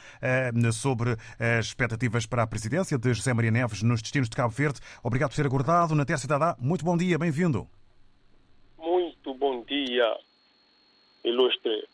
sobre 0.72 1.18
as 1.40 1.66
expectativas 1.66 2.26
para 2.26 2.44
a 2.44 2.48
presidência 2.48 2.98
de 2.98 3.14
José 3.14 3.34
Maria 3.34 3.52
Neves 3.52 3.84
nos 3.84 4.02
destinos 4.02 4.30
de 4.30 4.36
Cabo 4.36 4.54
Verde. 4.54 4.80
Obrigado 5.04 5.30
por 5.30 5.36
ter 5.36 5.46
aguardado. 5.46 5.96
Nater 5.96 6.20
Dadá, 6.28 6.56
muito 6.60 6.86
bom 6.86 6.96
dia, 6.96 7.18
bem-vindo 7.18 7.68
bom 9.34 9.62
dia, 9.64 10.18
ilustre 11.24 11.88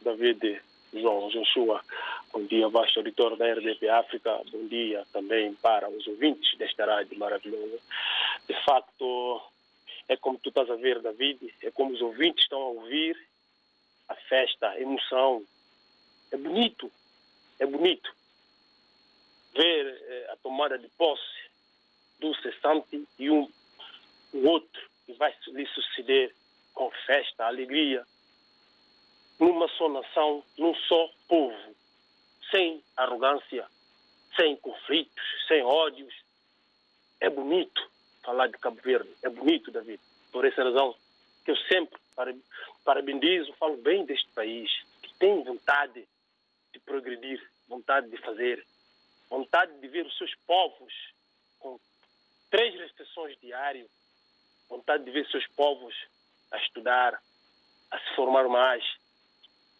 David 0.00 0.60
João 0.92 1.28
Joshua. 1.30 1.82
Bom 2.32 2.44
dia, 2.44 2.68
vasto 2.68 2.98
auditor 3.00 3.36
da 3.36 3.52
RDP 3.52 3.88
África. 3.88 4.42
Bom 4.50 4.66
dia 4.68 5.06
também 5.12 5.54
para 5.54 5.88
os 5.88 6.06
ouvintes 6.06 6.56
desta 6.56 6.86
rádio 6.86 7.18
maravilhosa. 7.18 7.78
De 8.48 8.54
facto, 8.64 9.42
é 10.08 10.16
como 10.16 10.38
tu 10.38 10.48
estás 10.48 10.70
a 10.70 10.76
ver, 10.76 11.00
David, 11.00 11.54
é 11.62 11.70
como 11.70 11.92
os 11.92 12.00
ouvintes 12.00 12.42
estão 12.42 12.60
a 12.60 12.68
ouvir 12.68 13.18
a 14.08 14.14
festa, 14.14 14.70
a 14.70 14.80
emoção. 14.80 15.44
É 16.30 16.36
bonito, 16.36 16.90
é 17.58 17.66
bonito 17.66 18.14
ver 19.54 19.86
eh, 19.86 20.30
a 20.32 20.36
tomada 20.36 20.78
de 20.78 20.88
posse 20.88 21.22
do 22.20 22.34
cessante 22.36 23.06
e 23.18 23.30
um 23.30 23.50
o 24.32 24.46
outro 24.46 24.82
que 25.06 25.12
vai 25.14 25.34
lhe 25.48 25.66
suceder 25.68 26.34
com 26.78 26.92
festa, 27.04 27.44
alegria. 27.44 28.06
numa 29.40 29.68
só 29.70 29.88
nação, 29.88 30.44
num 30.56 30.74
só 30.74 31.10
povo, 31.26 31.76
sem 32.52 32.82
arrogância, 32.96 33.66
sem 34.36 34.56
conflitos, 34.56 35.24
sem 35.48 35.62
ódios. 35.62 36.14
É 37.20 37.28
bonito 37.28 37.90
falar 38.22 38.46
de 38.46 38.58
Cabo 38.58 38.80
Verde, 38.80 39.12
é 39.22 39.28
bonito, 39.28 39.72
David. 39.72 40.00
Por 40.30 40.44
essa 40.44 40.62
razão 40.62 40.94
que 41.44 41.50
eu 41.50 41.56
sempre 41.56 41.98
parabenizo, 42.84 43.52
falo 43.54 43.76
bem 43.78 44.04
deste 44.04 44.28
país, 44.30 44.70
que 45.02 45.12
tem 45.14 45.42
vontade 45.42 46.06
de 46.72 46.78
progredir, 46.80 47.44
vontade 47.68 48.08
de 48.08 48.16
fazer, 48.18 48.64
vontade 49.28 49.72
de 49.80 49.88
ver 49.88 50.06
os 50.06 50.16
seus 50.16 50.32
povos 50.46 50.92
com 51.58 51.78
três 52.50 52.72
restrições 52.76 53.36
diárias, 53.40 53.88
vontade 54.68 55.04
de 55.04 55.10
ver 55.10 55.26
seus 55.28 55.46
povos 55.48 55.94
a 56.50 56.56
estudar, 56.58 57.20
a 57.90 57.98
se 57.98 58.14
formar 58.14 58.48
mais, 58.48 58.84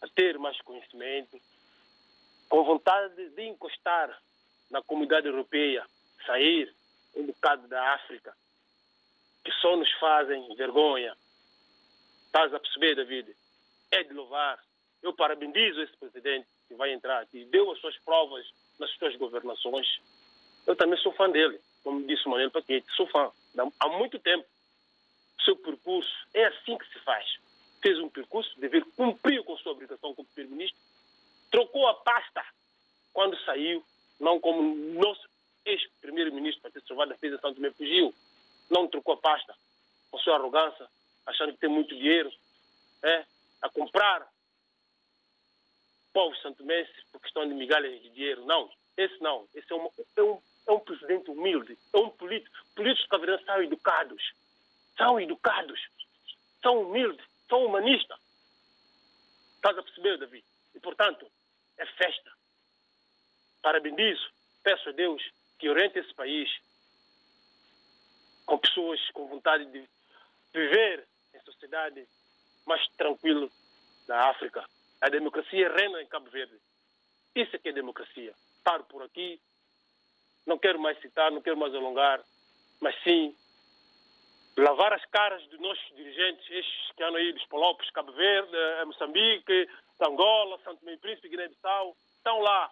a 0.01 0.07
ter 0.07 0.37
mais 0.37 0.59
conhecimento, 0.61 1.39
com 2.47 2.63
vontade 2.63 3.29
de 3.29 3.43
encostar 3.43 4.17
na 4.69 4.81
comunidade 4.81 5.27
europeia, 5.27 5.85
sair 6.25 6.73
um 7.15 7.25
bocado 7.25 7.67
da 7.67 7.93
África, 7.93 8.35
que 9.43 9.51
só 9.53 9.75
nos 9.75 9.91
fazem 9.93 10.55
vergonha. 10.55 11.15
Estás 12.25 12.53
a 12.53 12.59
perceber, 12.59 12.95
David? 12.95 13.35
É 13.91 14.03
de 14.03 14.13
louvar. 14.13 14.59
Eu 15.01 15.13
parabenizo 15.13 15.81
esse 15.81 15.95
presidente 15.97 16.47
que 16.67 16.75
vai 16.75 16.91
entrar, 16.93 17.25
que 17.27 17.45
deu 17.45 17.71
as 17.71 17.79
suas 17.79 17.97
provas 17.99 18.45
nas 18.79 18.91
suas 18.91 19.15
governações. 19.15 19.87
Eu 20.67 20.75
também 20.75 20.99
sou 20.99 21.11
fã 21.13 21.29
dele, 21.29 21.59
como 21.83 22.05
disse 22.05 22.25
o 22.27 22.29
Manuel 22.29 22.51
Paquete, 22.51 22.85
sou 22.95 23.07
fã. 23.07 23.31
Há 23.79 23.89
muito 23.89 24.19
tempo. 24.19 24.45
Seu 25.43 25.55
percurso 25.55 26.11
é 26.33 26.45
assim 26.45 26.77
que 26.77 26.87
se 26.91 26.99
faz. 26.99 27.25
Fez 27.81 27.97
um 27.99 28.09
percurso, 28.09 28.59
dever 28.59 28.83
cumpriu 28.95 29.43
com 29.43 29.57
sua 29.57 29.71
obrigação 29.71 30.13
como 30.13 30.27
primeiro-ministro, 30.29 30.79
trocou 31.49 31.87
a 31.87 31.93
pasta 31.93 32.43
quando 33.13 33.39
saiu, 33.43 33.83
não 34.19 34.39
como 34.39 34.61
nosso 34.93 35.27
ex-primeiro-ministro 35.65 36.61
Patrício 36.61 36.87
Salvador 36.87 37.17
fez 37.17 37.33
em 37.33 37.39
Santo 37.39 37.55
Tomé 37.55 37.71
fugiu, 37.71 38.13
não 38.69 38.87
trocou 38.87 39.13
a 39.13 39.17
pasta 39.17 39.55
com 40.11 40.17
sua 40.19 40.35
arrogância, 40.35 40.87
achando 41.25 41.53
que 41.53 41.59
tem 41.59 41.69
muito 41.69 41.95
dinheiro, 41.95 42.31
é, 43.03 43.25
a 43.61 43.69
comprar 43.69 44.27
povos 46.13 46.41
santomenses 46.41 47.03
por 47.11 47.21
questão 47.21 47.47
de 47.47 47.53
migalhas 47.53 48.01
de 48.01 48.09
dinheiro. 48.09 48.45
Não, 48.45 48.69
esse 48.97 49.21
não. 49.21 49.47
Esse 49.53 49.71
é, 49.71 49.75
uma, 49.75 49.89
é, 50.17 50.21
um, 50.21 50.41
é 50.67 50.71
um 50.71 50.79
presidente 50.79 51.31
humilde, 51.31 51.77
é 51.93 51.97
um 51.97 52.09
político. 52.09 52.55
Políticos 52.75 53.09
caveirenses 53.09 53.45
são 53.45 53.61
educados, 53.61 54.33
são 54.99 55.19
educados, 55.19 55.79
são 56.61 56.81
humildes, 56.83 57.25
são 57.47 57.65
humanistas. 57.65 58.19
Estás 59.55 59.77
a 59.77 59.81
perceber, 59.81 60.17
Davi? 60.17 60.43
E, 60.75 60.79
portanto, 60.79 61.25
é 61.77 61.85
festa. 61.85 62.31
Parabenizo, 63.61 64.29
peço 64.61 64.89
a 64.89 64.91
Deus 64.91 65.23
que 65.57 65.69
oriente 65.69 65.99
esse 65.99 66.13
país 66.13 66.49
com 68.45 68.57
pessoas 68.57 68.99
com 69.11 69.27
vontade 69.27 69.65
de 69.65 69.87
viver 70.53 71.07
em 71.33 71.39
sociedade 71.41 72.05
mais 72.65 72.85
tranquila 72.89 73.49
da 74.05 74.29
África. 74.29 74.67
A 75.01 75.09
democracia 75.09 75.71
reina 75.71 76.01
em 76.01 76.07
Cabo 76.07 76.29
Verde. 76.29 76.59
Isso 77.35 77.55
é 77.55 77.59
que 77.59 77.69
é 77.69 77.73
democracia. 77.73 78.33
Paro 78.63 78.83
por 78.83 79.03
aqui. 79.03 79.39
Não 80.45 80.57
quero 80.57 80.79
mais 80.79 80.99
citar, 80.99 81.31
não 81.31 81.41
quero 81.41 81.57
mais 81.57 81.73
alongar, 81.73 82.21
mas 82.81 82.95
sim 83.03 83.35
lavar 84.57 84.93
as 84.93 85.05
caras 85.05 85.41
dos 85.49 85.59
nossos 85.59 85.95
dirigentes, 85.95 86.43
estes 86.49 86.91
que 86.95 87.03
andam 87.03 87.15
aí 87.15 87.33
dos 87.33 87.45
Palopes, 87.45 87.89
Cabo 87.91 88.11
Verde, 88.11 88.51
Moçambique, 88.85 89.67
Angola, 90.01 90.57
Santo 90.63 90.83
Meio 90.85 90.97
Príncipe, 90.99 91.29
Guiné-Bissau, 91.29 91.95
estão 92.17 92.39
lá 92.39 92.69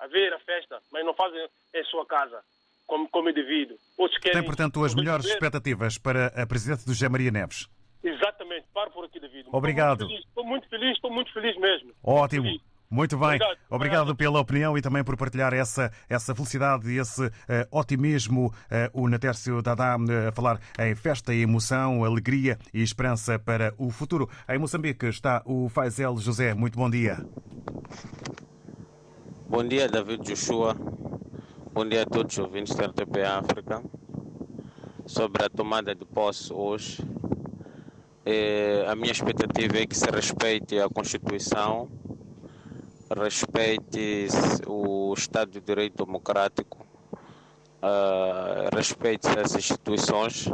a 0.00 0.06
ver 0.06 0.32
a 0.32 0.38
festa, 0.40 0.80
mas 0.92 1.04
não 1.04 1.14
fazem 1.14 1.46
em 1.74 1.84
sua 1.84 2.04
casa, 2.06 2.42
como, 2.86 3.08
como 3.08 3.28
é 3.28 3.32
devido. 3.32 3.76
Outros 3.96 4.20
querem, 4.20 4.38
Tem, 4.40 4.46
portanto, 4.46 4.84
as 4.84 4.94
melhores 4.94 5.24
expectativas 5.26 5.98
para 5.98 6.26
a 6.40 6.46
Presidente 6.46 6.84
do 6.84 6.92
José 6.92 7.08
Maria 7.08 7.30
Neves. 7.30 7.68
Exatamente, 8.02 8.66
paro 8.74 8.90
por 8.90 9.04
aqui, 9.04 9.18
David. 9.18 9.48
Obrigado. 9.50 10.10
Estou 10.10 10.44
muito 10.44 10.68
feliz, 10.68 10.92
estou 10.94 11.10
muito 11.10 11.32
feliz 11.32 11.56
mesmo. 11.56 11.92
Ótimo. 12.02 12.44
Muito 12.44 12.60
feliz. 12.60 12.73
Muito 12.90 13.16
bem. 13.16 13.34
Obrigado, 13.34 13.58
Obrigado 13.70 14.16
pela 14.16 14.40
opinião 14.40 14.76
e 14.78 14.82
também 14.82 15.02
por 15.02 15.16
partilhar 15.16 15.52
essa, 15.52 15.90
essa 16.08 16.34
felicidade 16.34 16.88
e 16.90 16.98
esse 16.98 17.26
uh, 17.26 17.30
otimismo. 17.70 18.46
Uh, 18.46 19.02
o 19.02 19.08
Natércio 19.08 19.60
Dadá 19.62 19.96
uh, 19.96 20.28
a 20.28 20.32
falar 20.32 20.60
em 20.78 20.94
festa 20.94 21.34
e 21.34 21.42
emoção, 21.42 22.04
alegria 22.04 22.58
e 22.72 22.82
esperança 22.82 23.38
para 23.38 23.74
o 23.78 23.90
futuro. 23.90 24.28
Em 24.48 24.58
Moçambique 24.58 25.06
está 25.06 25.42
o 25.44 25.68
Faisel 25.68 26.16
José. 26.18 26.54
Muito 26.54 26.78
bom 26.78 26.88
dia. 26.88 27.24
Bom 29.48 29.66
dia, 29.66 29.88
David 29.88 30.22
Joshua. 30.22 30.76
Bom 31.72 31.88
dia 31.88 32.02
a 32.02 32.06
todos 32.06 32.38
os 32.38 32.44
ouvintes 32.44 32.74
da 32.76 32.86
RTP 32.86 33.22
África. 33.26 33.82
Sobre 35.06 35.44
a 35.44 35.50
tomada 35.50 35.94
de 35.94 36.04
posse 36.04 36.52
hoje, 36.52 37.02
a 38.88 38.94
minha 38.94 39.12
expectativa 39.12 39.78
é 39.78 39.86
que 39.86 39.96
se 39.96 40.10
respeite 40.10 40.78
a 40.78 40.88
Constituição 40.88 41.90
respeite 43.16 44.28
o 44.66 45.14
Estado 45.16 45.52
de 45.52 45.60
Direito 45.60 46.04
Democrático, 46.04 46.84
uh, 47.82 48.74
respeite 48.74 49.28
as 49.38 49.54
instituições 49.54 50.48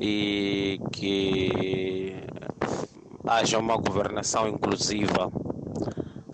e 0.00 0.80
que 0.92 2.14
haja 3.26 3.58
uma 3.58 3.76
governação 3.76 4.48
inclusiva. 4.48 5.30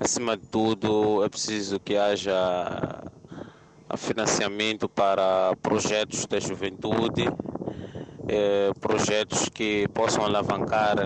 Acima 0.00 0.36
de 0.36 0.46
tudo, 0.46 1.22
é 1.24 1.28
preciso 1.28 1.78
que 1.78 1.96
haja 1.96 3.00
financiamento 3.96 4.88
para 4.88 5.54
projetos 5.60 6.24
da 6.26 6.40
juventude, 6.40 7.28
eh, 8.28 8.70
projetos 8.80 9.48
que 9.50 9.86
possam 9.88 10.24
alavancar 10.24 10.96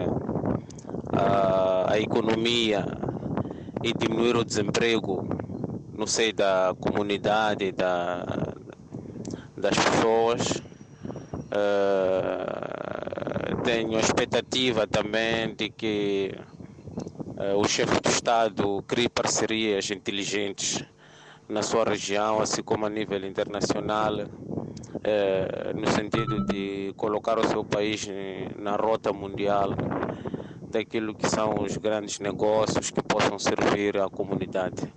a, 1.13 1.93
a 1.93 1.99
economia 1.99 2.85
e 3.85 3.93
diminuir 3.93 4.35
o 4.35 4.45
desemprego 4.45 5.29
no 5.93 6.07
seio 6.07 6.33
da 6.33 6.75
comunidade, 6.81 7.71
da, 7.71 8.25
das 9.55 9.77
pessoas. 9.77 10.63
Uh, 11.53 12.65
tenho 13.63 14.01
expectativa 14.01 14.87
também 14.87 15.55
de 15.55 15.69
que 15.69 16.35
uh, 17.37 17.59
o 17.59 17.69
chefe 17.69 18.01
do 18.01 18.09
Estado 18.09 18.83
crie 18.89 19.11
parcerias 19.11 19.91
inteligentes 19.91 20.83
na 21.47 21.63
sua 21.63 21.85
região, 21.85 22.41
assim 22.41 22.63
como 22.63 22.87
a 22.87 22.91
nível 22.91 23.23
internacional, 23.27 24.15
uh, 24.15 25.79
no 25.79 25.87
sentido 25.93 26.43
de 26.47 26.95
colocar 26.97 27.39
o 27.39 27.47
seu 27.47 27.63
país 27.63 28.09
na 28.59 28.77
rota 28.77 29.13
mundial 29.13 29.75
daquilo 30.75 31.15
que 31.15 31.29
são 31.29 31.55
os 31.63 31.77
grandes 31.77 32.19
negócios 32.19 32.91
que 32.91 33.01
possam 33.01 33.39
servir 33.39 33.97
à 33.97 34.11
comunidade. 34.11 34.93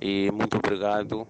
E 0.00 0.30
muito 0.32 0.56
obrigado 0.56 1.28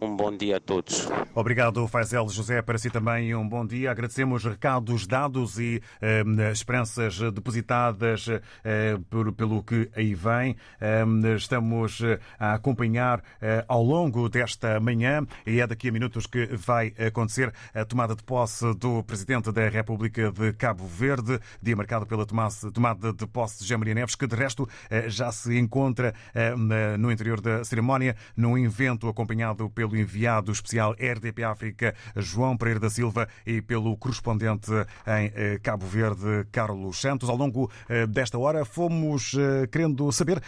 um 0.00 0.16
bom 0.16 0.34
dia 0.34 0.56
a 0.56 0.60
todos. 0.60 1.08
Obrigado, 1.34 1.86
Faisel 1.88 2.28
José. 2.28 2.62
Para 2.62 2.78
si 2.78 2.90
também 2.90 3.34
um 3.34 3.48
bom 3.48 3.66
dia. 3.66 3.90
Agradecemos 3.90 4.44
recados 4.44 5.06
dados 5.06 5.58
e 5.58 5.82
eh, 6.00 6.22
esperanças 6.52 7.18
depositadas 7.32 8.28
eh, 8.64 8.98
por, 9.10 9.32
pelo 9.32 9.62
que 9.62 9.90
aí 9.94 10.14
vem. 10.14 10.56
Eh, 10.80 11.04
estamos 11.36 12.00
a 12.38 12.54
acompanhar 12.54 13.22
eh, 13.40 13.64
ao 13.68 13.82
longo 13.82 14.28
desta 14.28 14.78
manhã 14.80 15.26
e 15.46 15.60
é 15.60 15.66
daqui 15.66 15.88
a 15.88 15.92
minutos 15.92 16.26
que 16.26 16.46
vai 16.46 16.92
acontecer 16.98 17.52
a 17.74 17.84
tomada 17.84 18.14
de 18.14 18.22
posse 18.22 18.74
do 18.74 19.02
Presidente 19.02 19.50
da 19.52 19.68
República 19.68 20.30
de 20.30 20.52
Cabo 20.52 20.86
Verde, 20.86 21.38
dia 21.62 21.76
marcado 21.76 22.06
pela 22.06 22.26
tomada 22.26 23.12
de 23.12 23.26
posse 23.26 23.60
de 23.60 23.68
Jean 23.68 23.78
Maria 23.78 23.94
Neves, 23.94 24.14
que 24.14 24.26
de 24.26 24.36
resto 24.36 24.68
eh, 24.90 25.08
já 25.08 25.32
se 25.32 25.56
encontra 25.58 26.14
eh, 26.34 26.54
no 26.98 27.10
interior 27.10 27.40
da 27.40 27.64
cerimónia, 27.64 28.16
num 28.36 28.56
evento 28.58 29.08
acompanhado 29.08 29.68
pelo 29.70 29.87
pelo 29.88 30.00
enviado 30.00 30.52
especial 30.52 30.94
RDP 30.98 31.42
África, 31.42 31.94
João 32.16 32.56
Pereira 32.56 32.80
da 32.80 32.90
Silva, 32.90 33.28
e 33.46 33.62
pelo 33.62 33.96
correspondente 33.96 34.70
em 34.70 35.32
eh, 35.34 35.58
Cabo 35.62 35.86
Verde, 35.86 36.46
Carlos 36.52 37.00
Santos. 37.00 37.28
Ao 37.28 37.36
longo 37.36 37.70
eh, 37.88 38.06
desta 38.06 38.38
hora, 38.38 38.64
fomos 38.64 39.34
eh, 39.34 39.66
querendo 39.66 40.10
saber 40.12 40.42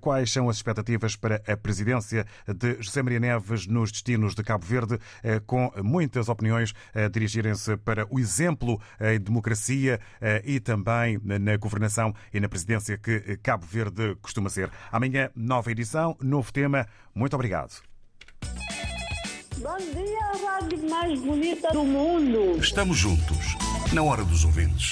quais 0.00 0.30
são 0.30 0.48
as 0.48 0.56
expectativas 0.56 1.16
para 1.16 1.42
a 1.46 1.56
presidência 1.56 2.26
de 2.46 2.76
José 2.80 3.02
Maria 3.02 3.20
Neves 3.20 3.66
nos 3.66 3.90
destinos 3.90 4.34
de 4.34 4.42
Cabo 4.42 4.64
Verde, 4.64 4.98
com 5.46 5.72
muitas 5.82 6.28
opiniões 6.28 6.74
a 6.94 7.08
dirigirem-se 7.08 7.76
para 7.78 8.06
o 8.10 8.18
exemplo 8.18 8.80
em 9.00 9.18
democracia 9.20 10.00
e 10.44 10.60
também 10.60 11.18
na 11.22 11.56
governação 11.56 12.14
e 12.32 12.40
na 12.40 12.48
presidência 12.48 12.98
que 12.98 13.38
Cabo 13.42 13.66
Verde 13.66 14.16
costuma 14.20 14.50
ser. 14.50 14.70
Amanhã, 14.90 15.30
nova 15.34 15.70
edição, 15.70 16.16
novo 16.20 16.52
tema. 16.52 16.86
Muito 17.14 17.34
obrigado. 17.34 17.91
Bom 19.62 19.76
dia, 19.78 20.50
rádio 20.50 20.90
mais 20.90 21.20
bonita 21.20 21.68
do 21.72 21.84
mundo. 21.84 22.58
Estamos 22.58 22.98
juntos, 22.98 23.56
na 23.92 24.02
hora 24.02 24.24
dos 24.24 24.44
ouvintes. 24.44 24.72